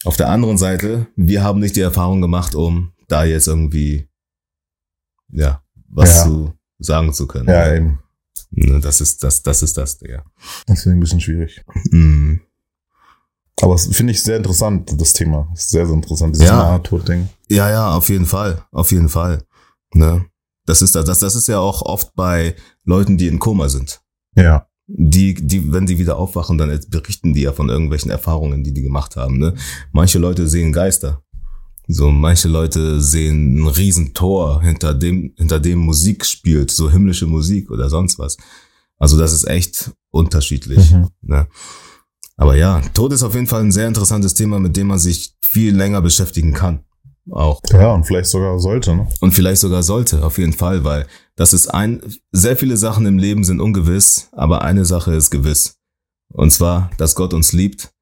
Auf 0.05 0.17
der 0.17 0.29
anderen 0.29 0.59
Seite, 0.59 1.07
wir 1.17 1.43
haben 1.43 1.61
nicht 1.61 1.77
die 1.77 1.81
Erfahrung 1.81 2.21
gemacht, 2.21 2.55
um 2.55 2.93
da 3.09 3.25
jetzt 3.25 3.49
irgendwie, 3.49 4.09
ja, 5.31 5.63
was 5.89 6.17
Ja. 6.17 6.25
zu 6.25 6.53
sagen 6.79 7.13
zu 7.15 7.27
können. 7.27 7.49
Ja, 7.49 7.75
eben. 7.75 8.01
Ne, 8.51 8.81
Das 8.81 9.01
ist 9.01 9.23
das, 9.23 9.43
das 9.43 9.63
ist 9.63 9.77
das, 9.79 9.99
Digga. 9.99 10.25
Deswegen 10.69 10.97
ein 10.97 11.01
bisschen 11.01 11.21
schwierig. 11.21 11.65
Mhm. 11.91 12.41
Aber 13.62 13.75
das 13.75 13.87
finde 13.87 14.12
ich 14.12 14.23
sehr 14.23 14.37
interessant, 14.37 15.01
das 15.01 15.12
Thema. 15.12 15.49
Sehr, 15.55 15.87
sehr 15.87 15.95
interessant, 15.95 16.35
dieses 16.35 16.49
Ja. 16.49 16.73
Nahtod-Ding. 16.73 17.29
Ja, 17.49 17.71
ja, 17.71 17.95
auf 17.95 18.09
jeden 18.09 18.27
Fall, 18.27 18.62
auf 18.73 18.90
jeden 18.90 19.09
Fall. 19.09 19.43
Ne? 19.93 20.27
Das 20.67 20.83
ist 20.83 20.95
das, 20.95 21.19
das, 21.19 21.35
ist 21.35 21.49
ja 21.49 21.59
auch 21.59 21.83
oft 21.83 22.14
bei 22.14 22.57
Leuten, 22.85 23.17
die 23.17 23.29
in 23.29 23.38
Koma 23.38 23.69
sind. 23.69 24.01
Ja. 24.35 24.67
Die, 24.87 25.35
die, 25.35 25.73
wenn 25.73 25.87
die 25.87 25.99
wieder 25.99 26.17
aufwachen, 26.17 26.59
dann 26.59 26.79
berichten 26.88 27.33
die 27.33 27.43
ja 27.43 27.53
von 27.53 27.69
irgendwelchen 27.69 28.11
Erfahrungen, 28.11 28.64
die 28.64 28.73
die 28.73 28.83
gemacht 28.83 29.17
haben. 29.17 29.38
Ne? 29.38 29.55
Manche 29.93 30.19
Leute 30.19 30.49
sehen 30.49 30.73
Geister. 30.73 31.23
So, 31.87 32.11
manche 32.11 32.49
Leute 32.49 33.01
sehen 33.01 33.62
ein 33.62 33.69
Riesentor, 33.69 34.62
hinter 34.62 34.95
dem, 34.95 35.35
hinter 35.37 35.61
dem 35.61 35.81
Musik 35.81 36.25
spielt, 36.25 36.71
so 36.71 36.90
himmlische 36.90 37.27
Musik 37.27 37.71
oder 37.71 37.90
sonst 37.90 38.19
was. 38.19 38.37
Also 38.99 39.19
das 39.19 39.33
ist 39.33 39.47
echt 39.47 39.90
unterschiedlich. 40.11 40.90
Mhm. 40.90 41.09
Ne? 41.23 41.47
Aber 42.37 42.57
ja, 42.57 42.81
Tod 42.94 43.12
ist 43.12 43.23
auf 43.23 43.35
jeden 43.35 43.47
Fall 43.47 43.62
ein 43.62 43.73
sehr 43.73 43.87
interessantes 43.87 44.35
Thema, 44.35 44.59
mit 44.59 44.77
dem 44.77 44.88
man 44.88 44.99
sich 44.99 45.35
viel 45.40 45.75
länger 45.75 46.03
beschäftigen 46.03 46.53
kann. 46.53 46.81
Auch. 47.31 47.61
Ja, 47.73 47.92
und 47.92 48.05
vielleicht 48.05 48.29
sogar 48.29 48.59
sollte, 48.59 48.94
ne? 48.94 49.09
Und 49.20 49.33
vielleicht 49.33 49.61
sogar 49.61 49.83
sollte, 49.83 50.25
auf 50.25 50.37
jeden 50.37 50.53
Fall, 50.53 50.85
weil 50.85 51.07
das 51.37 51.53
ist 51.53 51.68
ein, 51.68 52.03
sehr 52.33 52.57
viele 52.57 52.77
Sachen 52.77 53.07
im 53.07 53.18
Leben 53.18 53.44
sind 53.44 53.61
ungewiss, 53.61 54.29
aber 54.33 54.62
eine 54.62 54.85
Sache 54.85 55.14
ist 55.14 55.31
gewiss. 55.31 55.79
Und 56.33 56.51
zwar, 56.51 56.90
dass 56.99 57.14
Gott 57.14 57.33
uns 57.33 57.53
liebt 57.53 57.92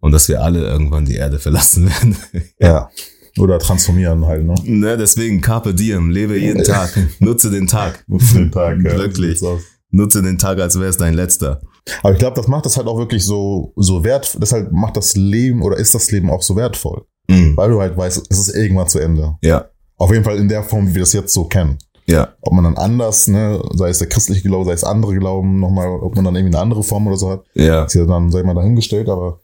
und 0.00 0.12
dass 0.12 0.28
wir 0.28 0.42
alle 0.42 0.60
irgendwann 0.60 1.06
die 1.06 1.14
Erde 1.14 1.38
verlassen 1.38 1.86
werden. 1.88 2.16
Ja. 2.60 2.90
Oder 3.38 3.58
transformieren 3.58 4.24
halt, 4.26 4.44
ne? 4.46 4.54
ne, 4.64 4.96
deswegen 4.96 5.42
Carpe 5.42 5.74
Diem, 5.74 6.10
lebe 6.10 6.38
jeden 6.38 6.64
Tag, 6.64 6.96
nutze 7.18 7.50
den 7.50 7.66
Tag. 7.66 8.04
Für 8.18 8.38
den 8.38 8.50
Tag, 8.50 8.78
ja. 8.82 8.84
Wirklich. 8.96 9.42
Nutze 9.90 10.22
den 10.22 10.38
Tag, 10.38 10.58
als 10.58 10.78
wäre 10.78 10.88
es 10.88 10.96
dein 10.96 11.14
letzter. 11.14 11.60
Aber 12.02 12.12
ich 12.12 12.18
glaube, 12.18 12.36
das 12.36 12.48
macht 12.48 12.66
das 12.66 12.76
halt 12.76 12.86
auch 12.86 12.98
wirklich 12.98 13.24
so, 13.24 13.72
so 13.76 14.02
wert, 14.04 14.36
deshalb 14.40 14.72
macht 14.72 14.96
das 14.96 15.14
Leben 15.16 15.62
oder 15.62 15.76
ist 15.76 15.94
das 15.94 16.10
Leben 16.10 16.30
auch 16.30 16.42
so 16.42 16.56
wertvoll. 16.56 17.04
Mhm. 17.28 17.56
Weil 17.56 17.70
du 17.70 17.80
halt 17.80 17.96
weißt, 17.96 18.26
es 18.28 18.38
ist 18.38 18.54
irgendwann 18.54 18.88
zu 18.88 18.98
Ende. 18.98 19.36
Ja, 19.42 19.66
Auf 19.96 20.10
jeden 20.12 20.24
Fall 20.24 20.36
in 20.38 20.48
der 20.48 20.62
Form, 20.62 20.88
wie 20.88 20.94
wir 20.94 21.00
das 21.02 21.12
jetzt 21.12 21.32
so 21.32 21.44
kennen. 21.44 21.78
ja, 22.06 22.28
Ob 22.42 22.52
man 22.52 22.64
dann 22.64 22.76
anders, 22.76 23.26
ne, 23.28 23.60
sei 23.74 23.88
es 23.88 23.98
der 23.98 24.08
christliche 24.08 24.42
Glaube, 24.42 24.64
sei 24.66 24.72
es 24.72 24.84
andere 24.84 25.16
Glauben, 25.16 25.58
nochmal, 25.60 25.88
ob 25.88 26.14
man 26.14 26.24
dann 26.24 26.36
irgendwie 26.36 26.54
eine 26.54 26.62
andere 26.62 26.82
Form 26.82 27.06
oder 27.06 27.16
so 27.16 27.30
hat, 27.30 27.44
ja, 27.54 27.84
ist 27.84 27.94
ja 27.94 28.04
dann, 28.04 28.30
sei 28.30 28.42
mal 28.42 28.54
dahingestellt, 28.54 29.08
aber 29.08 29.40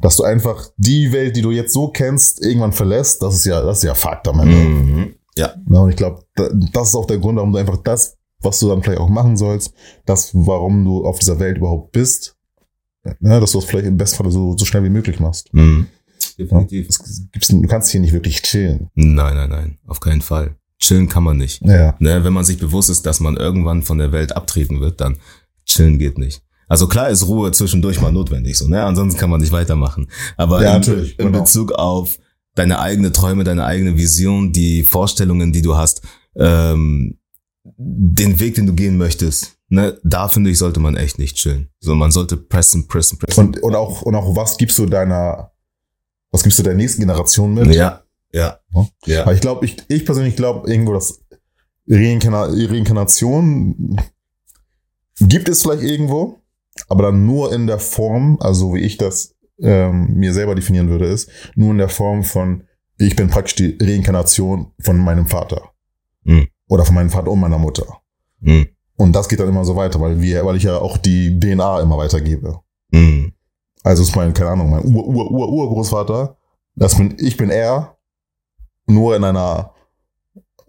dass 0.00 0.16
du 0.16 0.24
einfach 0.24 0.68
die 0.76 1.12
Welt, 1.12 1.36
die 1.36 1.42
du 1.42 1.50
jetzt 1.50 1.72
so 1.72 1.88
kennst, 1.88 2.44
irgendwann 2.44 2.72
verlässt, 2.72 3.22
das 3.22 3.34
ist 3.36 3.44
ja, 3.46 3.62
das 3.62 3.78
ist 3.78 3.84
ja 3.84 3.94
Fakt 3.94 4.28
am 4.28 4.40
Ende. 4.40 4.54
mhm. 4.54 5.14
ja, 5.36 5.54
Ja, 5.70 5.78
und 5.80 5.90
ich 5.90 5.96
glaube, 5.96 6.22
das 6.34 6.88
ist 6.88 6.94
auch 6.94 7.06
der 7.06 7.18
Grund, 7.18 7.36
warum 7.36 7.52
du 7.52 7.58
einfach 7.58 7.78
das, 7.78 8.16
was 8.44 8.58
du 8.60 8.68
dann 8.68 8.82
vielleicht 8.82 9.00
auch 9.00 9.08
machen 9.08 9.36
sollst, 9.36 9.72
das, 10.06 10.30
warum 10.34 10.84
du 10.84 11.04
auf 11.04 11.18
dieser 11.18 11.38
Welt 11.38 11.58
überhaupt 11.58 11.92
bist, 11.92 12.36
ja, 13.20 13.40
dass 13.40 13.52
du 13.52 13.58
es 13.58 13.64
vielleicht 13.64 13.86
im 13.86 13.96
besten 13.96 14.22
Fall 14.22 14.32
so, 14.32 14.56
so 14.56 14.64
schnell 14.64 14.84
wie 14.84 14.90
möglich 14.90 15.20
machst. 15.20 15.52
mhm. 15.52 15.86
Ja? 16.38 16.44
definitiv. 16.44 16.88
Es 16.88 17.30
gibt's, 17.32 17.48
du 17.48 17.66
kannst 17.66 17.90
hier 17.90 18.00
nicht 18.00 18.12
wirklich 18.12 18.42
chillen. 18.42 18.90
Nein, 18.94 19.34
nein, 19.36 19.50
nein, 19.50 19.78
auf 19.86 20.00
keinen 20.00 20.22
Fall. 20.22 20.56
Chillen 20.78 21.08
kann 21.08 21.22
man 21.22 21.36
nicht. 21.36 21.62
Ja. 21.62 21.94
Ne, 21.98 22.24
wenn 22.24 22.32
man 22.32 22.44
sich 22.44 22.58
bewusst 22.58 22.90
ist, 22.90 23.06
dass 23.06 23.20
man 23.20 23.36
irgendwann 23.36 23.82
von 23.82 23.98
der 23.98 24.12
Welt 24.12 24.36
abtreten 24.36 24.80
wird, 24.80 25.00
dann 25.00 25.18
chillen 25.64 25.98
geht 25.98 26.18
nicht. 26.18 26.42
Also 26.66 26.88
klar 26.88 27.08
ist 27.10 27.26
Ruhe 27.26 27.52
zwischendurch 27.52 28.00
mal 28.00 28.12
notwendig, 28.12 28.56
so, 28.56 28.66
ne? 28.66 28.82
Ansonsten 28.82 29.20
kann 29.20 29.30
man 29.30 29.40
nicht 29.40 29.52
weitermachen. 29.52 30.08
Aber 30.36 30.62
Ja, 30.62 30.70
in, 30.70 30.80
natürlich, 30.80 31.18
in 31.18 31.26
genau. 31.26 31.40
Bezug 31.40 31.72
auf 31.72 32.18
deine 32.54 32.80
eigene 32.80 33.12
Träume, 33.12 33.44
deine 33.44 33.64
eigene 33.64 33.96
Vision, 33.96 34.52
die 34.52 34.82
Vorstellungen, 34.82 35.52
die 35.52 35.62
du 35.62 35.76
hast, 35.76 36.02
ähm, 36.36 37.18
den 37.64 38.40
Weg, 38.40 38.54
den 38.54 38.66
du 38.66 38.74
gehen 38.74 38.96
möchtest, 38.96 39.56
ne, 39.68 39.98
da 40.04 40.28
finde 40.28 40.50
ich, 40.50 40.58
sollte 40.58 40.80
man 40.80 40.96
echt 40.96 41.18
nicht 41.18 41.36
chillen. 41.36 41.70
So, 41.80 41.94
man 41.94 42.10
sollte 42.10 42.36
pressen, 42.36 42.86
pressen, 42.86 43.18
pressen. 43.18 43.46
Und, 43.46 43.62
und 43.62 43.74
auch, 43.74 44.02
und 44.02 44.14
auch, 44.14 44.36
was 44.36 44.58
gibst 44.58 44.78
du 44.78 44.86
deiner, 44.86 45.52
was 46.30 46.42
gibst 46.42 46.58
du 46.58 46.62
der 46.62 46.74
nächsten 46.74 47.00
Generation 47.00 47.54
mit? 47.54 47.74
ja, 47.74 48.02
ja, 48.32 48.58
Ja. 48.72 48.88
ja, 49.06 49.22
Aber 49.22 49.34
ich 49.34 49.40
glaube, 49.40 49.64
ich, 49.64 49.76
ich 49.88 50.04
persönlich 50.04 50.36
glaube 50.36 50.70
irgendwo, 50.70 50.92
dass 50.92 51.20
Reinkarna 51.88 52.44
Reinkarnation 52.44 54.00
gibt 55.20 55.48
es 55.48 55.62
vielleicht 55.62 55.82
irgendwo, 55.82 56.40
aber 56.88 57.04
dann 57.04 57.24
nur 57.26 57.52
in 57.52 57.66
der 57.66 57.78
Form, 57.78 58.38
also 58.40 58.74
wie 58.74 58.80
ich 58.80 58.96
das 58.96 59.34
ähm, 59.60 60.14
mir 60.14 60.32
selber 60.32 60.54
definieren 60.54 60.88
würde, 60.88 61.06
ist 61.06 61.30
nur 61.54 61.70
in 61.70 61.78
der 61.78 61.88
Form 61.88 62.24
von, 62.24 62.64
ich 62.98 63.16
bin 63.16 63.28
praktisch 63.28 63.54
die 63.54 63.78
Reinkarnation 63.80 64.72
von 64.80 64.98
meinem 64.98 65.26
Vater. 65.26 65.70
Mhm. 66.24 66.48
Oder 66.74 66.84
von 66.84 66.96
meinem 66.96 67.10
Vater 67.10 67.30
und 67.30 67.38
meiner 67.38 67.56
Mutter. 67.56 67.86
Mhm. 68.40 68.66
Und 68.96 69.12
das 69.12 69.28
geht 69.28 69.38
dann 69.38 69.48
immer 69.48 69.64
so 69.64 69.76
weiter, 69.76 70.00
weil 70.00 70.20
wir, 70.20 70.44
weil 70.44 70.56
ich 70.56 70.64
ja 70.64 70.76
auch 70.76 70.98
die 70.98 71.38
DNA 71.38 71.80
immer 71.80 71.96
weitergebe. 71.96 72.58
Mhm. 72.90 73.32
Also 73.84 74.02
ist 74.02 74.16
mein, 74.16 74.34
keine 74.34 74.50
Ahnung, 74.50 74.70
mein 74.70 74.84
Ur, 74.84 75.06
Ur, 75.06 75.30
Ur, 75.30 75.48
Urgroßvater, 75.52 76.36
das 76.74 76.96
bin, 76.96 77.14
ich 77.20 77.36
bin 77.36 77.50
er, 77.50 77.96
nur 78.88 79.14
in 79.14 79.22
einer, 79.22 79.72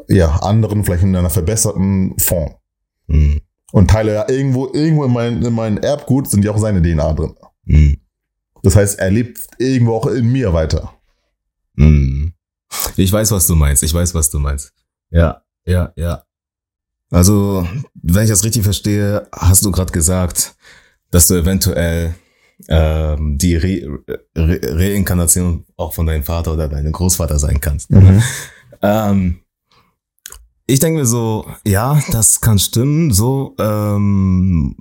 ja, 0.08 0.30
anderen, 0.42 0.84
vielleicht 0.84 1.02
in 1.02 1.16
einer 1.16 1.32
verbesserten 1.32 2.14
Form. 2.20 2.54
Mhm. 3.08 3.42
Und 3.72 3.90
Teile 3.90 4.14
ja 4.14 4.30
irgendwo, 4.30 4.68
irgendwo 4.74 5.06
in 5.06 5.12
meinem 5.12 5.42
in 5.44 5.54
mein 5.56 5.78
Erbgut 5.80 6.30
sind 6.30 6.46
ja 6.46 6.52
auch 6.52 6.60
seine 6.60 6.84
DNA 6.84 7.14
drin. 7.14 7.34
Mhm. 7.64 7.98
Das 8.62 8.76
heißt, 8.76 9.00
er 9.00 9.10
lebt 9.10 9.40
irgendwo 9.58 9.96
auch 9.96 10.06
in 10.06 10.32
mir 10.32 10.54
weiter. 10.54 10.94
Mhm. 11.74 12.36
Ich 12.96 13.12
weiß, 13.12 13.32
was 13.32 13.48
du 13.48 13.56
meinst. 13.56 13.82
Ich 13.82 13.94
weiß, 13.94 14.14
was 14.14 14.30
du 14.30 14.38
meinst. 14.38 14.72
Ja. 15.10 15.42
Ja, 15.66 15.94
ja. 15.96 16.24
Also, 17.12 17.68
wenn 17.94 18.24
ich 18.24 18.30
das 18.30 18.44
richtig 18.44 18.64
verstehe, 18.64 19.28
hast 19.32 19.64
du 19.66 19.72
gerade 19.72 19.92
gesagt, 19.92 20.56
dass 21.12 21.28
du 21.28 21.36
eventuell 21.36 22.16
ähm, 22.68 23.38
die 23.38 23.56
Re 23.56 24.00
Re 24.36 24.60
Reinkarnation 24.64 25.66
auch 25.78 25.94
von 25.94 26.06
deinem 26.06 26.24
Vater 26.24 26.54
oder 26.54 26.68
deinem 26.68 26.92
Großvater 26.92 27.40
sein 27.40 27.60
kannst. 27.60 27.92
Mhm. 27.92 28.24
Ähm, 28.82 29.40
ich 30.68 30.80
denke 30.80 31.00
mir 31.00 31.06
so, 31.06 31.46
ja, 31.66 32.02
das 32.12 32.42
kann 32.42 32.58
stimmen, 32.58 33.12
so, 33.12 33.56
ähm, 33.60 34.76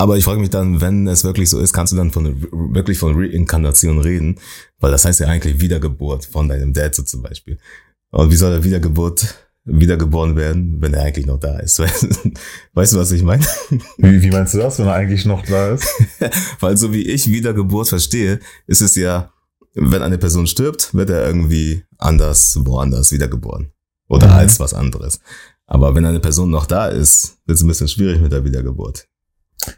aber 0.00 0.16
ich 0.16 0.24
frage 0.24 0.40
mich 0.40 0.50
dann, 0.50 0.80
wenn 0.80 1.06
es 1.06 1.24
wirklich 1.24 1.50
so 1.50 1.60
ist, 1.60 1.72
kannst 1.72 1.92
du 1.92 1.96
dann 1.96 2.10
von 2.10 2.40
wirklich 2.74 2.98
von 2.98 3.14
Reinkarnation 3.14 3.98
reden? 3.98 4.40
Weil 4.78 4.92
das 4.92 5.04
heißt 5.04 5.20
ja 5.20 5.26
eigentlich 5.26 5.60
Wiedergeburt 5.60 6.24
von 6.24 6.48
deinem 6.48 6.72
Dad 6.72 6.94
so 6.94 7.02
zum 7.02 7.20
Beispiel. 7.20 7.58
Und 8.10 8.30
wie 8.30 8.36
soll 8.36 8.50
der 8.50 8.64
Wiedergeburt 8.64 9.49
wiedergeboren 9.72 10.36
werden, 10.36 10.76
wenn 10.80 10.94
er 10.94 11.04
eigentlich 11.04 11.26
noch 11.26 11.38
da 11.40 11.58
ist? 11.58 11.78
Weißt 12.74 12.92
du, 12.92 12.98
was 12.98 13.12
ich 13.12 13.22
meine? 13.22 13.44
Wie, 13.98 14.22
wie 14.22 14.30
meinst 14.30 14.54
du 14.54 14.58
das, 14.58 14.78
wenn 14.78 14.86
er 14.86 14.94
eigentlich 14.94 15.24
noch 15.24 15.44
da 15.44 15.70
ist? 15.74 15.88
Weil 16.60 16.76
so 16.76 16.92
wie 16.92 17.02
ich 17.02 17.28
Wiedergeburt 17.30 17.88
verstehe, 17.88 18.40
ist 18.66 18.80
es 18.82 18.94
ja, 18.96 19.32
wenn 19.74 20.02
eine 20.02 20.18
Person 20.18 20.46
stirbt, 20.46 20.94
wird 20.94 21.10
er 21.10 21.26
irgendwie 21.26 21.84
anders, 21.98 22.58
woanders 22.60 23.12
wiedergeboren. 23.12 23.70
Oder 24.08 24.26
Mhm. 24.26 24.32
als 24.32 24.58
was 24.58 24.74
anderes. 24.74 25.20
Aber 25.66 25.94
wenn 25.94 26.04
eine 26.04 26.18
Person 26.20 26.50
noch 26.50 26.66
da 26.66 26.88
ist, 26.88 27.38
wird 27.46 27.56
es 27.56 27.62
ein 27.62 27.68
bisschen 27.68 27.86
schwierig 27.86 28.20
mit 28.20 28.32
der 28.32 28.44
Wiedergeburt. 28.44 29.06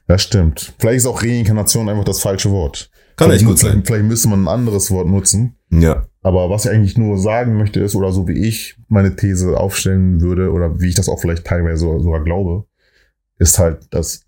Das 0.07 0.23
stimmt. 0.23 0.73
Vielleicht 0.79 0.99
ist 0.99 1.07
auch 1.07 1.23
Reinkarnation 1.23 1.89
einfach 1.89 2.05
das 2.05 2.21
falsche 2.21 2.51
Wort. 2.51 2.89
Kann 3.17 3.27
vielleicht, 3.29 3.43
echt 3.43 3.49
gut 3.51 3.59
sein. 3.59 3.83
Vielleicht 3.85 4.07
müsste 4.07 4.29
man 4.29 4.45
ein 4.45 4.49
anderes 4.49 4.91
Wort 4.91 5.07
nutzen. 5.09 5.59
Ja. 5.73 6.07
Aber 6.23 6.51
was 6.51 6.67
ich 6.67 6.71
eigentlich 6.71 6.97
nur 6.99 7.19
sagen 7.19 7.57
möchte 7.57 7.81
ist, 7.81 7.97
oder 7.97 8.13
so 8.13 8.29
wie 8.29 8.47
ich 8.47 8.77
meine 8.89 9.17
These 9.17 9.59
aufstellen 9.59 10.21
würde, 10.21 10.53
oder 10.53 10.79
wie 10.81 10.89
ich 10.89 10.95
das 10.95 11.09
auch 11.09 11.19
vielleicht 11.21 11.45
teilweise 11.47 11.79
so- 11.79 11.99
sogar 11.99 12.23
glaube, 12.23 12.65
ist 13.39 13.59
halt, 13.59 13.93
dass 13.93 14.23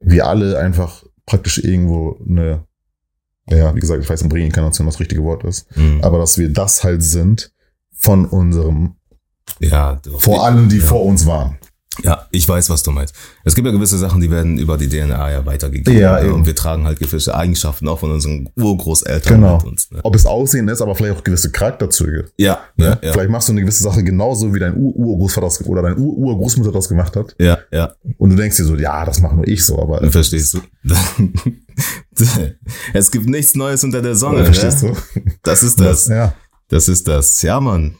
wir 0.00 0.26
alle 0.26 0.58
einfach 0.58 1.04
praktisch 1.26 1.58
irgendwo 1.64 2.18
eine, 2.28 2.64
ja, 3.48 3.74
wie 3.74 3.80
gesagt, 3.80 4.02
ich 4.02 4.10
weiß 4.10 4.22
nicht, 4.22 4.34
Reinkarnation 4.34 4.86
das 4.86 5.00
richtige 5.00 5.22
Wort 5.22 5.44
ist, 5.44 5.74
Mhm. 5.76 6.00
aber 6.02 6.18
dass 6.18 6.36
wir 6.38 6.52
das 6.52 6.84
halt 6.84 7.02
sind 7.02 7.52
von 7.92 8.26
unserem, 8.26 8.96
Ja, 9.60 10.00
vor 10.18 10.44
allem, 10.44 10.68
die 10.68 10.78
ja. 10.78 10.84
vor 10.84 11.04
uns 11.06 11.24
waren. 11.26 11.56
Ja, 12.02 12.26
ich 12.32 12.48
weiß, 12.48 12.70
was 12.70 12.82
du 12.82 12.90
meinst. 12.90 13.14
Es 13.44 13.54
gibt 13.54 13.66
ja 13.66 13.72
gewisse 13.72 13.98
Sachen, 13.98 14.20
die 14.20 14.30
werden 14.30 14.58
über 14.58 14.76
die 14.76 14.88
DNA 14.88 15.30
ja 15.30 15.46
weitergegeben. 15.46 15.96
Ja, 15.96 16.18
ne? 16.18 16.24
eben. 16.26 16.34
Und 16.34 16.46
wir 16.46 16.56
tragen 16.56 16.86
halt 16.86 16.98
gewisse 16.98 17.34
Eigenschaften 17.34 17.86
auch 17.86 18.00
von 18.00 18.10
unseren 18.10 18.48
Urgroßeltern 18.56 19.34
Genau. 19.40 19.56
mit 19.58 19.66
uns. 19.66 19.90
Ne? 19.92 20.00
Ob 20.02 20.14
es 20.16 20.26
Aussehen 20.26 20.66
ist, 20.68 20.82
aber 20.82 20.94
vielleicht 20.96 21.16
auch 21.16 21.22
gewisse 21.24 21.52
Charakterzüge. 21.52 22.30
Ja, 22.36 22.58
Ne? 22.76 22.86
ja, 22.86 22.98
ja. 23.02 23.12
Vielleicht 23.12 23.30
machst 23.30 23.48
du 23.48 23.52
eine 23.52 23.60
gewisse 23.60 23.82
Sache 23.84 24.02
genauso, 24.02 24.52
wie 24.52 24.58
dein 24.58 24.76
Ur- 24.76 24.96
Urgroßvater 24.96 25.46
das- 25.46 25.64
oder 25.66 25.82
dein 25.82 25.96
Ur- 25.98 26.16
Urgroßmutter 26.16 26.72
das 26.72 26.88
gemacht 26.88 27.14
hat. 27.16 27.36
Ja, 27.38 27.58
ja. 27.70 27.92
Und 28.18 28.30
du 28.30 28.36
denkst 28.36 28.56
dir 28.56 28.64
so, 28.64 28.74
ja, 28.76 29.04
das 29.04 29.20
mache 29.20 29.36
nur 29.36 29.46
ich 29.46 29.64
so, 29.64 29.80
aber 29.80 30.10
Verstehst 30.10 30.54
du? 30.54 30.60
es 32.92 33.10
gibt 33.10 33.26
nichts 33.26 33.54
Neues 33.54 33.84
unter 33.84 34.02
der 34.02 34.14
Sonne. 34.16 34.44
verstehst 34.44 34.82
ne? 34.82 34.92
du? 35.14 35.20
Das 35.42 35.62
ist 35.62 35.80
das. 35.80 36.08
Ja. 36.08 36.34
Das 36.68 36.88
ist 36.88 37.06
das. 37.08 37.42
Ja, 37.42 37.60
Mann. 37.60 37.96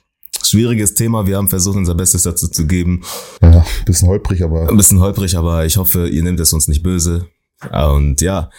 Schwieriges 0.54 0.94
Thema. 0.94 1.26
Wir 1.26 1.36
haben 1.36 1.48
versucht, 1.48 1.76
unser 1.76 1.96
Bestes 1.96 2.22
dazu 2.22 2.46
zu 2.46 2.68
geben. 2.68 3.02
ja, 3.42 3.66
bisschen 3.86 4.06
holprig, 4.06 4.44
aber 4.44 4.68
Ein 4.68 4.76
bisschen 4.76 5.00
holprig, 5.00 5.36
aber 5.36 5.66
ich 5.66 5.76
hoffe, 5.78 6.08
ihr 6.08 6.22
nehmt 6.22 6.38
es 6.38 6.52
uns 6.52 6.68
nicht 6.68 6.84
böse. 6.84 7.26
Und 7.72 8.20
ja, 8.20 8.50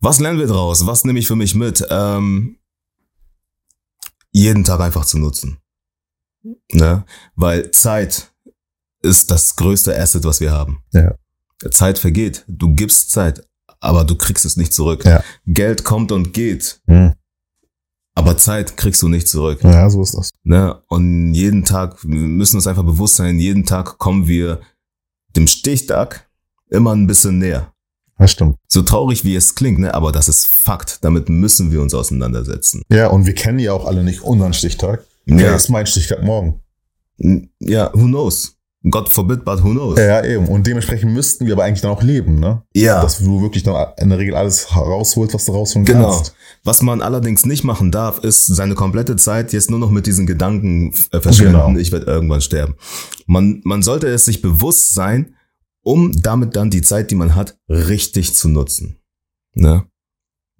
was 0.00 0.18
lernen 0.18 0.38
wir 0.38 0.46
draus? 0.46 0.86
Was 0.86 1.04
nehme 1.04 1.18
ich 1.18 1.26
für 1.26 1.36
mich 1.36 1.54
mit? 1.54 1.86
Ähm, 1.90 2.56
jeden 4.32 4.64
Tag 4.64 4.80
einfach 4.80 5.04
zu 5.04 5.18
nutzen. 5.18 5.58
Ne? 6.72 7.04
Weil 7.34 7.70
Zeit 7.70 8.32
ist 9.02 9.30
das 9.30 9.56
größte 9.56 9.94
Asset, 9.94 10.24
was 10.24 10.40
wir 10.40 10.52
haben. 10.52 10.82
Ja. 10.94 11.16
Zeit 11.70 11.98
vergeht. 11.98 12.46
Du 12.48 12.74
gibst 12.74 13.10
Zeit, 13.10 13.46
aber 13.78 14.04
du 14.04 14.16
kriegst 14.16 14.46
es 14.46 14.56
nicht 14.56 14.72
zurück. 14.72 15.04
Ja. 15.04 15.22
Geld 15.44 15.84
kommt 15.84 16.12
und 16.12 16.32
geht, 16.32 16.80
hm. 16.86 17.12
Aber 18.20 18.36
Zeit 18.36 18.76
kriegst 18.76 19.00
du 19.02 19.08
nicht 19.08 19.28
zurück. 19.28 19.60
ja, 19.62 19.88
so 19.88 20.02
ist 20.02 20.14
das. 20.14 20.30
Ne? 20.44 20.78
Und 20.88 21.34
jeden 21.34 21.64
Tag, 21.64 21.96
wir 22.04 22.18
müssen 22.18 22.56
uns 22.56 22.66
einfach 22.66 22.84
bewusst 22.84 23.16
sein, 23.16 23.38
jeden 23.38 23.64
Tag 23.64 23.98
kommen 23.98 24.28
wir 24.28 24.60
dem 25.36 25.46
Stichtag 25.46 26.28
immer 26.68 26.94
ein 26.94 27.06
bisschen 27.06 27.38
näher. 27.38 27.72
Das 28.18 28.32
stimmt. 28.32 28.56
So 28.68 28.82
traurig 28.82 29.24
wie 29.24 29.34
es 29.34 29.54
klingt, 29.54 29.78
ne? 29.78 29.94
aber 29.94 30.12
das 30.12 30.28
ist 30.28 30.46
Fakt. 30.46 31.02
Damit 31.02 31.30
müssen 31.30 31.72
wir 31.72 31.80
uns 31.80 31.94
auseinandersetzen. 31.94 32.82
Ja, 32.92 33.08
und 33.08 33.24
wir 33.24 33.34
kennen 33.34 33.58
ja 33.58 33.72
auch 33.72 33.86
alle 33.86 34.04
nicht 34.04 34.20
unseren 34.20 34.52
Stichtag. 34.52 35.02
Ja. 35.24 35.36
Ja, 35.38 35.56
ist 35.56 35.70
mein 35.70 35.86
Stichtag 35.86 36.22
morgen. 36.22 36.60
ja 37.58 37.90
who 37.94 38.04
knows? 38.04 38.56
God 38.88 39.10
forbid, 39.10 39.44
but 39.44 39.62
who 39.62 39.72
knows? 39.72 39.98
Ja, 39.98 40.24
eben. 40.24 40.48
Und 40.48 40.66
dementsprechend 40.66 41.12
müssten 41.12 41.44
wir 41.46 41.52
aber 41.52 41.64
eigentlich 41.64 41.82
dann 41.82 41.90
auch 41.90 42.02
leben, 42.02 42.36
ne? 42.40 42.62
Ja, 42.74 43.02
Dass 43.02 43.18
du 43.18 43.42
wirklich 43.42 43.62
dann 43.62 43.88
in 43.98 44.08
der 44.08 44.18
Regel 44.18 44.34
alles 44.34 44.74
rausholst, 44.74 45.34
was 45.34 45.44
du 45.44 45.52
rausholen 45.52 45.84
genau. 45.84 46.10
kannst. 46.14 46.34
Was 46.64 46.80
man 46.80 47.02
allerdings 47.02 47.44
nicht 47.44 47.62
machen 47.62 47.90
darf, 47.92 48.20
ist 48.20 48.46
seine 48.46 48.74
komplette 48.74 49.16
Zeit 49.16 49.52
jetzt 49.52 49.68
nur 49.70 49.78
noch 49.78 49.90
mit 49.90 50.06
diesen 50.06 50.26
Gedanken 50.26 50.94
äh, 51.12 51.20
verschwenden, 51.20 51.52
Genau. 51.52 51.76
ich 51.78 51.92
werde 51.92 52.06
irgendwann 52.06 52.40
sterben. 52.40 52.76
Man, 53.26 53.60
man 53.64 53.82
sollte 53.82 54.06
es 54.08 54.24
sich 54.24 54.40
bewusst 54.40 54.94
sein, 54.94 55.34
um 55.82 56.12
damit 56.22 56.56
dann 56.56 56.70
die 56.70 56.82
Zeit, 56.82 57.10
die 57.10 57.16
man 57.16 57.34
hat, 57.34 57.58
richtig 57.68 58.34
zu 58.34 58.48
nutzen. 58.48 58.96
Ne? 59.54 59.84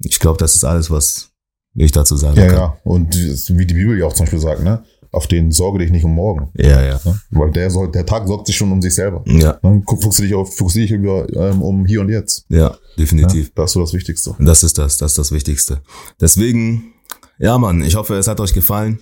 Ich 0.04 0.18
glaube, 0.18 0.36
das 0.38 0.54
ist 0.56 0.64
alles, 0.64 0.90
was 0.90 1.30
ich 1.74 1.92
dazu 1.92 2.16
sagen 2.16 2.36
Ja, 2.38 2.46
kann. 2.48 2.56
ja. 2.56 2.76
Und 2.84 3.14
wie 3.14 3.66
die 3.66 3.74
Bibel 3.74 3.98
ja 3.98 4.04
auch 4.06 4.12
zum 4.12 4.24
Beispiel 4.26 4.40
sagt, 4.40 4.62
ne? 4.62 4.82
Auf 5.12 5.26
den 5.26 5.50
sorge 5.50 5.80
dich 5.80 5.90
nicht 5.90 6.04
um 6.04 6.14
morgen. 6.14 6.50
Ja, 6.54 6.82
ja. 6.82 7.00
Ne? 7.04 7.20
Weil 7.30 7.50
der, 7.50 7.68
soll, 7.70 7.90
der 7.90 8.06
Tag 8.06 8.28
sorgt 8.28 8.46
sich 8.46 8.56
schon 8.56 8.70
um 8.70 8.80
sich 8.80 8.94
selber. 8.94 9.22
Ja, 9.26 9.58
Dann 9.62 9.82
fokussiere 9.82 10.28
dich 10.28 10.36
auf, 10.36 10.56
fokussiere 10.56 10.86
dich 10.86 10.96
über, 10.96 11.26
ähm, 11.34 11.62
um 11.62 11.84
hier 11.84 12.00
und 12.00 12.10
jetzt. 12.10 12.44
ja, 12.48 12.76
definitiv. 12.96 13.46
Ja, 13.46 13.52
das 13.56 13.70
ist 13.70 13.74
so 13.74 13.80
das 13.80 13.92
Wichtigste. 13.92 14.36
Das 14.38 14.62
ist 14.62 14.78
das, 14.78 14.98
das 14.98 15.12
ist 15.12 15.18
das 15.18 15.32
Wichtigste. 15.32 15.80
Deswegen, 16.20 16.92
ja 17.38 17.58
Mann, 17.58 17.82
ich 17.82 17.96
hoffe, 17.96 18.14
es 18.14 18.28
hat 18.28 18.38
euch 18.38 18.54
gefallen. 18.54 19.00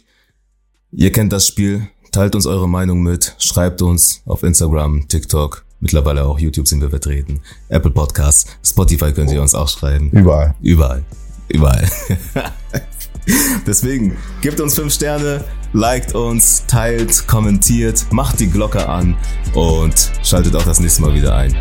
Ihr 0.93 1.13
kennt 1.13 1.33
das 1.35 1.47
Spiel, 1.47 1.87
teilt 2.11 2.35
uns 2.35 2.47
eure 2.47 2.69
Meinung 2.69 3.03
mit, 3.03 3.35
schreibt 3.39 3.83
uns 3.83 4.23
auf 4.25 4.43
Instagram, 4.43 5.07
TikTok, 5.09 5.67
mittlerweile 5.81 6.25
auch 6.25 6.39
YouTube 6.39 6.67
sind 6.67 6.81
wir 6.81 6.89
vertreten, 6.89 7.41
Apple 7.69 7.91
Podcasts, 7.91 8.47
Spotify 8.65 9.13
könnt 9.13 9.31
ihr 9.31 9.43
uns 9.43 9.55
auch 9.55 9.69
schreiben. 9.69 10.11
Überall. 10.13 10.55
Überall. 10.63 11.05
Überall. 11.49 11.87
Deswegen, 13.67 14.17
gebt 14.41 14.61
uns 14.61 14.75
fünf 14.75 14.93
Sterne, 14.95 15.45
liked 15.73 16.15
uns, 16.15 16.65
teilt, 16.67 17.27
kommentiert, 17.27 18.07
macht 18.11 18.41
die 18.41 18.49
Glocke 18.49 18.89
an 18.89 19.17
und 19.55 20.13
schaltet 20.23 20.55
auch 20.57 20.65
das 20.65 20.81
nächste 20.81 21.03
Mal 21.03 21.15
wieder 21.15 21.35
ein. 21.35 21.55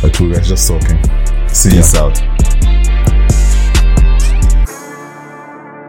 Bei 0.00 0.08
Tour 0.08 0.30
Guys 0.30 0.48
Just 0.48 0.68
Talking. 0.68 0.98
See. 1.52 1.70
Peace 1.70 1.94
out. 1.96 2.22